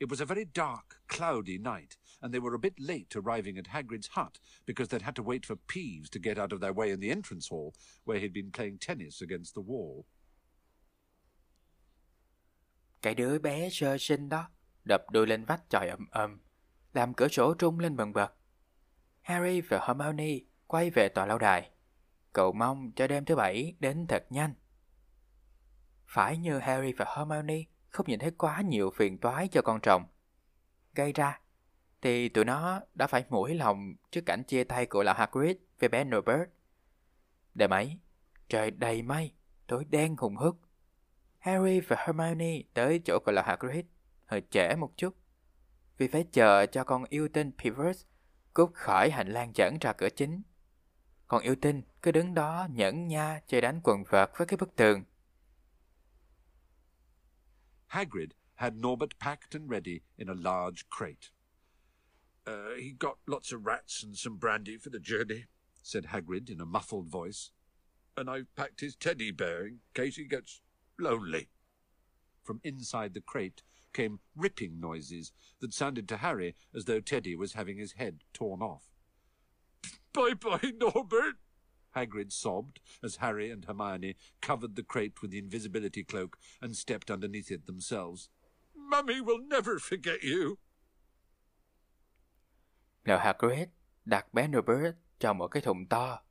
It 0.00 0.08
was 0.08 0.22
a 0.22 0.24
very 0.24 0.46
dark, 0.46 0.96
cloudy 1.08 1.58
night, 1.58 1.98
and 2.22 2.32
they 2.32 2.38
were 2.38 2.54
a 2.54 2.58
bit 2.58 2.80
late 2.80 3.14
arriving 3.14 3.58
at 3.58 3.66
Hagrid's 3.66 4.08
hut 4.16 4.38
because 4.64 4.88
they'd 4.88 5.02
had 5.02 5.14
to 5.16 5.22
wait 5.22 5.44
for 5.44 5.56
Peeves 5.56 6.08
to 6.08 6.18
get 6.18 6.38
out 6.38 6.52
of 6.54 6.60
their 6.60 6.72
way 6.72 6.90
in 6.90 7.00
the 7.00 7.10
entrance 7.10 7.48
hall, 7.48 7.74
where 8.04 8.18
he'd 8.18 8.32
been 8.32 8.50
playing 8.50 8.78
tennis 8.78 9.20
against 9.20 9.54
the 9.54 9.60
wall. 9.60 10.06
Cái 13.02 13.14
đứa 13.14 13.38
bé 13.38 13.70
sơ 13.70 13.98
sinh 13.98 14.28
đó 14.28 14.50
đập 14.84 15.04
đuôi 15.12 15.26
lên 15.26 15.44
vách 15.44 15.62
chòi 15.68 15.88
ầm 15.88 16.06
ầm, 16.10 16.40
làm 16.92 17.14
cửa 17.14 17.28
sổ 17.28 17.54
trung 17.54 17.78
lên 17.78 17.96
bần 17.96 18.12
bật. 18.12 18.32
Harry 19.20 19.60
và 19.60 19.80
Hermione 19.86 20.38
quay 20.66 20.90
về 20.90 21.08
tòa 21.08 21.26
lâu 21.26 21.38
đài. 21.38 21.70
Cậu 22.38 22.52
mong 22.52 22.92
cho 22.92 23.06
đêm 23.06 23.24
thứ 23.24 23.36
bảy 23.36 23.74
đến 23.80 24.06
thật 24.06 24.26
nhanh. 24.30 24.54
Phải 26.06 26.36
như 26.36 26.58
Harry 26.58 26.92
và 26.92 27.14
Hermione 27.16 27.62
không 27.88 28.06
nhìn 28.08 28.18
thấy 28.18 28.30
quá 28.30 28.60
nhiều 28.60 28.90
phiền 28.90 29.18
toái 29.18 29.48
cho 29.48 29.62
con 29.62 29.80
rồng. 29.82 30.04
Gây 30.94 31.12
ra, 31.12 31.40
thì 32.02 32.28
tụi 32.28 32.44
nó 32.44 32.80
đã 32.94 33.06
phải 33.06 33.24
mũi 33.28 33.54
lòng 33.54 33.94
trước 34.10 34.20
cảnh 34.26 34.42
chia 34.44 34.64
tay 34.64 34.86
của 34.86 35.02
lão 35.02 35.14
Hagrid 35.14 35.56
với 35.78 35.88
bé 35.88 36.04
Norbert. 36.04 36.50
Đêm 37.54 37.70
ấy, 37.70 37.98
trời 38.48 38.70
đầy 38.70 39.02
mây, 39.02 39.32
tối 39.66 39.84
đen 39.84 40.16
hùng 40.16 40.36
hức. 40.36 40.56
Harry 41.38 41.80
và 41.80 41.96
Hermione 41.98 42.62
tới 42.74 43.00
chỗ 43.04 43.18
của 43.24 43.32
lão 43.32 43.44
Hagrid 43.44 43.84
hơi 44.26 44.42
trễ 44.50 44.74
một 44.74 44.92
chút. 44.96 45.14
Vì 45.96 46.08
phải 46.08 46.24
chờ 46.32 46.66
cho 46.66 46.84
con 46.84 47.04
yêu 47.08 47.28
tinh 47.28 47.52
Pivot 47.58 47.96
cút 48.54 48.74
khỏi 48.74 49.10
hành 49.10 49.28
lang 49.28 49.52
dẫn 49.54 49.78
ra 49.80 49.92
cửa 49.92 50.08
chính. 50.08 50.42
Còn 51.28 51.42
yêu 51.42 51.54
tinh 51.62 51.82
cứ 52.02 52.12
đứng 52.12 52.34
đó 52.34 52.66
nhẫn 52.70 53.08
nha 53.08 53.40
chơi 53.46 53.60
đánh 53.60 53.80
quần 53.84 54.04
vợt 54.04 54.30
với 54.36 54.46
cái 54.46 54.56
bức 54.56 54.76
tường. 54.76 55.04
Hagrid 57.86 58.30
had 58.54 58.74
Norbert 58.74 59.18
packed 59.20 59.60
and 59.60 59.70
ready 59.70 60.00
in 60.16 60.28
a 60.28 60.34
large 60.34 60.84
crate. 60.98 61.30
Uh, 62.46 62.76
he 62.78 62.90
got 62.98 63.18
lots 63.26 63.52
of 63.52 63.66
rats 63.66 64.04
and 64.04 64.16
some 64.16 64.38
brandy 64.38 64.78
for 64.78 64.90
the 64.92 64.98
journey, 65.04 65.44
said 65.82 66.04
Hagrid 66.04 66.50
in 66.50 66.60
a 66.60 66.64
muffled 66.64 67.10
voice. 67.10 67.50
And 68.16 68.30
I've 68.30 68.54
packed 68.56 68.80
his 68.80 68.96
teddy 68.96 69.30
bear 69.30 69.66
in 69.66 69.80
case 69.94 70.16
he 70.16 70.24
gets 70.24 70.62
lonely. 70.98 71.48
From 72.42 72.60
inside 72.64 73.14
the 73.14 73.20
crate 73.20 73.62
came 73.92 74.18
ripping 74.34 74.80
noises 74.80 75.32
that 75.60 75.74
sounded 75.74 76.08
to 76.08 76.16
Harry 76.16 76.54
as 76.74 76.84
though 76.84 77.00
Teddy 77.00 77.36
was 77.36 77.52
having 77.52 77.78
his 77.78 77.92
head 77.92 78.24
torn 78.32 78.62
off. 78.62 78.90
Bye 80.18 80.34
bye, 80.34 80.72
Norbert, 80.80 81.36
Hagrid 81.94 82.32
sobbed 82.32 82.80
as 83.04 83.18
Harry 83.18 83.52
and 83.52 83.64
Hermione 83.64 84.16
covered 84.40 84.74
the 84.74 84.82
crate 84.82 85.22
with 85.22 85.30
the 85.30 85.38
invisibility 85.38 86.02
cloak 86.02 86.36
and 86.60 86.76
stepped 86.76 87.08
underneath 87.08 87.52
it 87.52 87.66
themselves. 87.66 88.28
Mummy 88.74 89.20
will 89.20 89.38
never 89.38 89.78
forget 89.78 90.24
you. 90.24 90.58
Lão 93.04 93.18
Hagrid 93.18 93.68
đặt 94.04 94.34
bé 94.34 94.48
Norbert 94.48 94.96
trong 95.20 95.38
một 95.38 95.48
cái 95.48 95.62
thùng 95.62 95.86
to. 95.86 96.22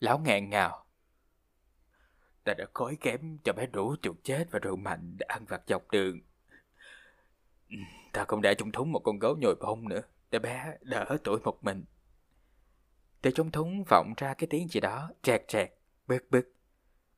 Lão 0.00 0.18
ngẹn 0.18 0.50
ngào. 0.50 0.86
Ta 2.44 2.54
đã 2.54 2.66
khói 2.74 2.96
kém 3.00 3.38
cho 3.44 3.52
bé 3.52 3.66
đủ 3.66 3.96
chuột 4.02 4.16
chết 4.24 4.44
và 4.50 4.58
rượu 4.58 4.76
mạnh 4.76 5.16
để 5.18 5.26
ăn 5.28 5.44
vặt 5.44 5.62
dọc 5.66 5.90
đường. 5.90 6.20
Ta 8.12 8.24
không 8.24 8.42
để 8.42 8.54
trong 8.54 8.72
thúng 8.72 8.92
một 8.92 9.00
con 9.04 9.18
gấu 9.18 9.36
nhồi 9.36 9.54
bông 9.54 9.88
nữa, 9.88 10.02
để 10.30 10.38
bé 10.38 10.76
đỡ 10.80 11.16
tuổi 11.24 11.40
một 11.44 11.64
mình. 11.64 11.84
Từ 13.22 13.30
trong 13.30 13.50
thúng 13.50 13.84
vọng 13.88 14.14
ra 14.16 14.34
cái 14.34 14.46
tiếng 14.50 14.68
gì 14.68 14.80
đó, 14.80 15.10
chẹt 15.22 15.42
chẹt, 15.48 15.70
bực 16.06 16.30
bực. 16.30 16.52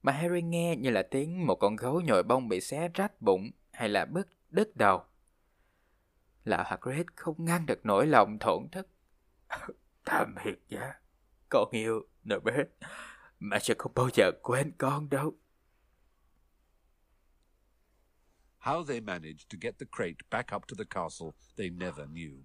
Mà 0.02 0.12
Harry 0.12 0.42
nghe 0.42 0.76
như 0.76 0.90
là 0.90 1.02
tiếng 1.02 1.46
một 1.46 1.54
con 1.54 1.76
gấu 1.76 2.00
nhồi 2.00 2.22
bông 2.22 2.48
bị 2.48 2.60
xé 2.60 2.88
rách 2.94 3.20
bụng 3.20 3.50
hay 3.72 3.88
là 3.88 4.04
bứt 4.04 4.28
đứt 4.50 4.76
đầu. 4.76 5.04
Lão 6.44 6.64
Hagrid 6.64 7.06
không 7.16 7.44
ngăn 7.44 7.66
được 7.66 7.86
nỗi 7.86 8.06
lòng 8.06 8.38
thổn 8.38 8.68
thức. 8.72 8.88
Tạm 10.04 10.34
biệt 10.44 10.58
giá, 10.68 10.94
con 11.48 11.68
yêu 11.70 12.06
Norbert, 12.24 12.68
mà 13.38 13.58
sẽ 13.58 13.74
không 13.78 13.92
bao 13.94 14.08
giờ 14.14 14.30
quên 14.42 14.72
con 14.78 15.10
đâu. 15.10 15.36
How 18.60 18.84
they 18.84 19.00
managed 19.00 19.48
to 19.52 19.58
get 19.60 19.78
the 19.78 19.86
crate 19.96 20.16
back 20.30 20.54
up 20.54 20.62
to 20.68 20.74
the 20.78 20.84
castle, 20.90 21.30
they 21.56 21.70
never 21.70 22.08
knew. 22.08 22.42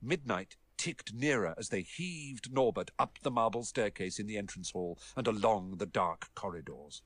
Midnight 0.00 0.48
ticked 0.76 1.12
nearer 1.14 1.54
as 1.58 1.68
they 1.68 1.82
heaved 1.82 2.52
Norbert 2.52 2.90
up 2.98 3.18
the 3.22 3.30
marble 3.30 3.64
staircase 3.64 4.18
in 4.18 4.26
the 4.26 4.36
entrance 4.36 4.70
hall 4.70 4.98
and 5.16 5.26
along 5.26 5.76
the 5.76 5.86
dark 5.86 6.28
corridors. 6.34 7.02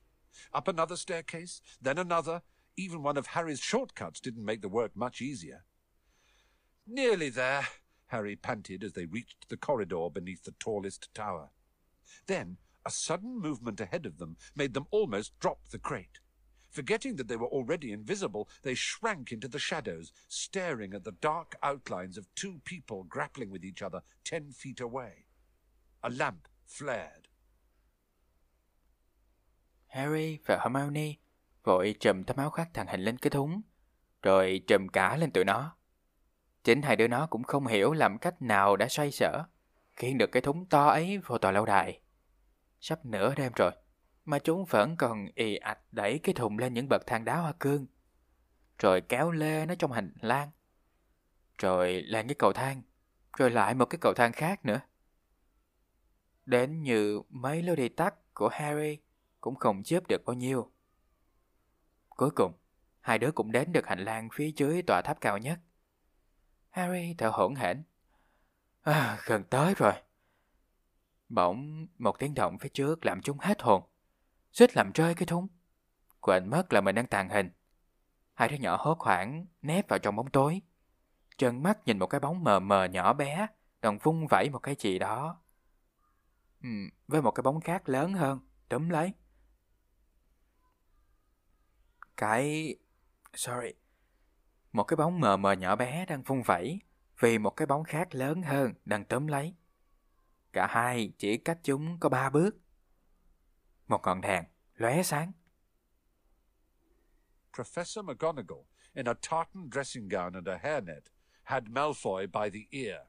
Up 0.52 0.68
another 0.68 0.96
staircase, 0.96 1.60
then 1.80 1.98
another. 1.98 2.42
Even 2.76 3.02
one 3.02 3.16
of 3.16 3.28
Harry's 3.28 3.60
shortcuts 3.60 4.20
didn't 4.20 4.44
make 4.44 4.62
the 4.62 4.68
work 4.68 4.92
much 4.94 5.20
easier. 5.20 5.64
Nearly 6.86 7.28
there, 7.28 7.68
Harry 8.06 8.36
panted 8.36 8.82
as 8.82 8.94
they 8.94 9.06
reached 9.06 9.48
the 9.48 9.56
corridor 9.56 10.08
beneath 10.12 10.44
the 10.44 10.54
tallest 10.58 11.12
tower. 11.14 11.50
Then 12.26 12.56
a 12.84 12.90
sudden 12.90 13.38
movement 13.38 13.80
ahead 13.80 14.06
of 14.06 14.18
them 14.18 14.36
made 14.56 14.74
them 14.74 14.86
almost 14.90 15.38
drop 15.38 15.68
the 15.70 15.78
crate. 15.78 16.18
Forgetting 16.70 17.16
that 17.16 17.28
they 17.28 17.36
were 17.36 17.50
already 17.50 17.90
invisible, 17.90 18.44
they 18.62 18.74
shrank 18.76 19.32
into 19.32 19.48
the 19.48 19.58
shadows, 19.58 20.12
staring 20.28 20.92
at 20.92 21.02
the 21.04 21.12
dark 21.22 21.48
outlines 21.62 22.18
of 22.18 22.24
two 22.34 22.52
people 22.64 23.08
grappling 23.08 23.50
with 23.50 23.64
each 23.64 23.82
other 23.86 24.00
ten 24.30 24.50
feet 24.50 24.80
away. 24.80 25.10
A 26.00 26.10
lamp 26.10 26.40
flared. 26.68 27.24
Harry 29.86 30.38
và 30.46 30.58
Hermione 30.58 31.14
vội 31.64 31.94
trùm 32.00 32.24
tấm 32.24 32.36
áo 32.36 32.50
khoác 32.50 32.68
thằng 32.74 32.86
hình 32.86 33.00
lên 33.00 33.18
cái 33.18 33.30
thúng, 33.30 33.62
rồi 34.22 34.62
trùm 34.66 34.88
cả 34.88 35.16
lên 35.16 35.32
tụi 35.32 35.44
nó. 35.44 35.76
Chính 36.64 36.82
hai 36.82 36.96
đứa 36.96 37.08
nó 37.08 37.26
cũng 37.26 37.42
không 37.42 37.66
hiểu 37.66 37.92
làm 37.92 38.18
cách 38.18 38.42
nào 38.42 38.76
đã 38.76 38.88
xoay 38.88 39.10
sở, 39.10 39.44
khiến 39.92 40.18
được 40.18 40.32
cái 40.32 40.42
thúng 40.42 40.66
to 40.66 40.86
ấy 40.86 41.18
vô 41.18 41.38
tòa 41.38 41.52
lâu 41.52 41.66
đài. 41.66 42.00
Sắp 42.80 43.04
nửa 43.04 43.34
đêm 43.34 43.52
rồi, 43.56 43.72
mà 44.30 44.38
chúng 44.38 44.64
vẫn 44.64 44.96
còn 44.96 45.28
ì 45.34 45.56
ạch 45.56 45.78
đẩy 45.92 46.18
cái 46.18 46.34
thùng 46.34 46.58
lên 46.58 46.74
những 46.74 46.88
bậc 46.88 47.06
thang 47.06 47.24
đá 47.24 47.36
hoa 47.36 47.52
cương, 47.60 47.86
rồi 48.78 49.00
kéo 49.00 49.30
lê 49.30 49.66
nó 49.66 49.74
trong 49.74 49.92
hành 49.92 50.12
lang. 50.20 50.50
rồi 51.60 52.02
lên 52.02 52.28
cái 52.28 52.34
cầu 52.34 52.52
thang, 52.52 52.82
rồi 53.38 53.50
lại 53.50 53.74
một 53.74 53.84
cái 53.84 53.98
cầu 54.00 54.14
thang 54.14 54.32
khác 54.32 54.64
nữa. 54.64 54.80
Đến 56.46 56.82
như 56.82 57.22
mấy 57.28 57.62
lối 57.62 57.76
đi 57.76 57.88
tắt 57.88 58.34
của 58.34 58.48
Harry 58.48 58.98
cũng 59.40 59.54
không 59.54 59.86
giúp 59.86 60.06
được 60.08 60.24
bao 60.24 60.34
nhiêu. 60.34 60.70
Cuối 62.08 62.30
cùng, 62.30 62.52
hai 63.00 63.18
đứa 63.18 63.30
cũng 63.30 63.52
đến 63.52 63.72
được 63.72 63.86
hành 63.86 64.04
lang 64.04 64.28
phía 64.32 64.52
dưới 64.56 64.82
tòa 64.82 65.02
tháp 65.02 65.20
cao 65.20 65.38
nhất. 65.38 65.58
Harry 66.70 67.14
thở 67.18 67.28
hổn 67.28 67.54
hển. 67.54 67.82
À, 68.82 69.18
gần 69.24 69.44
tới 69.44 69.74
rồi. 69.76 69.92
Bỗng 71.28 71.86
một 71.98 72.18
tiếng 72.18 72.34
động 72.34 72.58
phía 72.58 72.68
trước 72.68 73.06
làm 73.06 73.22
chúng 73.22 73.38
hết 73.38 73.62
hồn. 73.62 73.82
Suýt 74.52 74.76
làm 74.76 74.92
rơi 74.92 75.14
cái 75.14 75.26
thúng. 75.26 75.48
Quên 76.20 76.50
mất 76.50 76.72
là 76.72 76.80
mình 76.80 76.94
đang 76.94 77.06
tàn 77.06 77.28
hình. 77.28 77.50
Hai 78.34 78.48
đứa 78.48 78.56
nhỏ 78.56 78.76
hốt 78.80 79.00
hoảng 79.00 79.46
nép 79.62 79.88
vào 79.88 79.98
trong 79.98 80.16
bóng 80.16 80.30
tối. 80.30 80.62
Trần 81.38 81.62
mắt 81.62 81.78
nhìn 81.86 81.98
một 81.98 82.06
cái 82.06 82.20
bóng 82.20 82.44
mờ 82.44 82.60
mờ 82.60 82.84
nhỏ 82.84 83.12
bé 83.12 83.46
đang 83.80 83.98
vung 83.98 84.26
vẩy 84.26 84.50
một 84.50 84.58
cái 84.58 84.76
gì 84.78 84.98
đó. 84.98 85.42
Ừ, 86.62 86.68
với 87.08 87.22
một 87.22 87.30
cái 87.30 87.42
bóng 87.42 87.60
khác 87.60 87.88
lớn 87.88 88.12
hơn, 88.12 88.40
túm 88.68 88.88
lấy. 88.88 89.12
Cái... 92.16 92.76
Sorry. 93.34 93.68
Một 94.72 94.84
cái 94.84 94.96
bóng 94.96 95.20
mờ 95.20 95.36
mờ 95.36 95.52
nhỏ 95.52 95.76
bé 95.76 96.06
đang 96.06 96.22
vung 96.22 96.42
vẩy 96.42 96.80
vì 97.20 97.38
một 97.38 97.50
cái 97.50 97.66
bóng 97.66 97.84
khác 97.84 98.14
lớn 98.14 98.42
hơn 98.42 98.74
đang 98.84 99.04
túm 99.04 99.26
lấy. 99.26 99.54
Cả 100.52 100.66
hai 100.66 101.12
chỉ 101.18 101.36
cách 101.36 101.58
chúng 101.62 102.00
có 102.00 102.08
ba 102.08 102.30
bước. 102.30 102.56
Một 103.90 104.00
ngọn 104.02 104.20
đèn 104.20 104.44
lóe 104.76 105.02
sáng. 105.02 105.32
Professor 107.52 108.04
McGonagall, 108.04 108.64
in 108.94 109.06
a 109.06 109.14
tartan 109.14 109.68
dressing 109.68 110.08
gown 110.08 110.36
and 110.36 110.48
a 110.48 110.58
hairnet, 110.58 111.10
had 111.42 111.64
Malfoy 111.64 112.26
by 112.26 112.50
the 112.50 112.68
ear. 112.70 113.00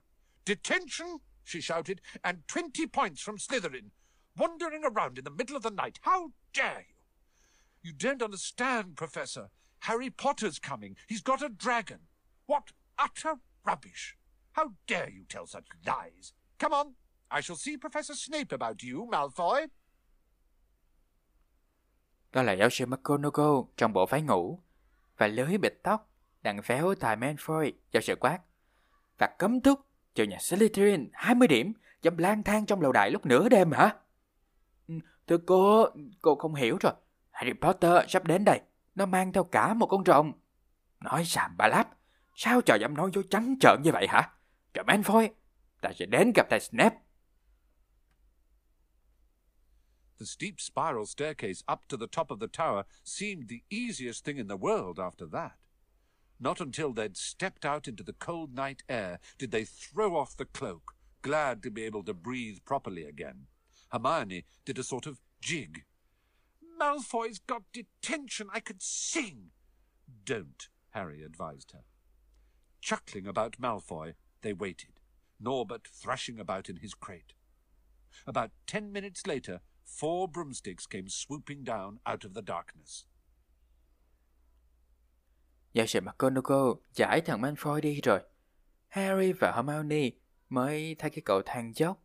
Detention, 0.45 1.19
she 1.43 1.61
shouted, 1.61 2.01
and 2.23 2.47
20 2.47 2.87
points 2.87 3.21
from 3.21 3.37
Slytherin. 3.37 3.91
Wandering 4.35 4.83
around 4.83 5.17
in 5.19 5.23
the 5.23 5.29
middle 5.29 5.55
of 5.55 5.61
the 5.61 5.69
night. 5.69 5.99
How 6.01 6.31
dare 6.51 6.85
you? 6.89 6.95
You 7.83 7.93
don't 7.93 8.23
understand, 8.23 8.95
Professor. 8.95 9.49
Harry 9.81 10.09
Potter's 10.09 10.57
coming. 10.57 10.95
He's 11.07 11.21
got 11.21 11.43
a 11.43 11.49
dragon. 11.49 11.99
What 12.47 12.71
utter 12.97 13.35
rubbish. 13.63 14.17
How 14.53 14.71
dare 14.87 15.09
you 15.09 15.25
tell 15.29 15.45
such 15.45 15.67
lies? 15.85 16.33
Come 16.57 16.73
on, 16.73 16.95
I 17.29 17.41
shall 17.41 17.55
see 17.55 17.77
Professor 17.77 18.15
Snape 18.15 18.51
about 18.51 18.81
you, 18.81 19.07
Malfoy. 19.11 19.69
Đó 22.31 22.41
là 22.43 22.53
giáo 22.53 22.69
sư 22.69 22.85
McGonagall 22.85 23.59
trong 23.77 23.93
bộ 23.93 24.05
váy 24.05 24.21
ngủ 24.21 24.59
và 25.17 25.27
lưới 25.27 25.57
bịt 25.57 25.73
tóc 25.83 26.09
đằng 26.41 26.61
véo 26.65 26.95
tài 26.95 27.17
Manfoy 27.17 27.71
giáo 27.91 28.01
sư 28.01 28.15
quát 28.19 28.39
và 29.17 29.27
cấm 29.39 29.61
túc 29.61 29.79
cho 30.13 30.23
nhà 30.23 30.37
Slytherin 30.39 31.09
20 31.13 31.47
điểm 31.47 31.73
dám 32.01 32.17
lang 32.17 32.43
thang 32.43 32.65
trong 32.65 32.81
lầu 32.81 32.91
đại 32.91 33.11
lúc 33.11 33.25
nửa 33.25 33.49
đêm 33.49 33.71
hả? 33.71 33.95
Ừ, 34.87 34.93
thưa 35.27 35.37
cô, 35.37 35.85
cô 36.21 36.35
không 36.35 36.55
hiểu 36.55 36.77
rồi. 36.81 36.93
Harry 37.31 37.53
Potter 37.61 37.93
sắp 38.07 38.23
đến 38.23 38.45
đây. 38.45 38.61
Nó 38.95 39.05
mang 39.05 39.33
theo 39.33 39.43
cả 39.43 39.73
một 39.73 39.85
con 39.85 40.05
rồng. 40.05 40.31
Nói 40.99 41.25
xàm 41.25 41.57
bà 41.57 41.67
láp. 41.67 41.89
Sao 42.35 42.61
trò 42.61 42.75
dám 42.75 42.97
nói 42.97 43.09
dối 43.13 43.23
trắng 43.29 43.55
trợn 43.59 43.81
như 43.83 43.91
vậy 43.91 44.07
hả? 44.07 44.29
Trời 44.73 44.85
Manfoy, 44.85 45.29
ta 45.81 45.91
sẽ 45.95 46.05
đến 46.05 46.31
gặp 46.35 46.47
thầy 46.49 46.59
Snape. 46.59 46.97
The 50.21 50.27
steep 50.27 50.61
spiral 50.61 51.07
staircase 51.07 51.63
up 51.67 51.87
to 51.87 51.97
the 51.97 52.05
top 52.05 52.29
of 52.29 52.37
the 52.37 52.47
tower 52.47 52.85
seemed 53.03 53.47
the 53.47 53.63
easiest 53.71 54.23
thing 54.23 54.37
in 54.37 54.45
the 54.45 54.55
world 54.55 54.99
after 54.99 55.25
that. 55.25 55.57
Not 56.39 56.61
until 56.61 56.93
they'd 56.93 57.17
stepped 57.17 57.65
out 57.65 57.87
into 57.87 58.03
the 58.03 58.13
cold 58.13 58.53
night 58.53 58.83
air 58.87 59.17
did 59.39 59.49
they 59.49 59.63
throw 59.63 60.15
off 60.15 60.37
the 60.37 60.45
cloak, 60.45 60.93
glad 61.23 61.63
to 61.63 61.71
be 61.71 61.81
able 61.85 62.03
to 62.03 62.13
breathe 62.13 62.59
properly 62.65 63.03
again. 63.03 63.47
Hermione 63.91 64.45
did 64.63 64.77
a 64.77 64.83
sort 64.83 65.07
of 65.07 65.21
jig. 65.41 65.85
Malfoy's 66.79 67.39
got 67.39 67.63
detention. 67.73 68.47
I 68.53 68.59
could 68.59 68.83
sing. 68.83 69.49
Don't, 70.23 70.67
Harry 70.91 71.23
advised 71.23 71.71
her. 71.71 71.81
Chuckling 72.79 73.25
about 73.25 73.59
Malfoy, 73.59 74.13
they 74.43 74.53
waited, 74.53 74.99
Norbert 75.39 75.87
thrashing 75.87 76.39
about 76.39 76.69
in 76.69 76.75
his 76.75 76.93
crate. 76.93 77.33
About 78.27 78.51
ten 78.67 78.91
minutes 78.91 79.25
later, 79.25 79.61
four 79.99 80.31
broomsticks 80.33 80.85
came 80.89 81.05
swooping 81.05 81.63
down 81.63 81.89
out 82.11 82.21
of 82.21 82.33
the 82.33 82.41
darkness. 82.47 83.05
Giáo 85.73 85.85
sư 85.85 85.99
McGonagall 86.01 86.71
giải 86.93 87.21
thằng 87.21 87.41
Malfoy 87.41 87.79
đi 87.81 88.01
rồi. 88.01 88.19
Harry 88.87 89.33
và 89.33 89.51
Hermione 89.55 90.09
mới 90.49 90.95
thay 90.99 91.09
cái 91.09 91.21
cầu 91.25 91.41
thang 91.45 91.71
dốc 91.75 92.03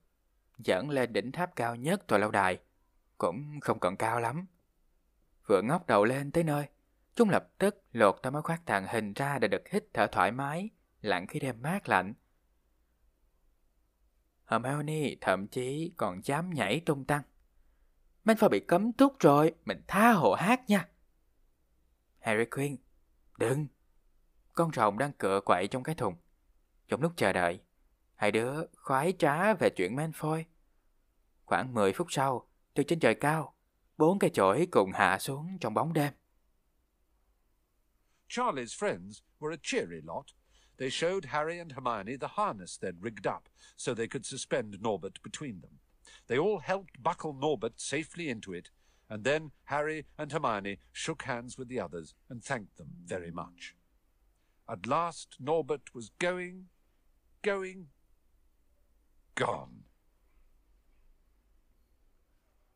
dẫn 0.59 0.91
lên 0.91 1.13
đỉnh 1.13 1.33
tháp 1.33 1.57
cao 1.57 1.77
nhất 1.77 2.07
tòa 2.07 2.19
lâu 2.19 2.31
đài. 2.31 2.59
Cũng 3.19 3.61
không 3.61 3.79
còn 3.79 3.97
cao 3.97 4.21
lắm. 4.21 4.47
Vừa 5.47 5.63
ngóc 5.63 5.87
đầu 5.87 6.05
lên 6.05 6.31
tới 6.31 6.45
nơi, 6.45 6.67
chúng 7.15 7.31
lập 7.31 7.49
tức 7.59 7.85
lột 7.93 8.17
tấm 8.23 8.35
áo 8.35 8.43
khoác 8.43 8.63
tàng 8.67 8.87
hình 8.89 9.13
ra 9.13 9.39
để 9.39 9.49
được 9.49 9.69
hít 9.69 9.85
thở 9.95 10.07
thoải 10.07 10.33
mái, 10.33 10.71
lặng 11.01 11.27
khi 11.27 11.41
đêm 11.41 11.63
mát 11.63 11.89
lạnh. 11.89 12.15
Hermione 14.47 15.15
thậm 15.21 15.47
chí 15.47 15.93
còn 15.97 16.21
dám 16.25 16.51
nhảy 16.51 16.81
tung 16.81 17.05
tăng. 17.05 17.23
Malfoy 18.27 18.49
bị 18.49 18.61
cấm 18.61 18.93
túc 18.93 19.19
rồi, 19.21 19.55
mình 19.65 19.83
tha 19.87 20.13
hồ 20.13 20.35
hát 20.35 20.71
nha. 20.71 20.89
Harry 22.21 22.45
khuyên, 22.51 22.77
đừng. 23.39 23.67
Con 24.53 24.71
rồng 24.73 24.99
đang 24.99 25.13
cựa 25.13 25.41
quậy 25.41 25.67
trong 25.67 25.83
cái 25.83 25.95
thùng. 25.95 26.15
Trong 26.89 27.03
lúc 27.03 27.13
chờ 27.17 27.33
đợi, 27.33 27.61
hai 28.15 28.33
đứa 28.33 28.67
khoái 28.77 29.13
trá 29.19 29.55
về 29.55 29.71
chuyện 29.71 29.97
Manfoy. 29.97 30.45
Khoảng 31.45 31.75
10 31.75 31.93
phút 31.93 32.07
sau, 32.11 32.49
từ 32.75 32.83
trên 32.83 33.01
trời 33.01 33.15
cao, 33.15 33.55
bốn 33.97 34.19
cây 34.19 34.31
chổi 34.31 34.69
cùng 34.71 34.93
hạ 34.93 35.19
xuống 35.19 35.59
trong 35.61 35.75
bóng 35.75 35.93
đêm. 35.93 36.13
Charlie's 38.29 38.75
friends 38.79 39.21
were 39.41 39.53
a 39.53 39.61
cheery 39.63 40.01
lot. 40.03 40.27
They 40.79 40.89
showed 40.89 41.21
Harry 41.29 41.59
and 41.59 41.73
Hermione 41.73 42.17
the 42.21 42.29
harness 42.31 42.83
they'd 42.83 43.03
rigged 43.03 43.37
up 43.37 43.43
so 43.77 43.95
they 43.95 44.09
could 44.09 44.27
suspend 44.27 44.75
Norbert 44.75 45.23
between 45.25 45.61
them. 45.61 45.79
They 46.27 46.39
all 46.39 46.59
helped 46.59 47.03
buckle 47.03 47.33
Norbert 47.33 47.73
safely 47.77 48.29
into 48.29 48.53
it, 48.53 48.65
and 49.09 49.25
then 49.25 49.49
Harry 49.65 50.05
and 50.17 50.33
Hermione 50.33 50.77
shook 50.93 51.23
hands 51.23 51.59
with 51.59 51.69
the 51.69 51.81
others 51.85 52.15
and 52.29 52.45
thanked 52.45 52.77
them 52.77 52.89
very 53.09 53.31
much. 53.31 53.75
At 54.67 54.79
last 54.87 55.29
Norbert 55.41 55.95
was 55.95 56.11
going, 56.19 56.67
going, 57.43 57.87
gone. 59.37 59.73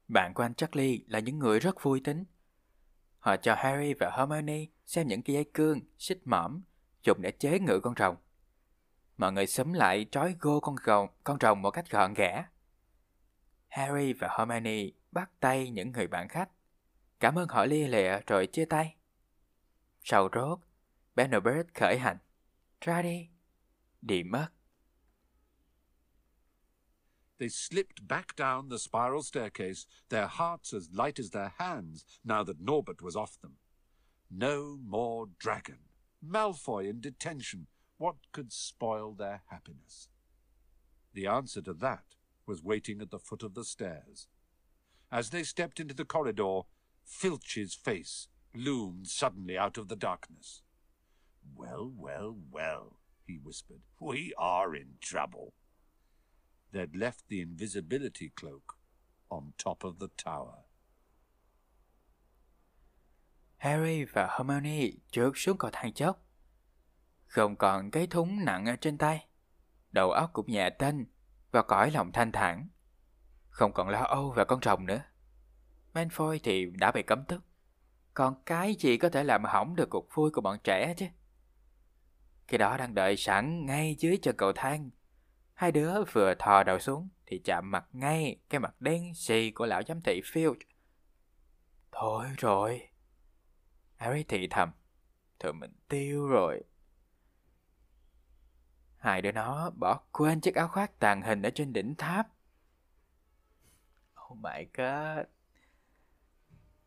Bạn 0.08 0.34
của 0.34 0.42
anh 0.42 0.54
Charlie 0.54 1.04
là 1.06 1.18
những 1.18 1.38
người 1.38 1.60
rất 1.60 1.82
vui 1.82 2.00
tính. 2.00 2.24
Họ 3.18 3.36
cho 3.36 3.54
Harry 3.54 3.94
và 3.94 4.10
Hermione 4.16 4.66
xem 4.86 5.08
những 5.08 5.22
cái 5.22 5.34
dây 5.34 5.44
cương, 5.54 5.80
xích 5.98 6.20
mõm 6.24 6.62
dùng 7.02 7.22
để 7.22 7.30
chế 7.30 7.58
ngự 7.58 7.80
con 7.80 7.94
rồng. 7.98 8.16
Mọi 9.16 9.32
người 9.32 9.46
sớm 9.46 9.72
lại 9.72 10.06
trói 10.10 10.36
gô 10.40 10.60
con 10.60 10.76
rồng, 10.86 11.08
con 11.24 11.38
rồng 11.40 11.62
một 11.62 11.70
cách 11.70 11.90
gọn 11.90 12.14
ghẽ. 12.14 12.44
Harry 13.70 14.12
và 14.12 14.28
Hermione 14.38 14.90
bắt 15.12 15.30
tay 15.40 15.70
những 15.70 15.92
người 15.92 16.06
bạn 16.06 16.28
khách. 16.28 16.50
Cảm 17.20 17.38
ơn 17.38 17.48
họ 17.48 17.64
lia 17.64 17.88
lịa 17.88 18.20
rồi 18.26 18.46
chia 18.46 18.64
tay. 18.64 18.96
Sau 20.04 20.28
rốt, 20.32 20.58
Benobert 21.14 21.66
khởi 21.74 21.98
hành. 21.98 22.18
Ra 22.80 23.02
đi. 23.02 23.28
Đi 24.02 24.22
mất. 24.22 24.48
They 27.38 27.48
slipped 27.48 28.08
back 28.08 28.36
down 28.36 28.68
the 28.70 28.78
spiral 28.78 29.22
staircase, 29.22 29.86
their 30.08 30.28
hearts 30.28 30.74
as 30.74 30.90
light 30.92 31.18
as 31.18 31.32
their 31.32 31.50
hands, 31.58 32.04
now 32.24 32.44
that 32.44 32.60
Norbert 32.60 33.02
was 33.02 33.16
off 33.16 33.40
them. 33.42 33.56
No 34.30 34.76
more 34.76 35.30
dragon. 35.38 35.78
Malfoy 36.22 36.84
in 36.84 37.00
detention. 37.00 37.66
What 37.98 38.16
could 38.32 38.52
spoil 38.52 39.14
their 39.14 39.42
happiness? 39.46 40.08
The 41.14 41.26
answer 41.26 41.62
to 41.62 41.72
that 41.74 42.04
was 42.50 42.64
waiting 42.64 43.00
at 43.00 43.10
the 43.10 43.18
foot 43.18 43.44
of 43.44 43.54
the 43.54 43.64
stairs. 43.64 44.26
As 45.12 45.30
they 45.30 45.44
stepped 45.44 45.80
into 45.80 45.94
the 45.94 46.04
corridor, 46.04 46.62
Filch's 47.04 47.74
face 47.74 48.28
loomed 48.54 49.06
suddenly 49.06 49.56
out 49.56 49.78
of 49.78 49.88
the 49.88 49.96
darkness. 49.96 50.62
Well, 51.56 51.92
well, 51.96 52.36
well, 52.50 52.96
he 53.26 53.38
whispered. 53.44 53.82
We 54.00 54.34
are 54.36 54.74
in 54.74 54.98
trouble. 55.00 55.52
They'd 56.72 56.96
left 56.96 57.28
the 57.28 57.40
invisibility 57.40 58.32
cloak 58.34 58.76
on 59.28 59.52
top 59.56 59.84
of 59.84 59.98
the 59.98 60.08
tower. 60.16 60.64
Harry 63.58 64.04
và 64.04 64.28
Hermione 64.30 64.90
trượt 65.10 65.32
xuống 65.34 65.58
cầu 65.58 65.70
thang 65.72 65.92
chốc. 65.92 66.26
Không 67.26 67.56
còn 67.56 67.90
cái 67.90 68.06
thúng 68.06 68.44
nặng 68.44 68.66
ở 68.66 68.76
trên 68.76 68.98
tay. 68.98 69.26
Đầu 69.92 70.10
óc 70.10 70.30
cũng 70.32 70.46
nhẹ 70.52 70.70
tênh 70.70 70.96
và 71.50 71.62
cõi 71.62 71.90
lòng 71.90 72.12
thanh 72.12 72.32
thản. 72.32 72.68
Không 73.48 73.72
còn 73.72 73.88
lo 73.88 74.02
âu 74.02 74.30
về 74.30 74.44
con 74.44 74.60
rồng 74.62 74.86
nữa. 74.86 75.02
Manfoy 75.94 76.38
thì 76.42 76.66
đã 76.66 76.92
bị 76.92 77.02
cấm 77.02 77.24
tức, 77.24 77.42
Còn 78.14 78.42
cái 78.46 78.74
gì 78.74 78.96
có 78.96 79.08
thể 79.08 79.24
làm 79.24 79.44
hỏng 79.44 79.76
được 79.76 79.90
cuộc 79.90 80.08
vui 80.14 80.30
của 80.30 80.40
bọn 80.40 80.58
trẻ 80.64 80.94
chứ? 80.96 81.06
Khi 82.48 82.58
đó 82.58 82.76
đang 82.76 82.94
đợi 82.94 83.16
sẵn 83.16 83.66
ngay 83.66 83.96
dưới 83.98 84.18
chân 84.22 84.36
cầu 84.36 84.52
thang. 84.52 84.90
Hai 85.54 85.72
đứa 85.72 86.04
vừa 86.04 86.34
thò 86.34 86.62
đầu 86.62 86.78
xuống 86.78 87.08
thì 87.26 87.38
chạm 87.44 87.70
mặt 87.70 87.84
ngay 87.92 88.40
cái 88.48 88.60
mặt 88.60 88.80
đen 88.80 89.14
xì 89.14 89.50
của 89.50 89.66
lão 89.66 89.82
giám 89.88 90.00
thị 90.00 90.20
Field. 90.24 90.54
Thôi 91.92 92.26
rồi. 92.38 92.88
Harry 93.96 94.22
thì 94.22 94.46
thầm. 94.50 94.70
Thôi 95.38 95.52
mình 95.52 95.72
tiêu 95.88 96.26
rồi. 96.26 96.62
Hai 99.00 99.22
đứa 99.22 99.32
nó 99.32 99.70
bỏ 99.80 100.00
quên 100.12 100.40
chiếc 100.40 100.54
áo 100.54 100.68
khoác 100.68 100.98
tàn 100.98 101.22
hình 101.22 101.42
ở 101.42 101.50
trên 101.50 101.72
đỉnh 101.72 101.94
tháp. 101.94 102.28
Oh 104.32 104.38
my 104.38 104.66
god. 104.74 105.26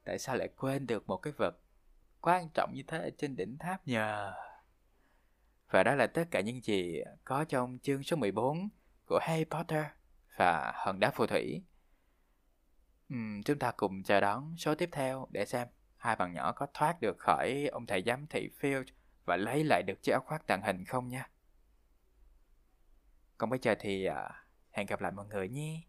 Tại 0.03 0.19
sao 0.19 0.35
lại 0.35 0.49
quên 0.57 0.87
được 0.87 1.07
một 1.07 1.17
cái 1.17 1.33
vật 1.37 1.59
quan 2.21 2.49
trọng 2.53 2.73
như 2.73 2.83
thế 2.87 2.97
ở 2.97 3.09
trên 3.17 3.35
đỉnh 3.35 3.57
tháp 3.57 3.87
nhờ? 3.87 4.33
Và 5.69 5.83
đó 5.83 5.95
là 5.95 6.07
tất 6.07 6.23
cả 6.31 6.41
những 6.41 6.61
gì 6.61 7.01
có 7.23 7.45
trong 7.45 7.79
chương 7.81 8.03
số 8.03 8.17
14 8.17 8.69
của 9.05 9.19
Harry 9.21 9.43
Potter 9.43 9.85
và 10.37 10.71
Hòn 10.75 10.99
đá 10.99 11.11
phù 11.11 11.27
thủy. 11.27 11.63
Uhm, 13.13 13.41
chúng 13.45 13.59
ta 13.59 13.71
cùng 13.77 14.03
chờ 14.03 14.19
đón 14.19 14.55
số 14.57 14.75
tiếp 14.75 14.89
theo 14.91 15.27
để 15.31 15.45
xem 15.45 15.67
hai 15.97 16.15
bạn 16.15 16.33
nhỏ 16.33 16.51
có 16.51 16.67
thoát 16.73 17.01
được 17.01 17.17
khỏi 17.19 17.67
ông 17.71 17.85
thầy 17.85 18.03
giám 18.05 18.27
thị 18.27 18.49
Field 18.59 18.85
và 19.25 19.37
lấy 19.37 19.63
lại 19.63 19.83
được 19.83 20.03
chiếc 20.03 20.11
áo 20.11 20.21
khoác 20.25 20.47
tàng 20.47 20.61
hình 20.61 20.85
không 20.85 21.07
nha. 21.07 21.29
Còn 23.43 23.49
bây 23.49 23.59
giờ 23.61 23.75
thì 23.79 24.07
uh, 24.09 24.15
hẹn 24.71 24.85
gặp 24.85 25.01
lại 25.01 25.11
mọi 25.11 25.25
người 25.25 25.49
nhé. 25.49 25.81